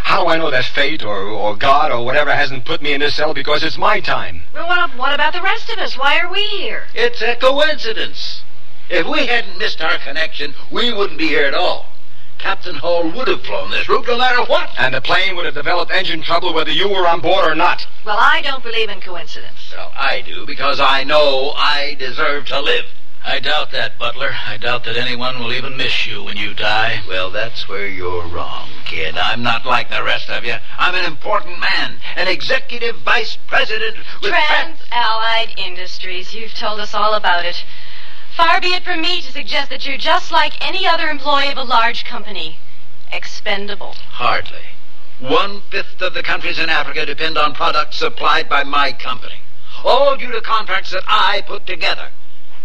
How 0.03 0.25
do 0.25 0.29
I 0.29 0.37
know 0.37 0.51
that 0.51 0.65
fate 0.65 1.05
or, 1.05 1.17
or 1.17 1.55
God 1.55 1.93
or 1.93 2.05
whatever 2.05 2.35
hasn't 2.35 2.65
put 2.65 2.83
me 2.83 2.93
in 2.93 3.01
this 3.01 3.15
cell 3.15 3.33
because 3.33 3.63
it's 3.63 3.79
my 3.79 4.01
time? 4.01 4.43
Well, 4.53 4.67
what, 4.67 4.99
what 4.99 5.15
about 5.15 5.33
the 5.33 5.41
rest 5.41 5.71
of 5.71 5.79
us? 5.79 5.97
Why 5.97 6.19
are 6.19 6.31
we 6.31 6.43
here? 6.43 6.83
It's 6.93 7.23
a 7.23 7.37
coincidence. 7.37 8.43
If 8.91 9.07
we 9.07 9.27
hadn't 9.27 9.59
missed 9.59 9.81
our 9.81 9.97
connection, 9.99 10.55
we 10.73 10.93
wouldn't 10.93 11.21
be 11.21 11.29
here 11.29 11.47
at 11.47 11.55
all. 11.55 11.87
Captain 12.39 12.75
Hall 12.75 13.09
would 13.13 13.29
have 13.29 13.43
flown 13.43 13.71
this 13.71 13.89
route 13.89 14.09
no 14.09 14.19
matter 14.19 14.43
what. 14.51 14.71
And 14.77 14.93
the 14.93 15.01
plane 15.01 15.37
would 15.37 15.45
have 15.45 15.55
developed 15.55 15.93
engine 15.93 16.23
trouble 16.23 16.53
whether 16.53 16.73
you 16.73 16.89
were 16.89 17.07
on 17.07 17.21
board 17.21 17.47
or 17.47 17.55
not. 17.55 17.87
Well, 18.05 18.19
I 18.19 18.43
don't 18.43 18.65
believe 18.65 18.89
in 18.91 19.01
coincidence. 19.01 19.73
Well, 19.75 19.93
I 19.95 20.23
do 20.23 20.45
because 20.45 20.81
I 20.81 21.05
know 21.05 21.53
I 21.55 21.95
deserve 21.97 22.47
to 22.47 22.61
live. 22.61 22.87
I 23.25 23.39
doubt 23.39 23.71
that, 23.71 23.99
Butler. 23.99 24.35
I 24.47 24.57
doubt 24.57 24.85
that 24.85 24.97
anyone 24.97 25.39
will 25.39 25.53
even 25.53 25.77
miss 25.77 26.07
you 26.07 26.25
when 26.25 26.37
you 26.37 26.55
die. 26.55 27.03
Well, 27.07 27.31
that's 27.31 27.69
where 27.69 27.87
you're 27.87 28.27
wrong, 28.27 28.69
kid. 28.85 29.17
I'm 29.17 29.43
not 29.43 29.65
like 29.65 29.91
the 29.91 30.03
rest 30.03 30.29
of 30.29 30.45
you. 30.45 30.57
I'm 30.77 30.95
an 30.97 31.05
important 31.05 31.61
man, 31.61 32.01
an 32.17 32.27
executive 32.27 32.97
vice 32.97 33.37
president 33.47 33.97
with 34.21 34.33
Trans 34.33 34.81
Allied 34.91 35.55
Industries. 35.57 36.35
You've 36.35 36.55
told 36.55 36.81
us 36.81 36.95
all 36.95 37.15
about 37.15 37.45
it. 37.45 37.65
Far 38.37 38.61
be 38.61 38.75
it 38.75 38.83
from 38.83 39.03
me 39.03 39.23
to 39.23 39.31
suggest 39.31 39.71
that 39.71 39.87
you're 39.87 39.99
just 39.99 40.33
like 40.33 40.55
any 40.67 40.87
other 40.87 41.09
employee 41.09 41.51
of 41.51 41.59
a 41.59 41.63
large 41.63 42.05
company. 42.05 42.59
Expendable. 43.13 43.95
Hardly. 44.11 44.67
One 45.21 45.63
fifth 45.71 46.03
of 46.03 46.15
the 46.15 46.23
countries 46.25 46.59
in 46.59 46.69
Africa 46.69 47.07
depend 47.07 47.39
on 47.39 47.55
products 47.55 47.99
supplied 47.99 48.49
by 48.49 48.65
my 48.65 48.91
company. 48.93 49.43
All 49.85 50.17
due 50.17 50.33
to 50.33 50.41
contracts 50.41 50.91
that 50.91 51.05
I 51.07 51.43
put 51.47 51.67
together. 51.67 52.09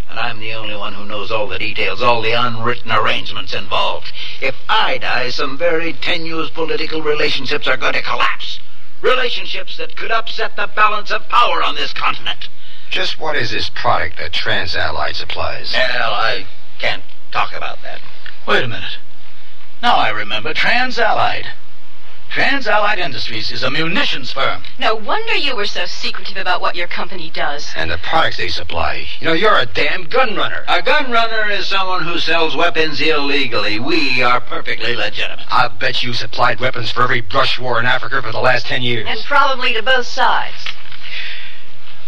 And 0.09 0.19
I'm 0.19 0.39
the 0.39 0.53
only 0.53 0.75
one 0.75 0.93
who 0.93 1.05
knows 1.05 1.31
all 1.31 1.47
the 1.47 1.59
details, 1.59 2.01
all 2.01 2.21
the 2.21 2.31
unwritten 2.31 2.91
arrangements 2.91 3.53
involved. 3.53 4.11
If 4.41 4.55
I 4.69 4.97
die, 4.97 5.29
some 5.29 5.57
very 5.57 5.93
tenuous 5.93 6.49
political 6.49 7.01
relationships 7.01 7.67
are 7.67 7.77
going 7.77 7.93
to 7.93 8.01
collapse. 8.01 8.59
Relationships 9.01 9.77
that 9.77 9.95
could 9.95 10.11
upset 10.11 10.55
the 10.55 10.67
balance 10.67 11.11
of 11.11 11.27
power 11.29 11.61
on 11.61 11.75
this 11.75 11.93
continent. 11.93 12.49
Just 12.89 13.19
what 13.19 13.35
is 13.35 13.51
this 13.51 13.69
product 13.69 14.17
that 14.17 14.33
Trans-Allied 14.33 15.15
supplies? 15.15 15.73
Well, 15.73 16.13
I 16.13 16.47
can't 16.79 17.03
talk 17.31 17.53
about 17.53 17.81
that. 17.83 17.99
Wait 18.47 18.63
a 18.63 18.67
minute. 18.67 18.97
Now 19.81 19.97
I 19.97 20.09
remember 20.09 20.53
Trans-Allied. 20.53 21.47
Trans-Allied 22.29 22.99
Industries 22.99 23.51
is 23.51 23.63
a 23.63 23.71
munitions 23.71 24.31
firm. 24.31 24.63
No 24.79 24.95
wonder 24.95 25.33
you 25.33 25.55
were 25.55 25.65
so 25.65 25.85
secretive 25.85 26.37
about 26.37 26.61
what 26.61 26.75
your 26.75 26.87
company 26.87 27.29
does. 27.29 27.71
And 27.75 27.89
the 27.89 27.97
products 27.97 28.37
they 28.37 28.49
supply. 28.49 29.07
You 29.19 29.27
know, 29.27 29.33
you're 29.33 29.57
a 29.57 29.65
damn 29.65 30.03
gun 30.03 30.35
runner. 30.35 30.63
A 30.67 30.81
gun 30.81 31.11
runner 31.11 31.49
is 31.49 31.67
someone 31.67 32.03
who 32.03 32.19
sells 32.19 32.55
weapons 32.55 33.01
illegally. 33.01 33.79
We 33.79 34.21
are 34.21 34.41
perfectly 34.41 34.95
legitimate. 34.95 35.45
I 35.49 35.67
bet 35.67 36.03
you 36.03 36.13
supplied 36.13 36.59
weapons 36.59 36.91
for 36.91 37.01
every 37.03 37.21
brush 37.21 37.59
war 37.59 37.79
in 37.79 37.85
Africa 37.85 38.21
for 38.21 38.31
the 38.31 38.39
last 38.39 38.67
ten 38.67 38.81
years. 38.81 39.05
And 39.07 39.19
probably 39.21 39.73
to 39.73 39.81
both 39.81 40.05
sides. 40.05 40.66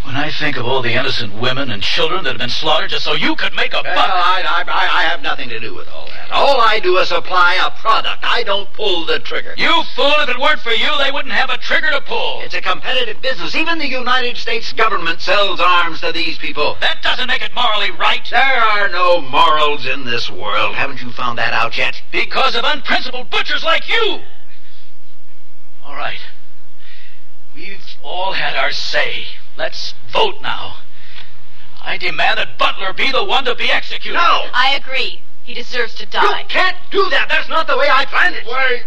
When 0.06 0.16
I 0.16 0.32
think 0.32 0.58
of 0.58 0.66
all 0.66 0.82
the 0.82 0.93
innocent 0.93 1.39
women 1.39 1.70
and 1.70 1.84
children 1.84 2.24
that 2.24 2.32
have 2.32 2.39
been 2.39 2.50
slaughtered 2.50 2.89
just 2.89 3.06
so 3.06 3.14
you 3.14 3.36
could 3.36 3.54
make 3.54 3.74
a 3.74 3.84
buck. 3.84 3.86
I, 3.86 4.41
I, 4.41 4.64
I 4.68 5.00
I 5.00 5.04
have 5.04 5.22
nothing 5.22 5.50
to 5.50 5.60
do 5.60 5.76
with 5.76 5.88
all 5.89 6.08
that. 6.08 6.32
All 6.32 6.62
I 6.62 6.80
do 6.80 6.97
is 6.97 7.10
supply 7.10 7.56
a 7.56 7.70
product. 7.80 8.24
I 8.24 8.43
don't 8.43 8.72
pull 8.74 9.06
the 9.06 9.20
trigger. 9.20 9.54
You 9.58 9.84
fool, 9.95 10.14
if 10.20 10.30
it 10.30 10.39
weren't 10.39 10.62
for 10.62 10.72
you, 10.72 10.89
they 11.04 11.12
wouldn't 11.12 11.34
have 11.34 11.50
a 11.50 11.58
trigger 11.58 11.91
to 11.91 12.02
pull. 12.02 12.41
It's 12.41 12.54
a 12.54 12.62
competitive 12.62 13.22
business. 13.22 13.56
Even 13.56 13.78
the 13.78 13.88
United 13.88 14.38
States 14.38 14.72
government 14.74 15.22
sells 15.22 15.60
arms 15.60 16.02
to 16.02 16.12
these 16.12 16.38
people. 16.38 16.78
That 16.82 17.02
doesn't 17.02 17.28
make 17.28 17.41
it 17.41 17.54
morally 17.54 17.91
right. 17.91 18.26
There 18.30 18.39
are 18.39 18.89
no 18.89 19.22
morals 19.22 19.86
in 19.86 20.06
this 20.06 20.30
world. 20.30 20.76
Haven't 20.76 21.02
you 21.02 21.12
found 21.12 21.38
that 21.39 21.54
out 21.54 21.78
yet? 21.78 22.02
Because 22.12 22.56
of 22.56 22.64
unprincipled 22.64 23.30
butchers 23.30 23.64
like 23.64 23.89
you. 23.89 24.20
All 25.84 25.95
right. 25.95 26.20
We've 27.56 27.84
all 28.04 28.34
had 28.34 28.56
our 28.56 28.72
say. 28.72 29.26
Let's 29.60 29.93
vote 30.14 30.41
now. 30.41 30.78
I 31.82 31.97
demand 31.97 32.38
that 32.38 32.57
Butler 32.57 32.93
be 32.93 33.12
the 33.12 33.26
one 33.26 33.43
to 33.43 33.55
be 33.55 33.70
executed. 33.70 34.16
No! 34.16 34.45
I 34.53 34.74
agree. 34.74 35.22
He 35.43 35.53
deserves 35.53 35.95
to 35.95 36.05
die. 36.05 36.39
You 36.39 36.45
can't 36.47 36.78
do 36.91 37.10
that. 37.10 37.28
That's 37.28 37.49
not 37.49 37.68
the 37.68 37.78
way 37.78 37.88
I 37.91 38.05
planned 38.05 38.36
it. 38.36 38.45
Wait, 38.45 38.86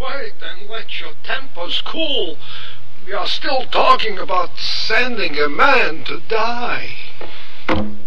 wait, 0.00 0.32
and 0.40 0.70
let 0.70 0.98
your 0.98 1.12
tempers 1.22 1.82
cool. 1.84 2.38
We 3.06 3.12
are 3.12 3.26
still 3.26 3.66
talking 3.66 4.18
about 4.18 4.56
sending 4.56 5.38
a 5.38 5.50
man 5.50 6.04
to 6.04 6.22
die. 6.28 6.96
Did 7.68 7.98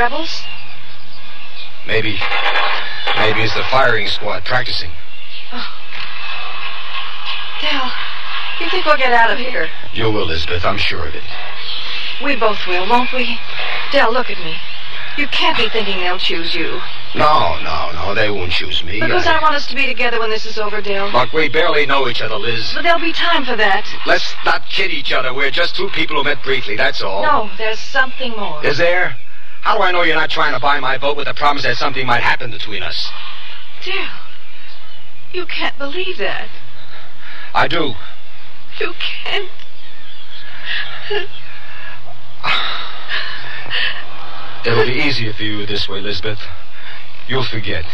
rebels? 0.00 0.42
Maybe, 1.86 2.18
maybe 3.16 3.42
it's 3.42 3.54
the 3.54 3.64
firing 3.70 4.06
squad 4.06 4.46
practicing. 4.46 4.90
Oh. 5.52 5.66
Dell, 7.60 7.92
you 8.60 8.70
think 8.70 8.86
we'll 8.86 8.96
get 8.96 9.12
out 9.12 9.30
of 9.30 9.38
here? 9.38 9.68
You 9.92 10.04
will, 10.10 10.22
Elizabeth. 10.22 10.64
I'm 10.64 10.78
sure 10.78 11.06
of 11.06 11.14
it. 11.14 11.22
We 12.24 12.34
both 12.36 12.66
will, 12.66 12.88
won't 12.88 13.12
we? 13.12 13.38
Dell, 13.92 14.10
look 14.10 14.30
at 14.30 14.38
me. 14.38 14.56
You 15.18 15.26
can't 15.26 15.56
be 15.56 15.68
thinking 15.68 15.98
they'll 15.98 16.18
choose 16.18 16.54
you. 16.54 16.80
No, 17.14 17.60
no, 17.62 17.90
no, 17.92 18.14
they 18.14 18.30
won't 18.30 18.52
choose 18.52 18.82
me. 18.82 19.00
Because 19.00 19.26
I 19.26 19.38
want 19.42 19.54
us 19.54 19.66
to 19.66 19.74
be 19.74 19.86
together 19.86 20.18
when 20.18 20.30
this 20.30 20.46
is 20.46 20.58
over, 20.58 20.80
Dale. 20.80 21.10
Look, 21.10 21.32
we 21.34 21.48
barely 21.50 21.84
know 21.84 22.08
each 22.08 22.22
other, 22.22 22.36
Liz. 22.36 22.72
But 22.74 22.84
there'll 22.84 23.00
be 23.00 23.12
time 23.12 23.44
for 23.44 23.56
that. 23.56 23.86
Let's 24.06 24.34
not 24.46 24.62
kid 24.70 24.92
each 24.92 25.12
other. 25.12 25.34
We're 25.34 25.50
just 25.50 25.76
two 25.76 25.88
people 25.90 26.16
who 26.16 26.24
met 26.24 26.42
briefly, 26.42 26.76
that's 26.76 27.02
all. 27.02 27.22
No, 27.22 27.50
there's 27.58 27.80
something 27.80 28.30
more. 28.32 28.64
Is 28.64 28.78
there? 28.78 29.16
How 29.60 29.76
do 29.76 29.82
I 29.82 29.92
know 29.92 30.02
you're 30.02 30.16
not 30.16 30.30
trying 30.30 30.54
to 30.54 30.60
buy 30.60 30.80
my 30.80 30.98
vote 30.98 31.16
with 31.16 31.26
the 31.26 31.34
promise 31.34 31.62
that 31.64 31.76
something 31.76 32.06
might 32.06 32.22
happen 32.22 32.50
between 32.50 32.82
us? 32.82 33.10
Dale, 33.84 34.08
you 35.32 35.46
can't 35.46 35.76
believe 35.78 36.18
that. 36.18 36.48
I 37.54 37.68
do. 37.68 37.94
You 38.78 38.94
can't. 38.98 39.50
It'll 44.64 44.84
be 44.84 44.92
easier 44.92 45.32
for 45.32 45.42
you 45.42 45.66
this 45.66 45.88
way, 45.88 45.98
Elizabeth. 45.98 46.38
You'll 47.28 47.44
forget. 47.44 47.84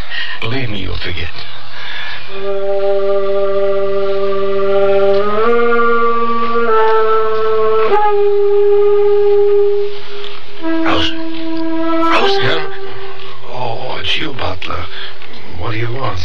Believe 0.41 0.69
me, 0.69 0.83
you'll 0.83 0.97
forget. 0.97 1.31
Rose. 7.89 8.53
you 15.87 16.01
want? 16.01 16.21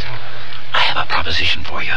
I 0.74 0.80
have 0.80 1.06
a 1.06 1.10
proposition 1.10 1.64
for 1.64 1.84
you. 1.84 1.94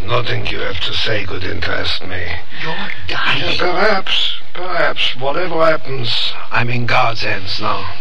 Nothing 0.00 0.46
you 0.46 0.60
have 0.60 0.80
to 0.80 0.94
say 0.94 1.24
could 1.24 1.44
interest 1.44 2.02
me. 2.06 2.36
You're 2.62 2.88
dying. 3.08 3.58
Perhaps, 3.58 4.40
perhaps, 4.54 5.16
whatever 5.16 5.64
happens, 5.64 6.32
I'm 6.50 6.70
in 6.70 6.86
God's 6.86 7.22
hands 7.22 7.60
now. 7.60 7.94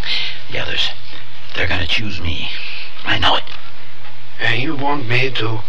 The 0.52 0.60
others, 0.60 0.90
they're 1.56 1.68
going 1.68 1.82
to 1.82 1.88
choose 1.88 2.22
me. 2.22 2.50
I 3.04 3.20
know 3.20 3.36
it. 3.36 3.44
And 4.40 4.62
you 4.62 4.76
want 4.76 5.08
me 5.08 5.32
to 5.32 5.62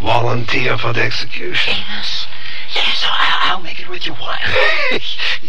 volunteer 0.00 0.78
for 0.78 0.92
the 0.92 1.02
execution? 1.02 1.74
Yes. 1.88 2.26
Yes, 2.74 3.04
I'll, 3.04 3.56
I'll 3.56 3.62
make 3.62 3.80
it 3.80 3.88
with 3.88 4.06
your 4.06 4.16
wife. 4.16 4.40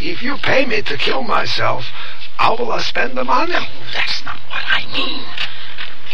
if 0.00 0.22
you 0.22 0.36
pay 0.38 0.64
me 0.64 0.82
to 0.82 0.96
kill 0.96 1.22
myself, 1.22 1.84
how 2.36 2.56
will 2.56 2.72
I 2.72 2.80
spend 2.80 3.16
the 3.16 3.24
money? 3.24 3.52
No, 3.52 3.66
that's 3.92 4.24
not 4.24 4.38
what 4.48 4.62
I 4.66 4.86
mean. 4.92 5.24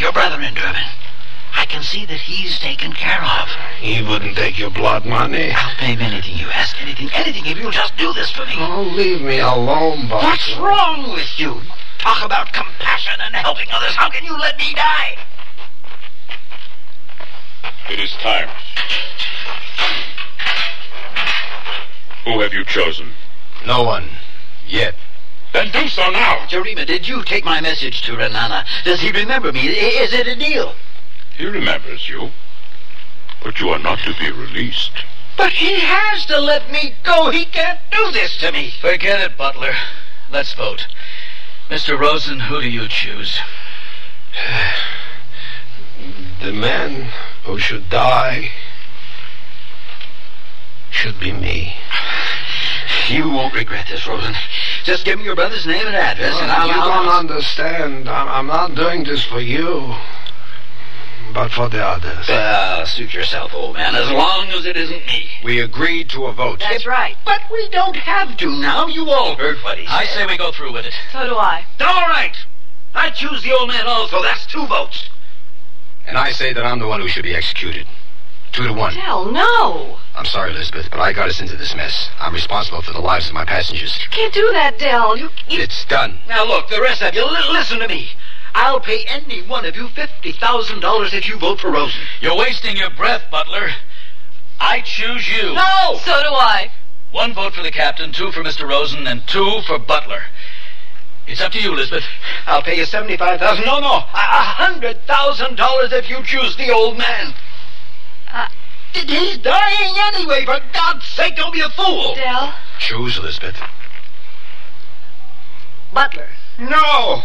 Your 0.00 0.12
brother 0.12 0.40
in 0.40 0.54
Durban. 0.54 0.82
I 1.54 1.66
can 1.66 1.82
see 1.82 2.06
that 2.06 2.20
he's 2.20 2.58
taken 2.58 2.94
care 2.94 3.22
of. 3.22 3.48
He 3.80 4.02
wouldn't 4.02 4.34
take 4.34 4.58
your 4.58 4.70
blood 4.70 5.04
money. 5.04 5.52
I'll 5.54 5.74
pay 5.76 5.92
him 5.92 6.00
anything 6.00 6.38
you 6.38 6.48
ask, 6.48 6.80
anything, 6.80 7.10
anything, 7.12 7.44
if 7.44 7.58
you'll 7.58 7.70
just 7.70 7.94
do 7.98 8.10
this 8.14 8.30
for 8.30 8.46
me. 8.46 8.54
Oh, 8.56 8.80
leave 8.80 9.20
me 9.20 9.40
alone, 9.40 10.08
Butler. 10.08 10.30
What's 10.30 10.56
wrong 10.56 11.12
with 11.12 11.38
you? 11.38 11.60
Talk 11.98 12.24
about 12.24 12.50
compassion 12.54 13.20
and 13.20 13.34
helping 13.36 13.66
others. 13.70 13.94
How 13.94 14.08
can 14.08 14.24
you 14.24 14.38
let 14.38 14.56
me 14.56 14.72
die? 14.72 15.18
It 17.90 18.00
is 18.00 18.12
time. 18.22 18.48
Who 22.24 22.40
have 22.40 22.54
you 22.54 22.64
chosen? 22.64 23.12
No 23.66 23.82
one. 23.82 24.08
Yet. 24.66 24.94
Then 25.52 25.70
do 25.72 25.88
so 25.88 26.08
now. 26.10 26.46
Jarima, 26.46 26.86
did 26.86 27.08
you 27.08 27.24
take 27.24 27.44
my 27.44 27.60
message 27.60 28.02
to 28.02 28.12
Renana? 28.12 28.64
Does 28.84 29.00
he 29.00 29.10
remember 29.10 29.52
me? 29.52 29.66
Is 29.68 30.12
it 30.12 30.26
a 30.26 30.36
deal? 30.36 30.74
He 31.36 31.46
remembers 31.46 32.08
you. 32.08 32.30
But 33.42 33.60
you 33.60 33.70
are 33.70 33.78
not 33.78 33.98
to 34.00 34.14
be 34.14 34.30
released. 34.30 34.92
But 35.36 35.52
he 35.52 35.80
has 35.80 36.26
to 36.26 36.38
let 36.38 36.70
me 36.70 36.94
go. 37.02 37.30
He 37.30 37.46
can't 37.46 37.80
do 37.90 38.10
this 38.12 38.36
to 38.38 38.52
me. 38.52 38.72
Forget 38.80 39.20
it, 39.20 39.36
Butler. 39.36 39.74
Let's 40.30 40.52
vote. 40.52 40.86
Mr. 41.68 41.98
Rosen, 41.98 42.40
who 42.40 42.60
do 42.60 42.68
you 42.68 42.88
choose? 42.88 43.38
The 46.40 46.52
man 46.52 47.10
who 47.44 47.58
should 47.58 47.90
die 47.90 48.52
should 50.90 51.20
be 51.20 51.32
me. 51.32 51.76
You 53.08 53.28
won't 53.28 53.54
regret 53.54 53.88
this, 53.88 54.06
Rosen. 54.06 54.34
Just 54.84 55.04
give 55.04 55.18
me 55.18 55.24
your 55.24 55.36
brother's 55.36 55.66
name 55.66 55.86
and 55.86 55.96
address, 55.96 56.38
and 56.40 56.50
I'll... 56.50 56.66
you 56.66 56.72
I'll- 56.74 57.04
don't 57.04 57.30
understand. 57.30 58.08
I'm, 58.08 58.28
I'm 58.28 58.46
not 58.46 58.74
doing 58.74 59.04
this 59.04 59.24
for 59.24 59.40
you, 59.40 59.94
but 61.34 61.50
for 61.50 61.68
the 61.68 61.82
others. 61.84 62.26
Well, 62.28 62.86
suit 62.86 63.12
yourself, 63.14 63.52
old 63.54 63.76
man, 63.76 63.94
as 63.94 64.10
long 64.10 64.48
as 64.48 64.66
it 64.66 64.76
isn't 64.76 65.06
me. 65.06 65.28
We 65.44 65.60
agreed 65.60 66.10
to 66.10 66.26
a 66.26 66.32
vote. 66.32 66.60
That's 66.60 66.86
right. 66.86 67.16
But 67.24 67.42
we 67.50 67.68
don't 67.70 67.96
have 67.96 68.36
to 68.38 68.50
now. 68.50 68.86
You 68.86 69.08
all 69.10 69.36
heard 69.36 69.58
what 69.62 69.78
he 69.78 69.86
said. 69.86 69.92
I 69.92 70.04
say 70.06 70.26
we 70.26 70.36
go 70.36 70.52
through 70.52 70.72
with 70.72 70.86
it. 70.86 70.94
So 71.12 71.26
do 71.28 71.36
I. 71.36 71.64
All 71.80 72.08
right. 72.08 72.36
I 72.94 73.10
choose 73.10 73.42
the 73.42 73.52
old 73.52 73.68
man 73.68 73.86
also. 73.86 74.20
That's 74.22 74.46
two 74.46 74.66
votes. 74.66 75.08
And 76.06 76.18
I 76.18 76.32
say 76.32 76.52
that 76.52 76.64
I'm 76.64 76.80
the 76.80 76.88
one 76.88 77.00
who 77.00 77.08
should 77.08 77.22
be 77.22 77.34
executed. 77.34 77.86
Two 78.52 78.66
to 78.66 78.72
one. 78.72 78.94
Dale, 78.94 79.30
no. 79.30 79.98
I'm 80.14 80.24
sorry, 80.24 80.50
Elizabeth, 80.50 80.88
but 80.90 81.00
I 81.00 81.12
got 81.12 81.28
us 81.28 81.40
into 81.40 81.56
this 81.56 81.74
mess. 81.74 82.10
I'm 82.18 82.34
responsible 82.34 82.82
for 82.82 82.92
the 82.92 83.00
lives 83.00 83.28
of 83.28 83.34
my 83.34 83.44
passengers. 83.44 83.96
You 84.02 84.08
can't 84.10 84.34
do 84.34 84.50
that, 84.52 84.78
Dell. 84.78 85.16
You, 85.16 85.28
you... 85.48 85.60
It's 85.60 85.84
done. 85.84 86.18
Now 86.28 86.44
look, 86.44 86.68
the 86.68 86.80
rest 86.80 87.02
of 87.02 87.14
you, 87.14 87.24
li- 87.24 87.48
listen 87.52 87.78
to 87.78 87.88
me. 87.88 88.08
I'll 88.54 88.80
pay 88.80 89.04
any 89.08 89.42
one 89.42 89.64
of 89.64 89.76
you 89.76 89.88
fifty 89.88 90.32
thousand 90.32 90.80
dollars 90.80 91.14
if 91.14 91.28
you 91.28 91.38
vote 91.38 91.60
for 91.60 91.70
Rosen. 91.70 92.02
You're 92.20 92.36
wasting 92.36 92.76
your 92.76 92.90
breath, 92.90 93.22
Butler. 93.30 93.70
I 94.58 94.80
choose 94.80 95.28
you. 95.28 95.54
No. 95.54 95.96
So 95.98 96.20
do 96.22 96.34
I. 96.34 96.70
One 97.12 97.32
vote 97.32 97.54
for 97.54 97.62
the 97.62 97.70
captain, 97.70 98.12
two 98.12 98.32
for 98.32 98.42
Mr. 98.42 98.68
Rosen, 98.68 99.06
and 99.06 99.26
two 99.26 99.60
for 99.66 99.78
Butler. 99.78 100.22
It's 101.26 101.40
up 101.40 101.52
to 101.52 101.60
you, 101.60 101.72
Elizabeth. 101.72 102.04
I'll 102.46 102.62
pay 102.62 102.76
you 102.76 102.84
seventy-five 102.84 103.38
thousand. 103.38 103.64
No, 103.64 103.78
no, 103.78 103.92
a 103.92 104.00
a 104.14 104.42
hundred 104.58 105.00
thousand 105.06 105.56
dollars 105.56 105.92
if 105.92 106.10
you 106.10 106.22
choose 106.24 106.56
the 106.56 106.70
old 106.70 106.98
man. 106.98 107.32
Uh, 108.32 108.48
He's 108.92 109.38
dying 109.38 109.94
anyway. 110.14 110.44
For 110.44 110.58
God's 110.72 111.06
sake, 111.08 111.36
don't 111.36 111.52
be 111.52 111.60
a 111.60 111.70
fool. 111.70 112.14
Dale. 112.14 112.52
Choose, 112.78 113.18
Elizabeth. 113.18 113.56
Butler. 115.92 116.28
No. 116.58 117.22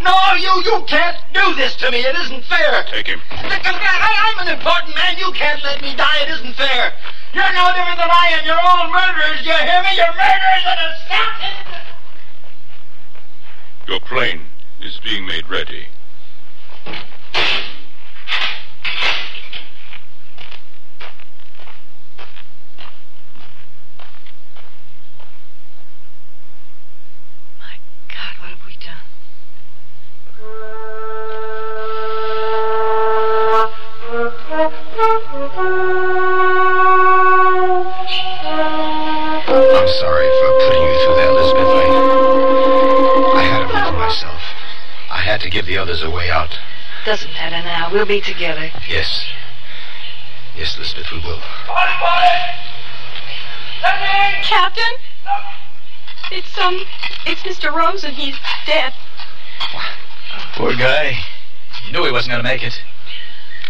No, 0.00 0.14
you 0.38 0.62
you 0.64 0.84
can't 0.86 1.16
do 1.34 1.54
this 1.56 1.74
to 1.76 1.90
me. 1.90 1.98
It 1.98 2.14
isn't 2.16 2.44
fair. 2.44 2.84
Take 2.84 3.08
him. 3.08 3.20
Look, 3.30 3.42
look, 3.42 3.82
I, 3.82 4.32
I'm 4.32 4.46
an 4.46 4.54
important 4.54 4.94
man. 4.94 5.18
You 5.18 5.32
can't 5.32 5.62
let 5.64 5.82
me 5.82 5.94
die. 5.96 6.22
It 6.22 6.30
isn't 6.30 6.54
fair. 6.54 6.92
You're 7.34 7.52
no 7.52 7.72
different 7.74 7.98
than 7.98 8.10
I 8.10 8.38
am. 8.38 8.46
You're 8.46 8.60
all 8.60 8.90
murderers. 8.90 9.44
You 9.44 9.52
hear 9.52 9.82
me? 9.82 9.90
You're 9.96 10.14
murderers 10.14 10.64
and 10.64 10.80
assassins. 10.94 11.78
Your 13.88 14.00
plane 14.00 14.42
is 14.80 15.00
being 15.02 15.26
made 15.26 15.48
ready. 15.48 15.88
Now. 47.88 47.94
We'll 47.94 48.06
be 48.06 48.20
together. 48.20 48.70
Yes. 48.88 49.26
Yes, 50.56 50.76
Elizabeth, 50.76 51.06
we 51.12 51.18
will. 51.18 51.40
Captain? 54.42 54.84
It's, 56.30 56.58
um, 56.58 56.82
it's 57.26 57.42
Mr. 57.42 57.72
Rosen. 57.72 58.12
He's 58.12 58.36
dead. 58.66 58.92
Poor 60.54 60.74
guy. 60.74 61.18
You 61.86 61.92
knew 61.92 62.04
he 62.04 62.12
wasn't 62.12 62.32
going 62.32 62.42
to 62.42 62.48
make 62.48 62.62
it. 62.62 62.82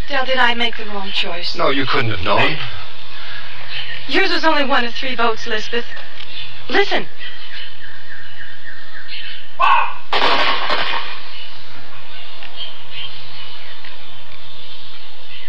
Dale, 0.09 0.25
did 0.25 0.39
I 0.39 0.55
make 0.55 0.77
the 0.77 0.87
wrong 0.87 1.11
choice? 1.11 1.55
No, 1.57 1.71
you 1.71 1.85
couldn't 1.85 2.11
have 2.11 2.25
known. 2.25 2.57
Yours 4.09 4.31
was 4.31 4.45
only 4.45 4.64
one 4.64 4.85
of 4.85 4.95
three 4.95 5.14
votes, 5.14 5.47
Elizabeth. 5.47 5.85
Listen. 6.71 7.07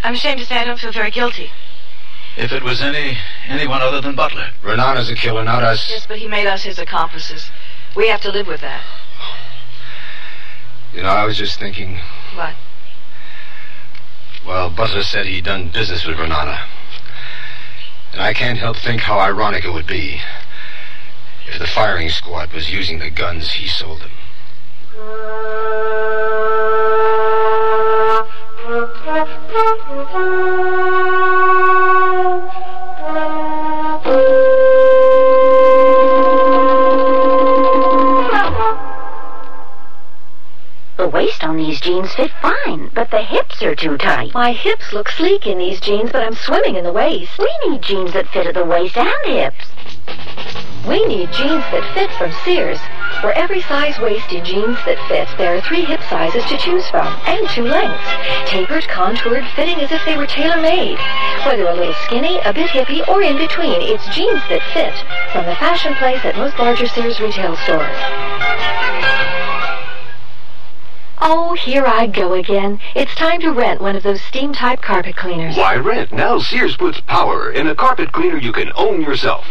I'm 0.10 0.16
ashamed 0.16 0.40
to 0.40 0.46
say 0.48 0.58
I 0.58 0.66
don't 0.66 0.80
feel 0.80 0.92
very 0.92 1.12
guilty. 1.12 1.52
If 2.36 2.52
it 2.52 2.64
was 2.64 2.82
any 2.82 3.16
anyone 3.48 3.80
other 3.84 4.02
than 4.02 4.16
Butler. 4.16 4.50
Renana's 4.64 5.08
a 5.08 5.14
killer, 5.14 5.44
not 5.44 5.62
us. 5.62 5.88
Yes, 5.88 6.08
but 6.08 6.18
he 6.18 6.28
made 6.28 6.48
us 6.48 6.64
his 6.64 6.80
accomplices. 6.80 7.52
We 7.96 8.08
have 8.08 8.20
to 8.22 8.32
live 8.32 8.48
with 8.48 8.60
that. 8.62 8.82
You 10.96 11.04
know, 11.04 11.10
I 11.10 11.26
was 11.26 11.38
just 11.38 11.60
thinking, 11.60 12.00
What? 12.34 12.56
well, 14.48 14.72
Butler 14.72 15.04
said 15.04 15.28
he'd 15.28 15.46
done 15.46 15.70
business 15.70 16.04
with 16.08 16.18
Renana. 16.18 16.60
And 18.12 18.24
I 18.24 18.34
can't 18.34 18.58
help 18.58 18.78
think 18.78 19.02
how 19.02 19.20
ironic 19.20 19.64
it 19.64 19.72
would 19.74 19.86
be 19.86 20.22
if 21.46 21.60
the 21.60 21.68
firing 21.68 22.10
squad 22.10 22.52
was 22.52 22.72
using 22.72 22.98
the 22.98 23.12
guns 23.12 23.52
he 23.52 23.68
sold 23.68 24.02
them. 24.02 24.12
Jeans 41.90 42.14
fit 42.14 42.32
fine, 42.40 42.88
but 42.94 43.10
the 43.10 43.24
hips 43.24 43.64
are 43.64 43.74
too 43.74 43.98
tight. 43.98 44.32
My 44.32 44.52
hips 44.52 44.94
look 44.94 45.10
sleek 45.10 45.48
in 45.48 45.58
these 45.58 45.80
jeans, 45.80 46.12
but 46.12 46.22
I'm 46.22 46.36
swimming 46.36 46.76
in 46.76 46.84
the 46.84 46.94
waist. 46.94 47.40
We 47.40 47.52
need 47.68 47.82
jeans 47.82 48.14
that 48.14 48.28
fit 48.28 48.46
at 48.46 48.54
the 48.54 48.64
waist 48.64 48.96
and 48.96 49.26
hips. 49.26 49.66
We 50.88 51.04
need 51.08 51.32
jeans 51.32 51.66
that 51.74 51.92
fit 51.96 52.12
from 52.12 52.32
Sears. 52.46 52.78
For 53.22 53.32
every 53.32 53.62
size 53.62 53.98
waist 53.98 54.30
jeans 54.30 54.78
that 54.86 55.02
fit, 55.10 55.28
there 55.40 55.56
are 55.56 55.62
three 55.62 55.82
hip 55.82 56.02
sizes 56.12 56.46
to 56.46 56.58
choose 56.58 56.88
from, 56.92 57.08
and 57.26 57.50
two 57.50 57.64
lengths. 57.64 58.08
Tapered, 58.46 58.88
contoured, 58.88 59.46
fitting 59.56 59.82
as 59.82 59.92
if 59.92 60.06
they 60.06 60.16
were 60.16 60.28
tailor-made. 60.28 61.00
Whether 61.44 61.68
a 61.70 61.74
little 61.74 61.98
skinny, 62.06 62.38
a 62.46 62.54
bit 62.54 62.70
hippie, 62.70 63.08
or 63.08 63.24
in 63.24 63.38
between, 63.38 63.82
it's 63.82 64.06
jeans 64.16 64.44
that 64.50 64.62
fit 64.78 64.94
from 65.34 65.48
the 65.48 65.56
fashion 65.56 65.96
place 65.96 66.24
at 66.24 66.38
most 66.38 66.60
larger 66.60 66.86
Sears 66.86 67.20
retail 67.20 67.58
stores. 67.66 67.98
Oh, 71.22 71.54
here 71.54 71.86
I 71.86 72.08
go 72.08 72.34
again. 72.34 72.80
It's 72.96 73.14
time 73.16 73.42
to 73.42 73.52
rent 73.52 73.82
one 73.82 73.96
of 73.96 74.04
those 74.04 74.22
steam-type 74.22 74.82
carpet 74.82 75.18
cleaners. 75.18 75.58
Why 75.58 75.76
rent? 75.76 76.14
Now 76.14 76.40
Sears 76.40 76.78
puts 76.78 77.02
power 77.02 77.52
in 77.52 77.68
a 77.68 77.76
carpet 77.76 78.12
cleaner 78.14 78.38
you 78.38 78.54
can 78.54 78.72
own 78.76 79.02
yourself. 79.02 79.46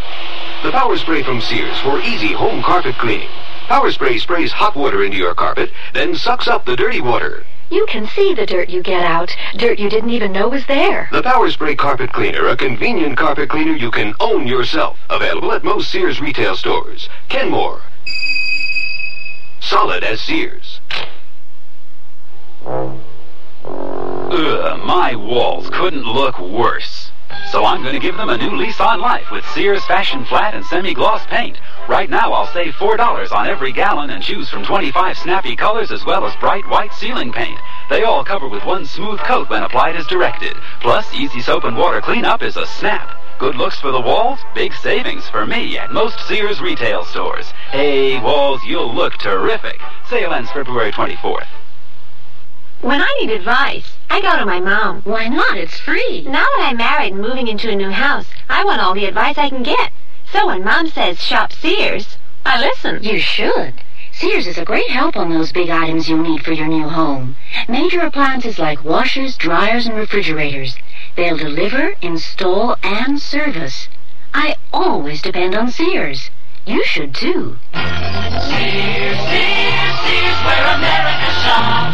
The 0.63 0.73
Power 0.73 0.97
Spray 0.97 1.23
from 1.23 1.41
Sears 1.43 1.79
for 1.81 2.01
easy 2.01 2.33
home 2.33 2.63
carpet 2.63 2.97
cleaning. 2.97 3.29
Power 3.69 3.93
Spray 3.93 4.19
sprays 4.19 4.51
hot 4.51 4.77
water 4.77 5.05
into 5.05 5.19
your 5.19 5.35
carpet, 5.35 5.71
then 5.93 6.15
sucks 6.15 6.49
up 6.49 6.65
the 6.65 6.75
dirty 6.75 7.03
water. 7.03 7.45
You 7.71 7.85
can 7.85 8.07
see 8.07 8.33
the 8.33 8.47
dirt 8.47 8.71
you 8.71 8.83
get 8.83 9.05
out. 9.05 9.37
Dirt 9.57 9.79
you 9.79 9.91
didn't 9.91 10.09
even 10.09 10.33
know 10.33 10.49
was 10.49 10.65
there. 10.67 11.11
The 11.13 11.23
Power 11.23 11.51
Spray 11.51 11.77
Carpet 11.77 12.13
Cleaner, 12.15 12.49
a 12.49 12.57
convenient 12.57 13.19
carpet 13.19 13.51
cleaner 13.51 13.75
you 13.75 13.91
can 13.91 14.15
own 14.21 14.47
yourself. 14.47 14.99
Available 15.11 15.53
at 15.53 15.65
most 15.65 15.91
Sears 15.91 16.19
retail 16.19 16.57
stores. 16.57 17.11
Kenmore. 17.29 17.83
Solid 19.61 20.03
as 20.03 20.23
Sears. 20.23 20.78
Ugh, 22.67 23.01
my 24.85 25.15
walls 25.15 25.69
couldn't 25.71 26.05
look 26.05 26.39
worse. 26.39 27.13
So 27.51 27.65
I'm 27.65 27.83
going 27.83 27.95
to 27.95 28.01
give 28.01 28.17
them 28.17 28.29
a 28.29 28.37
new 28.37 28.57
lease 28.57 28.81
on 28.81 29.01
life 29.01 29.31
with 29.31 29.45
Sears 29.55 29.85
Fashion 29.87 30.25
Flat 30.27 30.55
and 30.55 30.65
Semi-Gloss 30.67 31.27
Paint. 31.27 31.59
Right 31.89 32.11
now 32.11 32.33
I'll 32.33 32.53
save 32.53 32.75
$4 32.75 33.33
on 33.33 33.49
every 33.49 33.73
gallon 33.73 34.11
and 34.11 34.23
choose 34.23 34.51
from 34.51 34.65
25 34.65 35.17
snappy 35.17 35.57
colors 35.57 35.91
as 35.91 36.05
well 36.05 36.27
as 36.27 36.37
bright 36.37 36.69
white 36.69 36.93
ceiling 36.93 37.33
paint. 37.33 37.59
They 37.89 38.03
all 38.03 38.25
cover 38.25 38.49
with 38.49 38.65
one 38.65 38.85
smooth 38.85 39.21
coat 39.21 39.49
when 39.49 39.63
applied 39.63 39.97
as 39.97 40.07
directed. 40.07 40.57
Plus, 40.81 41.13
easy 41.15 41.41
soap 41.41 41.65
and 41.65 41.77
water 41.77 42.01
cleanup 42.01 42.43
is 42.43 42.57
a 42.57 42.67
snap. 42.67 43.15
Good 43.39 43.57
looks 43.57 43.81
for 43.81 43.93
the 43.93 44.01
walls, 44.01 44.41
big 44.55 44.75
savings 44.75 45.29
for 45.29 45.47
me 45.47 45.79
at 45.79 45.93
most 45.93 46.19
Sears 46.27 46.61
retail 46.61 47.05
stores. 47.05 47.51
Hey, 47.71 48.21
walls, 48.21 48.61
you'll 48.65 48.95
look 48.95 49.15
terrific. 49.19 49.81
Sale 50.11 50.33
ends 50.33 50.51
February 50.51 50.93
24th. 50.93 51.47
When 52.81 53.03
I 53.03 53.17
need 53.21 53.31
advice, 53.31 53.97
I 54.09 54.21
go 54.21 54.39
to 54.39 54.47
my 54.47 54.61
mom. 54.61 55.03
Why 55.03 55.27
not? 55.27 55.57
It's 55.57 55.81
free. 55.81 56.23
Now 56.23 56.45
that 56.45 56.69
I'm 56.69 56.77
married 56.77 57.13
and 57.13 57.21
moving 57.21 57.49
into 57.49 57.71
a 57.71 57.75
new 57.75 57.91
house, 57.91 58.27
I 58.49 58.65
want 58.65 58.81
all 58.81 58.95
the 58.95 59.07
advice 59.07 59.37
I 59.37 59.49
can 59.49 59.65
get. 59.65 59.91
So 60.33 60.47
when 60.47 60.63
mom 60.63 60.87
says 60.89 61.21
shop 61.21 61.53
Sears, 61.53 62.19
I 62.47 62.61
listen. 62.61 63.03
You 63.03 63.19
should. 63.19 63.75
Sears 64.13 64.47
is 64.47 64.59
a 64.59 64.65
great 64.65 64.91
help 64.91 65.17
on 65.17 65.31
those 65.31 65.53
big 65.53 65.71
items 65.71 66.09
you'll 66.09 66.23
need 66.23 66.45
for 66.45 66.53
your 66.53 66.69
new 66.69 66.89
home. 66.89 67.37
Major 67.69 68.01
appliances 68.01 68.59
like 68.59 68.85
washers, 68.85 69.37
dryers, 69.37 69.87
and 69.87 69.97
refrigerators. 69.97 70.77
They'll 71.17 71.37
deliver, 71.37 71.95
install, 72.01 72.77
and 72.83 73.21
service. 73.21 73.89
I 74.33 74.57
always 74.73 75.21
depend 75.21 75.55
on 75.57 75.71
Sears. 75.71 76.31
You 76.65 76.85
should 76.85 77.15
too. 77.15 77.59
Sears, 77.73 78.39
Sears, 78.49 79.99
Sears, 80.05 80.39
where 80.45 80.75
America 80.77 81.33
shops. 81.43 81.88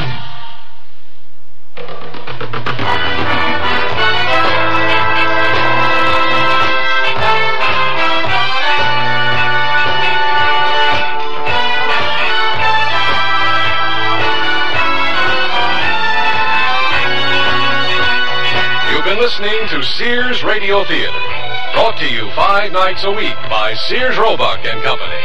Listening 19.25 19.67
to 19.69 19.83
Sears 19.83 20.45
Radio 20.45 20.85
Theater, 20.85 21.25
brought 21.73 21.97
to 21.97 22.05
you 22.13 22.29
five 22.37 22.71
nights 22.73 23.05
a 23.05 23.11
week 23.11 23.35
by 23.49 23.73
Sears 23.89 24.19
Roebuck 24.19 24.61
and 24.67 24.83
Company. 24.85 25.25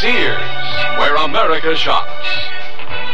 Sears, 0.00 0.40
where 0.96 1.14
America 1.20 1.76
shops. 1.76 2.08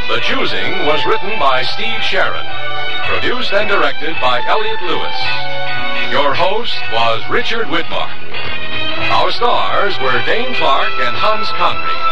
The 0.07 0.23
Choosing 0.23 0.87
was 0.87 1.05
written 1.05 1.35
by 1.43 1.67
Steve 1.67 1.99
Sharon, 1.99 2.47
produced 3.11 3.53
and 3.59 3.67
directed 3.69 4.15
by 4.23 4.39
Elliott 4.47 4.79
Lewis. 4.87 5.19
Your 6.15 6.31
host 6.31 6.79
was 6.95 7.27
Richard 7.29 7.67
Widmark. 7.67 8.15
Our 9.19 9.33
stars 9.33 9.99
were 9.99 10.23
Dane 10.31 10.55
Clark 10.55 10.95
and 11.03 11.17
Hans 11.19 11.51
Conried. 11.59 12.07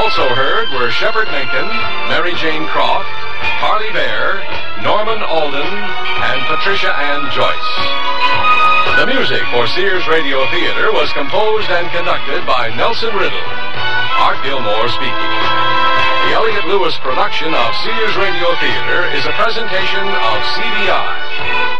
Also 0.00 0.32
heard 0.32 0.72
were 0.72 0.88
Shepard 0.88 1.28
Menken, 1.28 1.68
Mary 2.08 2.32
Jane 2.40 2.64
Croft, 2.72 3.25
Harley 3.56 3.92
Bear, 3.92 4.44
Norman 4.84 5.22
Alden, 5.24 5.64
and 5.64 6.38
Patricia 6.44 6.92
Ann 6.92 7.24
Joyce. 7.32 7.72
The 9.00 9.08
music 9.08 9.42
for 9.52 9.66
Sears 9.72 10.06
Radio 10.08 10.44
Theater 10.52 10.92
was 10.92 11.12
composed 11.12 11.68
and 11.70 11.88
conducted 11.90 12.44
by 12.46 12.68
Nelson 12.76 13.14
Riddle. 13.16 13.48
Art 14.20 14.40
Gilmore 14.44 14.88
speaking. 14.88 15.32
The 16.28 16.32
Elliott 16.36 16.66
Lewis 16.66 16.96
production 16.98 17.52
of 17.54 17.74
Sears 17.84 18.16
Radio 18.16 18.52
Theater 18.60 19.08
is 19.16 19.24
a 19.26 19.32
presentation 19.36 20.04
of 20.04 20.36
CBI. 20.56 21.75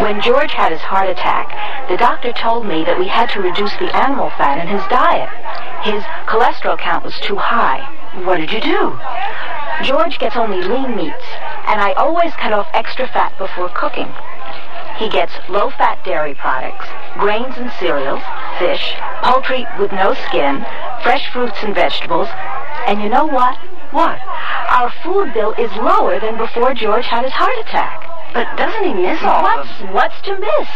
When 0.00 0.20
George 0.22 0.52
had 0.52 0.72
his 0.72 0.80
heart 0.80 1.10
attack, 1.10 1.88
the 1.88 1.96
doctor 1.96 2.32
told 2.32 2.64
me 2.66 2.84
that 2.84 2.98
we 2.98 3.06
had 3.06 3.28
to 3.30 3.40
reduce 3.40 3.72
the 3.76 3.94
animal 3.94 4.30
fat 4.30 4.58
in 4.58 4.66
his 4.66 4.80
diet. 4.88 5.28
His 5.84 6.02
cholesterol 6.24 6.78
count 6.78 7.04
was 7.04 7.20
too 7.20 7.36
high. 7.36 7.84
What 8.24 8.38
did 8.38 8.50
you 8.50 8.60
do? 8.60 8.98
George 9.84 10.18
gets 10.18 10.36
only 10.36 10.62
lean 10.62 10.96
meats, 10.96 11.24
and 11.68 11.80
I 11.80 11.92
always 11.92 12.32
cut 12.34 12.52
off 12.52 12.68
extra 12.72 13.08
fat 13.08 13.36
before 13.36 13.68
cooking. 13.68 14.08
He 14.96 15.08
gets 15.08 15.32
low-fat 15.48 16.02
dairy 16.04 16.34
products, 16.34 16.88
grains 17.18 17.56
and 17.56 17.70
cereals, 17.78 18.22
fish, 18.58 18.94
poultry 19.22 19.66
with 19.78 19.92
no 19.92 20.14
skin, 20.28 20.64
fresh 21.02 21.30
fruits 21.32 21.62
and 21.62 21.74
vegetables, 21.74 22.28
and 22.86 23.00
you 23.00 23.08
know 23.08 23.26
what? 23.26 23.56
What? 23.92 24.18
Our 24.70 24.90
food 25.02 25.34
bill 25.34 25.52
is 25.58 25.70
lower 25.76 26.18
than 26.20 26.36
before 26.36 26.74
George 26.74 27.06
had 27.06 27.24
his 27.24 27.32
heart 27.32 27.58
attack. 27.60 28.09
But 28.32 28.56
doesn't 28.56 28.84
he 28.84 28.94
miss 28.94 29.22
all 29.22 29.42
What's, 29.42 29.70
what's 29.92 30.20
to 30.22 30.38
miss? 30.38 30.68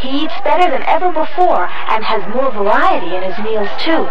He 0.00 0.24
eats 0.24 0.34
better 0.42 0.70
than 0.70 0.82
ever 0.84 1.12
before 1.12 1.66
and 1.88 2.04
has 2.04 2.22
more 2.34 2.50
variety 2.50 3.14
in 3.14 3.22
his 3.22 3.38
meals 3.38 3.68
too. 3.80 4.08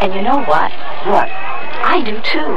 And 0.00 0.14
you 0.14 0.22
know 0.22 0.44
what? 0.44 0.70
What? 1.06 1.28
I 1.28 2.02
do 2.04 2.20
too. 2.20 2.56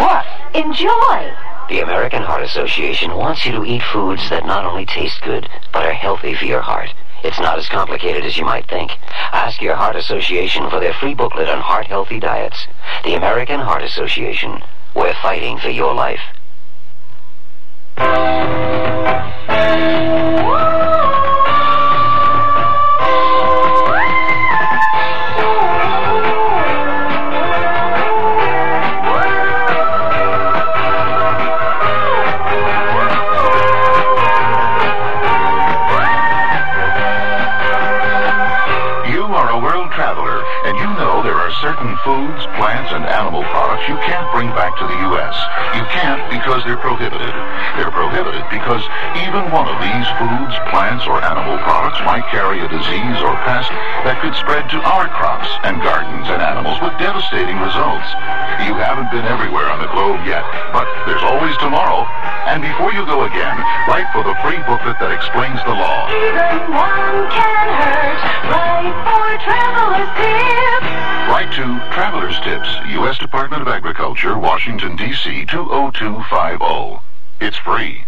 What? 0.00 0.26
Enjoy. 0.54 1.34
The 1.68 1.80
American 1.80 2.22
Heart 2.22 2.42
Association 2.42 3.16
wants 3.16 3.44
you 3.44 3.52
to 3.52 3.64
eat 3.64 3.82
foods 3.82 4.28
that 4.30 4.44
not 4.44 4.64
only 4.64 4.86
taste 4.86 5.22
good, 5.22 5.48
but 5.72 5.86
are 5.86 5.92
healthy 5.92 6.34
for 6.34 6.44
your 6.44 6.62
heart. 6.62 6.92
It's 7.22 7.38
not 7.38 7.58
as 7.58 7.68
complicated 7.68 8.24
as 8.24 8.36
you 8.36 8.44
might 8.44 8.68
think. 8.68 8.90
Ask 9.32 9.60
your 9.60 9.76
Heart 9.76 9.94
Association 9.96 10.68
for 10.70 10.80
their 10.80 10.94
free 10.94 11.14
booklet 11.14 11.48
on 11.48 11.60
heart 11.60 11.86
healthy 11.86 12.18
diets. 12.18 12.66
The 13.04 13.14
American 13.14 13.60
Heart 13.60 13.82
Association. 13.82 14.62
We're 14.94 15.14
fighting 15.22 15.58
for 15.58 15.70
your 15.70 15.94
life. 15.94 16.20
You 18.00 18.06
certain 41.80 41.96
foods, 42.04 42.44
plants, 42.60 42.92
and 42.92 43.08
animal 43.08 43.40
products 43.48 43.88
you 43.88 43.96
can't 44.04 44.28
bring 44.36 44.52
back 44.52 44.76
to 44.76 44.84
the 44.84 44.98
U.S. 45.16 45.32
You 45.72 45.84
can't 45.88 46.20
because 46.28 46.60
they're 46.68 46.76
prohibited. 46.76 47.32
They're 47.80 47.88
prohibited 47.88 48.44
because 48.52 48.84
even 49.16 49.48
one 49.48 49.64
of 49.64 49.80
these 49.80 50.08
foods, 50.20 50.52
plants, 50.68 51.08
or 51.08 51.24
animal 51.24 51.56
products 51.64 51.96
might 52.04 52.28
carry 52.28 52.60
a 52.60 52.68
disease 52.68 53.18
or 53.24 53.32
pest 53.48 53.72
that 54.04 54.20
could 54.20 54.36
spread 54.36 54.68
to 54.76 54.78
our 54.84 55.08
crops 55.08 55.48
and 55.64 55.80
gardens 55.80 56.28
and 56.28 56.44
animals 56.44 56.76
with 56.84 56.92
devastating 57.00 57.56
results. 57.64 58.08
You 58.68 58.76
haven't 58.76 59.08
been 59.08 59.24
everywhere 59.24 59.72
on 59.72 59.80
the 59.80 59.88
globe 59.88 60.20
yet, 60.28 60.44
but 60.76 60.84
there's 61.08 61.24
always 61.24 61.56
tomorrow. 61.64 62.04
And 62.44 62.60
before 62.60 62.92
you 62.92 63.08
go 63.08 63.24
again, 63.24 63.56
write 63.88 64.08
for 64.12 64.20
the 64.20 64.36
free 64.44 64.60
booklet 64.68 65.00
that 65.00 65.16
explains 65.16 65.64
the 65.64 65.72
law. 65.72 66.12
Even 66.12 66.76
one 66.76 67.24
can 67.32 67.66
hurt. 67.72 68.20
Right 68.52 68.92
for 69.08 69.24
traveler's 69.48 70.12
tips. 70.20 71.19
Write 71.30 71.52
to 71.52 71.62
Traveler's 71.94 72.34
Tips, 72.40 72.68
U.S. 72.88 73.16
Department 73.16 73.62
of 73.62 73.68
Agriculture, 73.68 74.36
Washington, 74.36 74.96
D.C. 74.96 75.46
20250. 75.46 77.00
It's 77.40 77.56
free. 77.56 78.04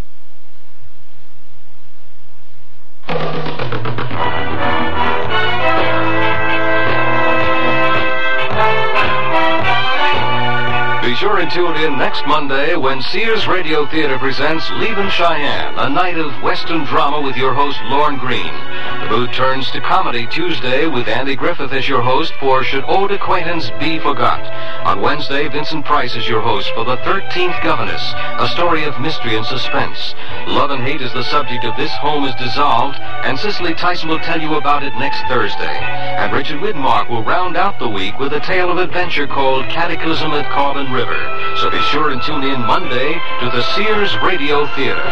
Be 11.12 11.18
sure 11.18 11.40
and 11.40 11.50
tune 11.50 11.76
in 11.76 11.98
next 11.98 12.26
Monday 12.26 12.74
when 12.74 13.02
Sears 13.02 13.46
Radio 13.46 13.84
Theater 13.84 14.18
presents 14.18 14.64
Leavin' 14.70 15.10
Cheyenne, 15.10 15.74
a 15.76 15.90
night 15.90 16.16
of 16.16 16.42
Western 16.42 16.84
drama 16.84 17.20
with 17.20 17.36
your 17.36 17.52
host, 17.52 17.78
Lorne 17.90 18.16
Greene. 18.16 18.54
The 19.02 19.08
mood 19.10 19.30
turns 19.34 19.70
to 19.72 19.80
comedy 19.82 20.26
Tuesday 20.26 20.86
with 20.86 21.08
Andy 21.08 21.36
Griffith 21.36 21.70
as 21.74 21.86
your 21.86 22.00
host 22.00 22.32
for 22.40 22.64
Should 22.64 22.84
Old 22.84 23.12
Acquaintance 23.12 23.68
Be 23.78 23.98
Forgot? 23.98 24.40
On 24.86 25.02
Wednesday, 25.02 25.48
Vincent 25.48 25.84
Price 25.84 26.16
is 26.16 26.26
your 26.26 26.40
host 26.40 26.70
for 26.74 26.86
The 26.86 26.96
13th 27.04 27.62
Governess, 27.62 28.14
a 28.38 28.48
story 28.48 28.84
of 28.84 28.98
mystery 28.98 29.36
and 29.36 29.44
suspense. 29.44 30.14
Love 30.46 30.70
and 30.70 30.82
hate 30.82 31.02
is 31.02 31.12
the 31.12 31.24
subject 31.24 31.66
of 31.66 31.76
This 31.76 31.92
Home 31.96 32.24
is 32.24 32.34
Dissolved, 32.36 32.96
and 32.96 33.38
Cicely 33.38 33.74
Tyson 33.74 34.08
will 34.08 34.20
tell 34.20 34.40
you 34.40 34.54
about 34.54 34.82
it 34.82 34.94
next 34.94 35.20
Thursday. 35.28 35.76
And 35.76 36.32
Richard 36.32 36.60
Widmark 36.62 37.10
will 37.10 37.22
round 37.22 37.58
out 37.58 37.78
the 37.78 37.88
week 37.88 38.18
with 38.18 38.32
a 38.32 38.40
tale 38.40 38.70
of 38.70 38.78
adventure 38.78 39.26
called 39.26 39.68
Cataclysm 39.68 40.32
at 40.32 40.50
Carbon 40.50 40.90
River. 40.90 41.01
So 41.02 41.68
be 41.68 41.80
sure 41.90 42.10
and 42.10 42.22
tune 42.22 42.44
in 42.44 42.60
Monday 42.60 43.14
to 43.40 43.46
the 43.46 43.62
Sears 43.74 44.16
Radio 44.18 44.66
Theater. 44.76 45.02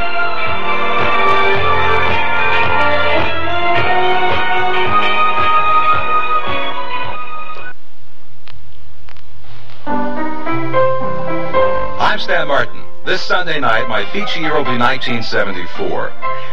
I'm 11.98 12.20
Stan 12.20 12.46
Martin. 12.46 12.84
This 13.04 13.20
Sunday 13.22 13.58
night, 13.58 13.88
my 13.88 14.04
feature 14.12 14.38
year 14.38 14.54
will 14.54 14.62
be 14.62 14.78
1974. 14.78 16.12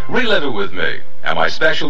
Relive 0.10 0.46
it 0.46 0.50
with 0.50 0.74
me 0.74 1.02
and 1.24 1.36
my 1.36 1.48
special 1.48 1.86